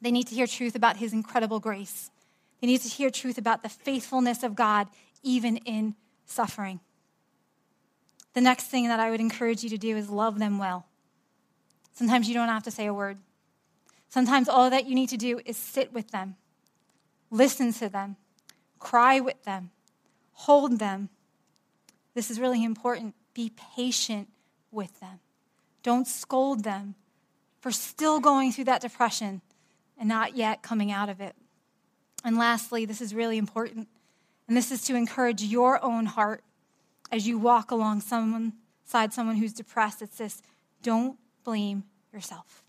They 0.00 0.10
need 0.10 0.26
to 0.28 0.34
hear 0.34 0.46
truth 0.46 0.74
about 0.74 0.98
his 0.98 1.12
incredible 1.12 1.60
grace. 1.60 2.10
They 2.60 2.66
need 2.66 2.80
to 2.82 2.88
hear 2.88 3.10
truth 3.10 3.38
about 3.38 3.62
the 3.62 3.68
faithfulness 3.68 4.42
of 4.42 4.54
God, 4.54 4.88
even 5.22 5.56
in 5.58 5.94
suffering. 6.26 6.80
The 8.34 8.40
next 8.40 8.64
thing 8.64 8.88
that 8.88 9.00
I 9.00 9.10
would 9.10 9.20
encourage 9.20 9.64
you 9.64 9.70
to 9.70 9.78
do 9.78 9.96
is 9.96 10.08
love 10.08 10.38
them 10.38 10.58
well. 10.58 10.86
Sometimes 11.92 12.28
you 12.28 12.34
don't 12.34 12.48
have 12.48 12.62
to 12.64 12.70
say 12.70 12.86
a 12.86 12.94
word. 12.94 13.18
Sometimes 14.08 14.48
all 14.48 14.70
that 14.70 14.86
you 14.86 14.94
need 14.94 15.08
to 15.08 15.16
do 15.16 15.40
is 15.44 15.56
sit 15.56 15.92
with 15.92 16.10
them, 16.10 16.36
listen 17.30 17.72
to 17.74 17.88
them, 17.88 18.16
cry 18.78 19.20
with 19.20 19.42
them, 19.44 19.70
hold 20.32 20.78
them. 20.78 21.08
This 22.14 22.30
is 22.30 22.40
really 22.40 22.64
important. 22.64 23.14
Be 23.34 23.52
patient 23.74 24.28
with 24.70 24.98
them. 25.00 25.20
Don't 25.82 26.06
scold 26.06 26.64
them 26.64 26.94
for 27.60 27.70
still 27.70 28.20
going 28.20 28.52
through 28.52 28.64
that 28.64 28.80
depression 28.80 29.42
and 29.98 30.08
not 30.08 30.36
yet 30.36 30.62
coming 30.62 30.90
out 30.90 31.08
of 31.08 31.20
it. 31.20 31.34
And 32.24 32.36
lastly, 32.38 32.84
this 32.84 33.00
is 33.00 33.14
really 33.14 33.38
important, 33.38 33.88
and 34.46 34.56
this 34.56 34.70
is 34.70 34.82
to 34.84 34.94
encourage 34.94 35.42
your 35.42 35.82
own 35.84 36.06
heart 36.06 36.42
as 37.10 37.26
you 37.26 37.38
walk 37.38 37.70
along 37.70 38.00
someone 38.00 38.52
side 38.84 39.12
someone 39.12 39.36
who's 39.36 39.52
depressed. 39.52 40.02
It's 40.02 40.16
this 40.16 40.42
don't 40.82 41.18
blame 41.44 41.84
yourself. 42.12 42.62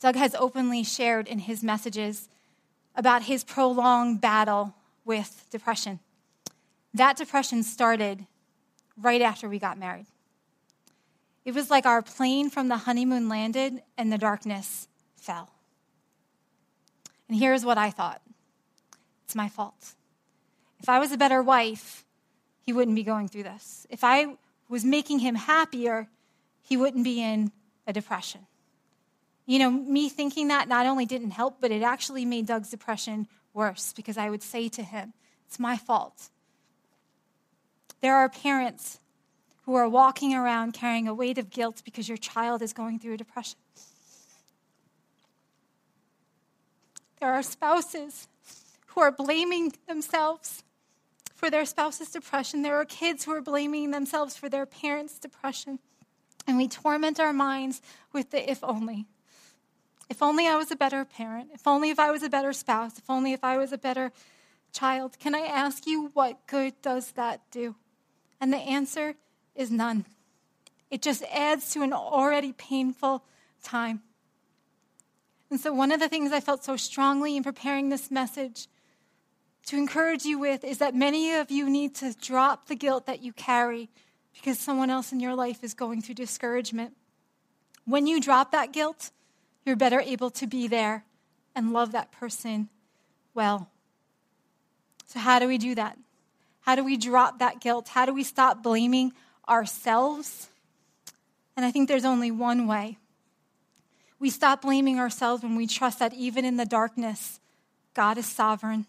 Doug 0.00 0.16
has 0.16 0.34
openly 0.34 0.82
shared 0.82 1.28
in 1.28 1.40
his 1.40 1.62
messages 1.62 2.28
about 2.94 3.22
his 3.24 3.44
prolonged 3.44 4.20
battle 4.20 4.74
with 5.04 5.46
depression. 5.50 6.00
That 6.94 7.16
depression 7.16 7.62
started 7.62 8.26
right 8.96 9.20
after 9.20 9.48
we 9.48 9.58
got 9.58 9.78
married. 9.78 10.06
It 11.44 11.54
was 11.54 11.70
like 11.70 11.86
our 11.86 12.02
plane 12.02 12.50
from 12.50 12.68
the 12.68 12.78
honeymoon 12.78 13.28
landed 13.28 13.82
and 13.96 14.12
the 14.12 14.18
darkness 14.18 14.88
fell. 15.26 15.50
And 17.28 17.38
here's 17.38 17.64
what 17.64 17.78
I 17.78 17.90
thought 17.90 18.22
it's 19.24 19.34
my 19.34 19.48
fault. 19.48 19.94
If 20.80 20.88
I 20.88 20.98
was 20.98 21.10
a 21.12 21.16
better 21.16 21.42
wife, 21.42 22.04
he 22.60 22.72
wouldn't 22.72 22.94
be 22.94 23.02
going 23.02 23.28
through 23.28 23.42
this. 23.42 23.86
If 23.90 24.04
I 24.04 24.36
was 24.68 24.84
making 24.84 25.18
him 25.18 25.34
happier, 25.34 26.08
he 26.62 26.76
wouldn't 26.76 27.04
be 27.04 27.20
in 27.20 27.50
a 27.86 27.92
depression. 27.92 28.46
You 29.46 29.58
know, 29.60 29.70
me 29.70 30.08
thinking 30.08 30.48
that 30.48 30.68
not 30.68 30.86
only 30.86 31.06
didn't 31.06 31.30
help, 31.30 31.60
but 31.60 31.70
it 31.70 31.82
actually 31.82 32.24
made 32.24 32.46
Doug's 32.46 32.70
depression 32.70 33.28
worse 33.54 33.92
because 33.92 34.18
I 34.18 34.30
would 34.30 34.42
say 34.42 34.68
to 34.70 34.82
him, 34.82 35.12
It's 35.46 35.58
my 35.58 35.76
fault. 35.76 36.30
There 38.00 38.14
are 38.14 38.28
parents 38.28 39.00
who 39.64 39.74
are 39.74 39.88
walking 39.88 40.34
around 40.34 40.72
carrying 40.74 41.08
a 41.08 41.14
weight 41.14 41.38
of 41.38 41.50
guilt 41.50 41.82
because 41.84 42.08
your 42.08 42.18
child 42.18 42.62
is 42.62 42.72
going 42.72 42.98
through 42.98 43.14
a 43.14 43.16
depression. 43.16 43.58
There 47.26 47.34
are 47.34 47.42
spouses 47.42 48.28
who 48.86 49.00
are 49.00 49.10
blaming 49.10 49.72
themselves 49.88 50.62
for 51.34 51.50
their 51.50 51.64
spouse's 51.64 52.08
depression. 52.08 52.62
There 52.62 52.76
are 52.76 52.84
kids 52.84 53.24
who 53.24 53.32
are 53.32 53.40
blaming 53.40 53.90
themselves 53.90 54.36
for 54.36 54.48
their 54.48 54.64
parents' 54.64 55.18
depression. 55.18 55.80
And 56.46 56.56
we 56.56 56.68
torment 56.68 57.18
our 57.18 57.32
minds 57.32 57.82
with 58.12 58.30
the 58.30 58.48
if 58.48 58.62
only. 58.62 59.06
If 60.08 60.22
only 60.22 60.46
I 60.46 60.54
was 60.54 60.70
a 60.70 60.76
better 60.76 61.04
parent. 61.04 61.50
If 61.52 61.66
only 61.66 61.90
if 61.90 61.98
I 61.98 62.12
was 62.12 62.22
a 62.22 62.30
better 62.30 62.52
spouse. 62.52 62.96
If 62.96 63.10
only 63.10 63.32
if 63.32 63.42
I 63.42 63.56
was 63.56 63.72
a 63.72 63.78
better 63.78 64.12
child. 64.72 65.18
Can 65.18 65.34
I 65.34 65.46
ask 65.48 65.84
you 65.84 66.12
what 66.14 66.46
good 66.46 66.80
does 66.80 67.10
that 67.16 67.40
do? 67.50 67.74
And 68.40 68.52
the 68.52 68.58
answer 68.58 69.16
is 69.56 69.72
none. 69.72 70.04
It 70.92 71.02
just 71.02 71.24
adds 71.24 71.70
to 71.72 71.82
an 71.82 71.92
already 71.92 72.52
painful 72.52 73.24
time. 73.64 74.02
And 75.50 75.60
so, 75.60 75.72
one 75.72 75.92
of 75.92 76.00
the 76.00 76.08
things 76.08 76.32
I 76.32 76.40
felt 76.40 76.64
so 76.64 76.76
strongly 76.76 77.36
in 77.36 77.42
preparing 77.42 77.88
this 77.88 78.10
message 78.10 78.68
to 79.66 79.76
encourage 79.76 80.24
you 80.24 80.38
with 80.38 80.64
is 80.64 80.78
that 80.78 80.94
many 80.94 81.34
of 81.34 81.50
you 81.50 81.68
need 81.68 81.94
to 81.96 82.14
drop 82.14 82.66
the 82.66 82.74
guilt 82.74 83.06
that 83.06 83.22
you 83.22 83.32
carry 83.32 83.88
because 84.34 84.58
someone 84.58 84.90
else 84.90 85.12
in 85.12 85.20
your 85.20 85.34
life 85.34 85.62
is 85.62 85.74
going 85.74 86.02
through 86.02 86.14
discouragement. 86.14 86.94
When 87.84 88.06
you 88.06 88.20
drop 88.20 88.50
that 88.52 88.72
guilt, 88.72 89.10
you're 89.64 89.76
better 89.76 90.00
able 90.00 90.30
to 90.30 90.46
be 90.46 90.66
there 90.66 91.04
and 91.54 91.72
love 91.72 91.92
that 91.92 92.12
person 92.12 92.68
well. 93.34 93.70
So, 95.06 95.20
how 95.20 95.38
do 95.38 95.46
we 95.46 95.58
do 95.58 95.74
that? 95.76 95.96
How 96.60 96.74
do 96.74 96.84
we 96.84 96.96
drop 96.96 97.38
that 97.38 97.60
guilt? 97.60 97.88
How 97.88 98.06
do 98.06 98.12
we 98.12 98.24
stop 98.24 98.62
blaming 98.62 99.12
ourselves? 99.48 100.48
And 101.56 101.64
I 101.64 101.70
think 101.70 101.88
there's 101.88 102.04
only 102.04 102.32
one 102.32 102.66
way. 102.66 102.98
We 104.18 104.30
stop 104.30 104.62
blaming 104.62 104.98
ourselves 104.98 105.42
when 105.42 105.56
we 105.56 105.66
trust 105.66 105.98
that 105.98 106.14
even 106.14 106.44
in 106.44 106.56
the 106.56 106.64
darkness, 106.64 107.40
God 107.94 108.18
is 108.18 108.26
sovereign 108.26 108.86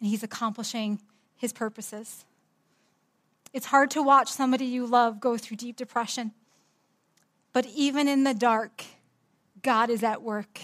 and 0.00 0.08
He's 0.08 0.22
accomplishing 0.22 1.00
His 1.36 1.52
purposes. 1.52 2.24
It's 3.52 3.66
hard 3.66 3.90
to 3.92 4.02
watch 4.02 4.30
somebody 4.30 4.66
you 4.66 4.86
love 4.86 5.20
go 5.20 5.36
through 5.36 5.56
deep 5.56 5.76
depression. 5.76 6.32
But 7.52 7.66
even 7.66 8.08
in 8.08 8.24
the 8.24 8.34
dark, 8.34 8.84
God 9.62 9.90
is 9.90 10.02
at 10.02 10.22
work. 10.22 10.60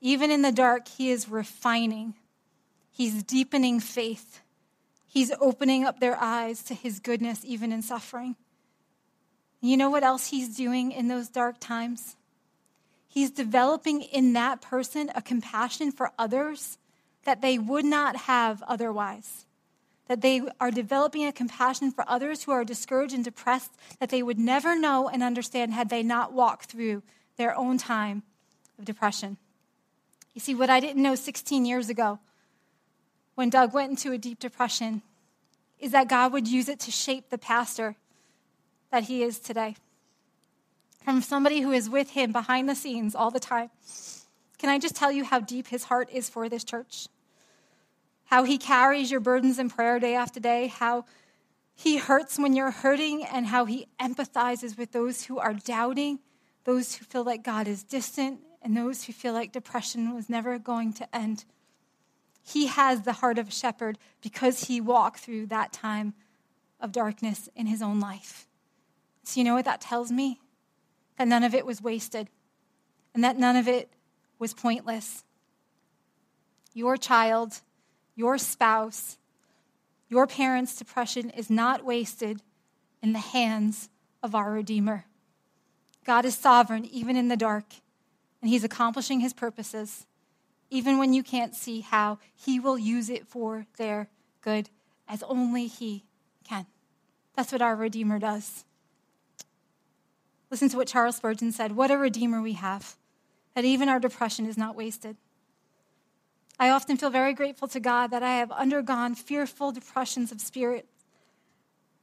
Even 0.00 0.30
in 0.30 0.42
the 0.42 0.52
dark, 0.52 0.88
He 0.88 1.10
is 1.10 1.28
refining, 1.28 2.14
He's 2.90 3.22
deepening 3.22 3.80
faith, 3.80 4.40
He's 5.06 5.32
opening 5.40 5.84
up 5.84 6.00
their 6.00 6.16
eyes 6.16 6.62
to 6.64 6.74
His 6.74 7.00
goodness, 7.00 7.44
even 7.44 7.72
in 7.72 7.82
suffering. 7.82 8.36
You 9.66 9.76
know 9.76 9.90
what 9.90 10.04
else 10.04 10.28
He's 10.28 10.56
doing 10.56 10.92
in 10.92 11.08
those 11.08 11.28
dark 11.28 11.56
times? 11.58 12.16
He's 13.08 13.30
developing 13.30 14.02
in 14.02 14.32
that 14.34 14.60
person 14.60 15.10
a 15.14 15.22
compassion 15.22 15.90
for 15.90 16.12
others 16.18 16.78
that 17.24 17.40
they 17.40 17.58
would 17.58 17.84
not 17.84 18.16
have 18.16 18.62
otherwise. 18.68 19.46
That 20.06 20.20
they 20.20 20.42
are 20.60 20.70
developing 20.70 21.26
a 21.26 21.32
compassion 21.32 21.90
for 21.90 22.08
others 22.08 22.44
who 22.44 22.52
are 22.52 22.64
discouraged 22.64 23.14
and 23.14 23.24
depressed 23.24 23.72
that 23.98 24.10
they 24.10 24.22
would 24.22 24.38
never 24.38 24.78
know 24.78 25.08
and 25.08 25.22
understand 25.22 25.72
had 25.72 25.88
they 25.88 26.02
not 26.02 26.32
walked 26.32 26.70
through 26.70 27.02
their 27.36 27.56
own 27.56 27.76
time 27.76 28.22
of 28.78 28.84
depression. 28.84 29.36
You 30.34 30.40
see, 30.40 30.54
what 30.54 30.70
I 30.70 30.78
didn't 30.78 31.02
know 31.02 31.14
16 31.16 31.64
years 31.64 31.88
ago 31.88 32.20
when 33.34 33.50
Doug 33.50 33.74
went 33.74 33.90
into 33.90 34.12
a 34.12 34.18
deep 34.18 34.38
depression 34.38 35.02
is 35.80 35.90
that 35.92 36.08
God 36.08 36.32
would 36.32 36.46
use 36.46 36.68
it 36.68 36.78
to 36.80 36.90
shape 36.90 37.30
the 37.30 37.38
pastor 37.38 37.96
that 38.90 39.04
he 39.04 39.22
is 39.22 39.38
today. 39.38 39.76
From 41.04 41.22
somebody 41.22 41.60
who 41.60 41.72
is 41.72 41.88
with 41.88 42.10
him 42.10 42.32
behind 42.32 42.68
the 42.68 42.74
scenes 42.74 43.14
all 43.14 43.30
the 43.30 43.40
time. 43.40 43.70
Can 44.58 44.70
I 44.70 44.78
just 44.78 44.96
tell 44.96 45.12
you 45.12 45.24
how 45.24 45.40
deep 45.40 45.68
his 45.68 45.84
heart 45.84 46.08
is 46.10 46.28
for 46.28 46.48
this 46.48 46.64
church? 46.64 47.08
How 48.24 48.44
he 48.44 48.58
carries 48.58 49.10
your 49.10 49.20
burdens 49.20 49.58
in 49.58 49.70
prayer 49.70 50.00
day 50.00 50.14
after 50.14 50.40
day, 50.40 50.66
how 50.66 51.04
he 51.74 51.98
hurts 51.98 52.38
when 52.38 52.56
you're 52.56 52.70
hurting, 52.70 53.24
and 53.24 53.46
how 53.46 53.66
he 53.66 53.86
empathizes 54.00 54.76
with 54.78 54.92
those 54.92 55.24
who 55.24 55.38
are 55.38 55.54
doubting, 55.54 56.18
those 56.64 56.96
who 56.96 57.04
feel 57.04 57.22
like 57.22 57.44
God 57.44 57.68
is 57.68 57.84
distant, 57.84 58.40
and 58.62 58.76
those 58.76 59.04
who 59.04 59.12
feel 59.12 59.32
like 59.32 59.52
depression 59.52 60.14
was 60.14 60.28
never 60.28 60.58
going 60.58 60.92
to 60.94 61.14
end. 61.14 61.44
He 62.42 62.66
has 62.66 63.02
the 63.02 63.12
heart 63.12 63.38
of 63.38 63.48
a 63.48 63.52
shepherd 63.52 63.98
because 64.22 64.64
he 64.64 64.80
walked 64.80 65.20
through 65.20 65.46
that 65.46 65.72
time 65.72 66.14
of 66.80 66.92
darkness 66.92 67.48
in 67.54 67.66
his 67.66 67.82
own 67.82 68.00
life. 68.00 68.45
So, 69.26 69.40
you 69.40 69.44
know 69.44 69.54
what 69.54 69.64
that 69.64 69.80
tells 69.80 70.12
me? 70.12 70.38
That 71.18 71.26
none 71.26 71.42
of 71.42 71.52
it 71.52 71.66
was 71.66 71.82
wasted 71.82 72.28
and 73.12 73.24
that 73.24 73.36
none 73.36 73.56
of 73.56 73.66
it 73.66 73.90
was 74.38 74.54
pointless. 74.54 75.24
Your 76.74 76.96
child, 76.96 77.60
your 78.14 78.38
spouse, 78.38 79.18
your 80.08 80.28
parents' 80.28 80.76
depression 80.76 81.30
is 81.30 81.50
not 81.50 81.84
wasted 81.84 82.40
in 83.02 83.14
the 83.14 83.18
hands 83.18 83.88
of 84.22 84.34
our 84.36 84.52
Redeemer. 84.52 85.06
God 86.04 86.24
is 86.24 86.36
sovereign 86.36 86.84
even 86.84 87.16
in 87.16 87.26
the 87.26 87.36
dark 87.36 87.64
and 88.40 88.48
He's 88.48 88.62
accomplishing 88.62 89.18
His 89.18 89.32
purposes. 89.32 90.06
Even 90.70 90.98
when 90.98 91.12
you 91.12 91.24
can't 91.24 91.54
see 91.54 91.80
how, 91.80 92.18
He 92.32 92.60
will 92.60 92.78
use 92.78 93.10
it 93.10 93.26
for 93.26 93.66
their 93.76 94.08
good 94.40 94.70
as 95.08 95.24
only 95.24 95.66
He 95.66 96.04
can. 96.44 96.66
That's 97.34 97.50
what 97.50 97.62
our 97.62 97.74
Redeemer 97.74 98.20
does. 98.20 98.65
Listen 100.50 100.68
to 100.68 100.76
what 100.76 100.88
Charles 100.88 101.16
Spurgeon 101.16 101.52
said 101.52 101.72
What 101.72 101.90
a 101.90 101.98
Redeemer 101.98 102.40
we 102.40 102.52
have, 102.52 102.96
that 103.54 103.64
even 103.64 103.88
our 103.88 103.98
depression 103.98 104.46
is 104.46 104.56
not 104.56 104.76
wasted. 104.76 105.16
I 106.58 106.70
often 106.70 106.96
feel 106.96 107.10
very 107.10 107.34
grateful 107.34 107.68
to 107.68 107.80
God 107.80 108.10
that 108.10 108.22
I 108.22 108.36
have 108.36 108.50
undergone 108.52 109.14
fearful 109.14 109.72
depressions 109.72 110.32
of 110.32 110.40
spirit. 110.40 110.86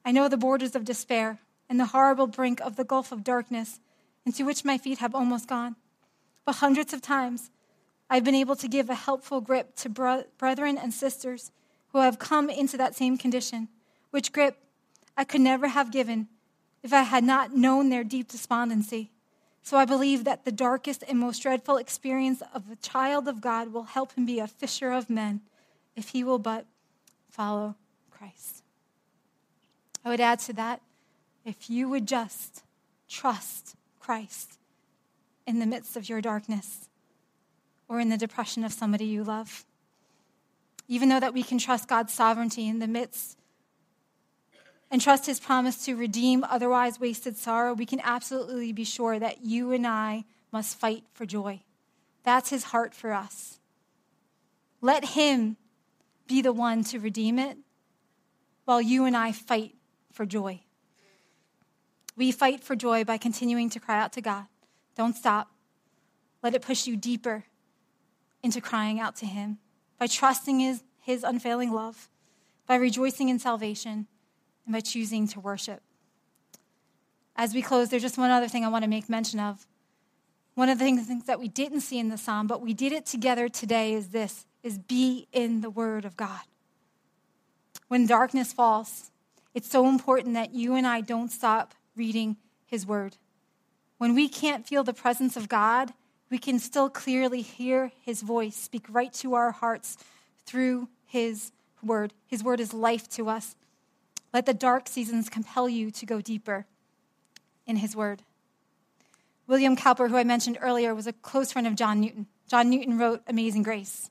I 0.06 0.12
know 0.12 0.28
the 0.28 0.38
borders 0.38 0.76
of 0.76 0.86
despair 0.86 1.39
and 1.70 1.80
the 1.80 1.88
horrible 1.88 2.28
brink 2.28 2.60
of 2.62 2.76
the 2.76 2.84
gulf 2.84 3.12
of 3.12 3.24
darkness 3.24 3.80
into 4.26 4.46
which 4.46 4.66
my 4.66 4.78
feet 4.78 5.00
have 5.00 5.16
almost 5.16 5.48
gone. 5.48 5.76
But 6.46 6.58
hundreds 6.58 6.94
of 6.94 7.02
times, 7.02 7.50
I've 8.10 8.24
been 8.24 8.36
able 8.36 8.56
to 8.58 8.68
give 8.68 8.89
a 8.89 8.96
helpful 8.96 9.41
grip 9.41 9.76
to 9.78 9.89
brethren 10.38 10.78
and 10.78 10.94
sisters 10.94 11.52
who 11.94 12.00
have 12.00 12.20
come 12.20 12.50
into 12.50 12.78
that 12.78 12.96
same 12.96 13.18
condition, 13.18 13.70
which 14.12 14.32
grip 14.32 14.58
I 15.18 15.24
could 15.24 15.41
never 15.41 15.70
have 15.70 15.91
given 15.91 16.28
if 16.84 16.92
I 16.92 17.04
had 17.04 17.24
not 17.24 17.56
known 17.56 17.90
their 17.90 18.04
deep 18.04 18.28
despondency. 18.28 19.10
So 19.64 19.78
I 19.78 19.86
believe 19.86 20.26
that 20.26 20.44
the 20.44 20.52
darkest 20.52 21.04
and 21.08 21.18
most 21.18 21.42
dreadful 21.42 21.78
experience 21.78 22.44
of 22.54 22.70
a 22.70 22.76
child 22.76 23.30
of 23.30 23.40
God 23.40 23.72
will 23.72 23.84
help 23.84 24.14
him 24.14 24.26
be 24.26 24.40
a 24.40 24.48
fisher 24.48 24.92
of 24.92 25.10
men 25.10 25.42
if 25.96 26.10
he 26.10 26.24
will 26.24 26.40
but 26.40 26.66
follow 27.30 27.76
Christ. 28.12 28.64
I 30.04 30.10
would 30.10 30.20
add 30.20 30.40
to 30.40 30.54
that 30.54 30.82
if 31.46 31.70
you 31.70 31.88
would 31.88 32.08
just 32.08 32.64
trust 33.08 33.76
Christ 34.00 34.58
in 35.48 35.60
the 35.60 35.66
midst 35.66 35.96
of 35.96 36.10
your 36.10 36.20
darkness 36.20 36.90
or 37.88 38.02
in 38.02 38.10
the 38.10 38.18
depression 38.18 38.66
of 38.66 38.74
somebody 38.74 39.06
you 39.06 39.24
love. 39.24 39.66
Even 40.90 41.08
though 41.08 41.22
that 41.22 41.34
we 41.34 41.44
can 41.44 41.58
trust 41.58 41.88
God's 41.88 42.14
sovereignty 42.14 42.68
in 42.68 42.80
the 42.80 42.88
midst 42.88 43.38
and 44.94 45.02
trust 45.02 45.26
his 45.26 45.39
promise 45.39 45.84
to 45.86 45.96
redeem 45.96 46.44
otherwise 46.44 47.00
wasted 47.00 47.36
sorrow, 47.36 47.74
we 47.74 47.84
can 47.84 48.00
absolutely 48.04 48.72
be 48.72 48.84
sure 48.84 49.18
that 49.18 49.44
you 49.44 49.72
and 49.72 49.88
I 49.88 50.24
must 50.52 50.80
fight 50.80 51.04
for 51.14 51.26
joy. 51.26 51.62
That's 52.24 52.52
his 52.52 52.66
heart 52.66 52.94
for 52.94 53.12
us. 53.12 53.58
Let 54.82 55.04
him 55.04 55.58
be 56.28 56.44
the 56.44 56.54
one 56.54 56.84
to 56.84 57.00
redeem 57.00 57.39
it 57.39 57.58
while 58.66 58.84
you 58.84 59.06
and 59.06 59.18
I 59.18 59.32
fight 59.32 59.74
for 60.12 60.28
joy. 60.28 60.60
We 62.16 62.32
fight 62.32 62.64
for 62.64 62.76
joy 62.76 63.04
by 63.04 63.18
continuing 63.18 63.72
to 63.72 63.80
cry 63.80 64.00
out 64.00 64.14
to 64.14 64.22
God. 64.22 64.46
Don't 64.96 65.16
stop. 65.16 65.50
Let 66.44 66.54
it 66.54 66.62
push 66.62 66.86
you 66.86 66.98
deeper 66.98 67.46
into 68.44 68.62
crying 68.62 69.00
out 69.00 69.16
to 69.18 69.26
Him 69.26 69.58
by 69.98 70.06
trusting 70.06 70.60
His, 70.60 70.84
his 71.02 71.24
unfailing 71.24 71.72
love, 71.72 72.10
by 72.68 72.76
rejoicing 72.76 73.30
in 73.30 73.39
salvation, 73.39 74.08
and 74.66 74.74
by 74.74 74.80
choosing 74.80 75.28
to 75.30 75.39
worship. 75.39 75.82
As 77.36 77.53
we 77.53 77.61
close, 77.61 77.89
there's 77.89 78.01
just 78.01 78.18
one 78.18 78.30
other 78.30 78.47
thing 78.47 78.64
I 78.64 78.70
want 78.70 78.84
to 78.84 78.89
make 78.89 79.09
mention 79.09 79.39
of. 79.39 79.66
One 80.55 80.70
of 80.70 80.78
the 80.78 80.86
things 80.86 81.26
that 81.26 81.39
we 81.39 81.47
didn't 81.47 81.82
see 81.82 81.97
in 81.97 82.09
the 82.09 82.18
psalm, 82.18 82.45
but 82.47 82.61
we 82.61 82.74
did 82.74 82.91
it 82.91 83.05
together 83.05 83.49
today, 83.49 83.93
is 83.93 84.09
this 84.09 84.45
is 84.61 84.78
be 84.78 85.28
in 85.34 85.61
the 85.61 85.70
Word 85.70 86.05
of 86.05 86.16
God. 86.16 86.41
When 87.88 88.05
darkness 88.05 88.53
falls, 88.53 89.11
it's 89.53 89.70
so 89.70 89.89
important 89.89 90.36
that 90.36 90.53
you 90.53 90.76
and 90.76 90.88
I 90.88 91.01
don't 91.01 91.30
stop 91.30 91.74
reading 91.95 92.38
His 92.66 92.86
Word. 92.86 93.18
When 93.97 94.16
we 94.16 94.30
can't 94.30 94.68
feel 94.68 94.84
the 94.84 94.93
presence 94.93 95.36
of 95.36 95.49
God, 95.49 95.93
we 96.30 96.39
can 96.39 96.57
still 96.57 96.89
clearly 96.89 97.41
hear 97.41 97.91
his 98.01 98.22
voice 98.22 98.55
speak 98.55 98.86
right 98.89 99.14
to 99.14 99.36
our 99.36 99.51
hearts 99.51 99.97
through 100.47 100.89
his 101.05 101.51
word. 101.84 102.11
His 102.26 102.43
word 102.43 102.59
is 102.59 102.74
life 102.74 103.07
to 103.11 103.30
us. 103.30 103.55
Let 104.34 104.46
the 104.48 104.54
dark 104.54 104.90
seasons 104.90 105.30
compel 105.30 105.70
you 105.70 105.92
to 105.92 106.06
go 106.06 106.20
deeper 106.20 106.66
in 107.68 107.78
his 107.78 107.96
word. 107.96 108.24
William 109.46 109.76
Cowper, 109.76 110.10
who 110.10 110.18
I 110.18 110.24
mentioned 110.24 110.58
earlier, 110.60 110.96
was 110.96 111.06
a 111.06 111.14
close 111.14 111.52
friend 111.52 111.68
of 111.68 111.76
John 111.76 112.00
Newton. 112.00 112.28
John 112.48 112.70
Newton 112.70 112.98
wrote 112.98 113.22
Amazing 113.28 113.64
Grace, 113.64 114.10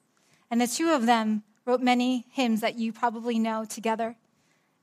and 0.51 0.61
the 0.61 0.66
two 0.66 0.91
of 0.91 1.07
them 1.07 1.43
wrote 1.64 1.81
many 1.81 2.27
hymns 2.31 2.61
that 2.61 2.79
you 2.79 2.93
probably 2.93 3.39
know 3.39 3.64
together. 3.64 4.16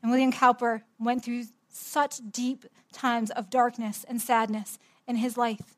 And 0.02 0.12
William 0.12 0.32
Cowper 0.32 0.84
went 1.00 1.24
through 1.24 1.46
such 1.70 2.20
deep 2.32 2.66
times 2.92 3.32
of 3.32 3.50
darkness 3.50 4.06
and 4.08 4.22
sadness 4.22 4.80
in 5.08 5.18
his 5.18 5.38
life. 5.38 5.78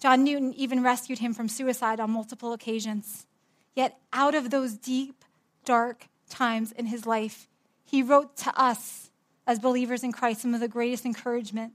John 0.00 0.24
Newton 0.24 0.54
even 0.54 0.82
rescued 0.82 1.18
him 1.18 1.34
from 1.34 1.48
suicide 1.48 2.00
on 2.00 2.10
multiple 2.10 2.52
occasions. 2.52 3.26
Yet, 3.74 3.98
out 4.12 4.34
of 4.34 4.50
those 4.50 4.74
deep, 4.74 5.24
dark 5.64 6.06
times 6.28 6.72
in 6.72 6.86
his 6.86 7.04
life, 7.04 7.48
he 7.88 8.02
wrote 8.02 8.36
to 8.36 8.60
us 8.60 9.10
as 9.46 9.58
believers 9.58 10.04
in 10.04 10.12
Christ 10.12 10.42
some 10.42 10.52
of 10.52 10.60
the 10.60 10.68
greatest 10.68 11.06
encouragement. 11.06 11.72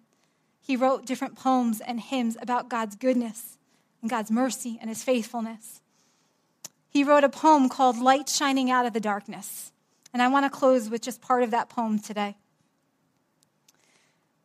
He 0.61 0.76
wrote 0.76 1.07
different 1.07 1.36
poems 1.36 1.82
and 1.82 1.99
hymns 1.99 2.38
about 2.39 2.70
God's 2.70 2.95
goodness 2.95 3.57
and 3.99 4.11
God's 4.11 4.30
mercy 4.30 4.78
and 4.80 4.89
his 4.89 5.03
faithfulness. 5.03 5.82
He 6.88 7.03
wrote 7.03 7.24
a 7.24 7.30
poem 7.30 7.68
called 7.68 7.97
Light 7.97 8.30
Shining 8.30 8.70
Out 8.70 8.86
of 8.86 8.93
the 8.93 8.99
Darkness. 8.99 9.72
And 10.14 10.22
I 10.22 10.28
want 10.28 10.45
to 10.45 10.55
close 10.55 10.88
with 10.88 11.01
just 11.01 11.20
part 11.20 11.41
of 11.41 11.49
that 11.49 11.68
poem 11.68 11.97
today. 11.97 12.38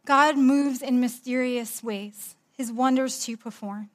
God 0.07 0.39
moves 0.39 0.81
in 0.81 1.01
mysterious 1.01 1.83
ways, 1.83 2.35
his 2.57 2.73
wonders 2.73 3.23
to 3.27 3.37
perform. 3.37 3.91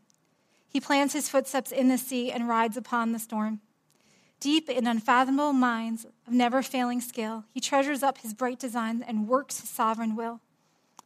He 0.70 0.80
plants 0.80 1.16
his 1.16 1.28
footsteps 1.28 1.72
in 1.72 1.88
the 1.88 1.98
sea 1.98 2.32
and 2.32 2.48
rides 2.48 2.78
upon 2.78 3.14
the 3.14 3.20
storm. 3.20 3.62
Deep 4.40 4.70
in 4.70 4.86
unfathomable 4.86 5.54
minds 5.54 6.06
of 6.28 6.34
never 6.34 6.62
failing 6.62 7.02
skill, 7.02 7.46
he 7.54 7.60
treasures 7.60 8.04
up 8.04 8.20
his 8.20 8.34
bright 8.34 8.60
designs 8.60 9.04
and 9.06 9.28
works 9.28 9.60
his 9.60 9.70
sovereign 9.70 10.16
will. 10.16 10.40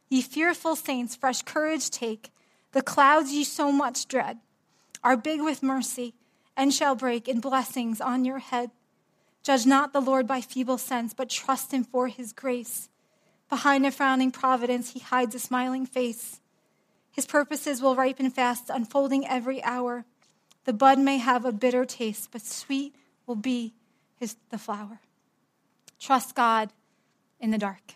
Ye 0.08 0.22
fearful 0.22 0.76
saints, 0.76 1.16
fresh 1.16 1.42
courage 1.42 1.90
take. 1.90 2.30
The 2.72 2.82
clouds 2.82 3.32
ye 3.32 3.44
so 3.44 3.72
much 3.72 4.08
dread 4.08 4.38
are 5.02 5.16
big 5.16 5.40
with 5.40 5.62
mercy 5.62 6.14
and 6.56 6.72
shall 6.72 6.94
break 6.94 7.28
in 7.28 7.40
blessings 7.40 8.00
on 8.00 8.24
your 8.24 8.38
head. 8.38 8.70
Judge 9.42 9.64
not 9.64 9.92
the 9.92 10.00
Lord 10.00 10.26
by 10.26 10.40
feeble 10.40 10.78
sense, 10.78 11.14
but 11.14 11.30
trust 11.30 11.72
him 11.72 11.84
for 11.84 12.08
his 12.08 12.32
grace. 12.32 12.88
Behind 13.48 13.86
a 13.86 13.90
frowning 13.90 14.30
providence, 14.30 14.92
he 14.92 15.00
hides 15.00 15.34
a 15.34 15.38
smiling 15.38 15.86
face. 15.86 16.40
His 17.10 17.26
purposes 17.26 17.80
will 17.80 17.96
ripen 17.96 18.30
fast, 18.30 18.70
unfolding 18.70 19.26
every 19.26 19.62
hour. 19.62 20.04
The 20.64 20.72
bud 20.72 20.98
may 20.98 21.18
have 21.18 21.44
a 21.44 21.52
bitter 21.52 21.84
taste, 21.84 22.30
but 22.30 22.42
sweet 22.42 22.94
will 23.26 23.36
be 23.36 23.74
his, 24.16 24.36
the 24.50 24.58
flower. 24.58 25.00
Trust 26.00 26.34
God 26.34 26.70
in 27.40 27.50
the 27.50 27.58
dark. 27.58 27.94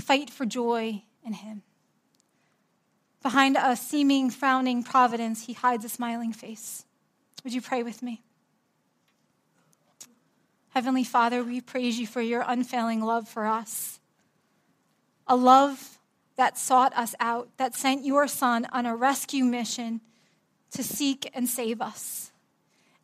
Fight 0.00 0.30
for 0.30 0.44
joy 0.44 1.02
in 1.24 1.32
him. 1.32 1.62
Behind 3.22 3.56
a 3.56 3.76
seeming 3.76 4.30
frowning 4.30 4.82
providence, 4.82 5.46
he 5.46 5.52
hides 5.52 5.84
a 5.84 5.88
smiling 5.88 6.32
face. 6.32 6.84
Would 7.44 7.54
you 7.54 7.60
pray 7.60 7.82
with 7.82 8.02
me? 8.02 8.22
Heavenly 10.70 11.04
Father, 11.04 11.44
we 11.44 11.60
praise 11.60 11.98
you 11.98 12.06
for 12.06 12.20
your 12.20 12.44
unfailing 12.46 13.00
love 13.00 13.28
for 13.28 13.46
us. 13.46 14.00
A 15.26 15.36
love 15.36 15.98
that 16.36 16.58
sought 16.58 16.96
us 16.96 17.14
out, 17.20 17.48
that 17.58 17.74
sent 17.74 18.04
your 18.04 18.26
Son 18.26 18.66
on 18.72 18.86
a 18.86 18.96
rescue 18.96 19.44
mission 19.44 20.00
to 20.72 20.82
seek 20.82 21.30
and 21.34 21.48
save 21.48 21.80
us. 21.80 22.32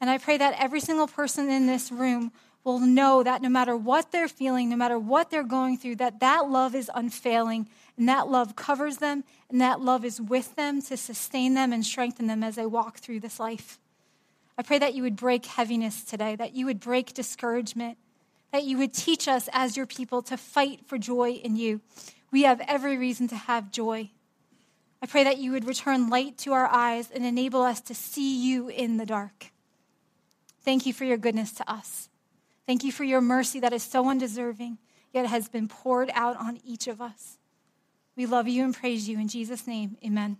And 0.00 0.08
I 0.08 0.18
pray 0.18 0.38
that 0.38 0.56
every 0.58 0.80
single 0.80 1.06
person 1.06 1.50
in 1.50 1.66
this 1.66 1.92
room 1.92 2.32
will 2.64 2.80
know 2.80 3.22
that 3.22 3.42
no 3.42 3.48
matter 3.48 3.76
what 3.76 4.12
they're 4.12 4.28
feeling, 4.28 4.68
no 4.68 4.76
matter 4.76 4.98
what 4.98 5.30
they're 5.30 5.42
going 5.42 5.78
through, 5.78 5.96
that 5.96 6.20
that 6.20 6.50
love 6.50 6.74
is 6.74 6.90
unfailing 6.94 7.68
and 7.96 8.08
that 8.08 8.28
love 8.28 8.56
covers 8.56 8.98
them 8.98 9.24
and 9.48 9.60
that 9.60 9.80
love 9.80 10.04
is 10.04 10.20
with 10.20 10.54
them 10.56 10.82
to 10.82 10.96
sustain 10.96 11.54
them 11.54 11.72
and 11.72 11.84
strengthen 11.84 12.26
them 12.26 12.42
as 12.42 12.56
they 12.56 12.66
walk 12.66 12.98
through 12.98 13.20
this 13.20 13.40
life. 13.40 13.78
I 14.56 14.62
pray 14.62 14.78
that 14.78 14.94
you 14.94 15.02
would 15.02 15.16
break 15.16 15.46
heaviness 15.46 16.02
today, 16.02 16.36
that 16.36 16.54
you 16.54 16.66
would 16.66 16.80
break 16.80 17.14
discouragement, 17.14 17.96
that 18.52 18.64
you 18.64 18.76
would 18.78 18.92
teach 18.92 19.28
us 19.28 19.48
as 19.52 19.76
your 19.76 19.86
people 19.86 20.20
to 20.22 20.36
fight 20.36 20.80
for 20.86 20.98
joy 20.98 21.32
in 21.32 21.56
you. 21.56 21.80
We 22.30 22.42
have 22.42 22.60
every 22.66 22.98
reason 22.98 23.28
to 23.28 23.36
have 23.36 23.70
joy. 23.70 24.10
I 25.00 25.06
pray 25.06 25.24
that 25.24 25.38
you 25.38 25.52
would 25.52 25.64
return 25.64 26.10
light 26.10 26.38
to 26.38 26.52
our 26.52 26.66
eyes 26.66 27.10
and 27.10 27.24
enable 27.24 27.62
us 27.62 27.80
to 27.82 27.94
see 27.94 28.36
you 28.36 28.68
in 28.68 28.96
the 28.96 29.06
dark. 29.06 29.52
Thank 30.62 30.86
you 30.86 30.92
for 30.92 31.04
your 31.04 31.16
goodness 31.16 31.52
to 31.52 31.70
us. 31.70 32.08
Thank 32.68 32.84
you 32.84 32.92
for 32.92 33.02
your 33.02 33.22
mercy 33.22 33.60
that 33.60 33.72
is 33.72 33.82
so 33.82 34.10
undeserving, 34.10 34.76
yet 35.14 35.24
has 35.24 35.48
been 35.48 35.68
poured 35.68 36.10
out 36.12 36.36
on 36.36 36.58
each 36.62 36.86
of 36.86 37.00
us. 37.00 37.38
We 38.14 38.26
love 38.26 38.46
you 38.46 38.62
and 38.62 38.76
praise 38.76 39.08
you. 39.08 39.18
In 39.18 39.26
Jesus' 39.26 39.66
name, 39.66 39.96
amen. 40.04 40.36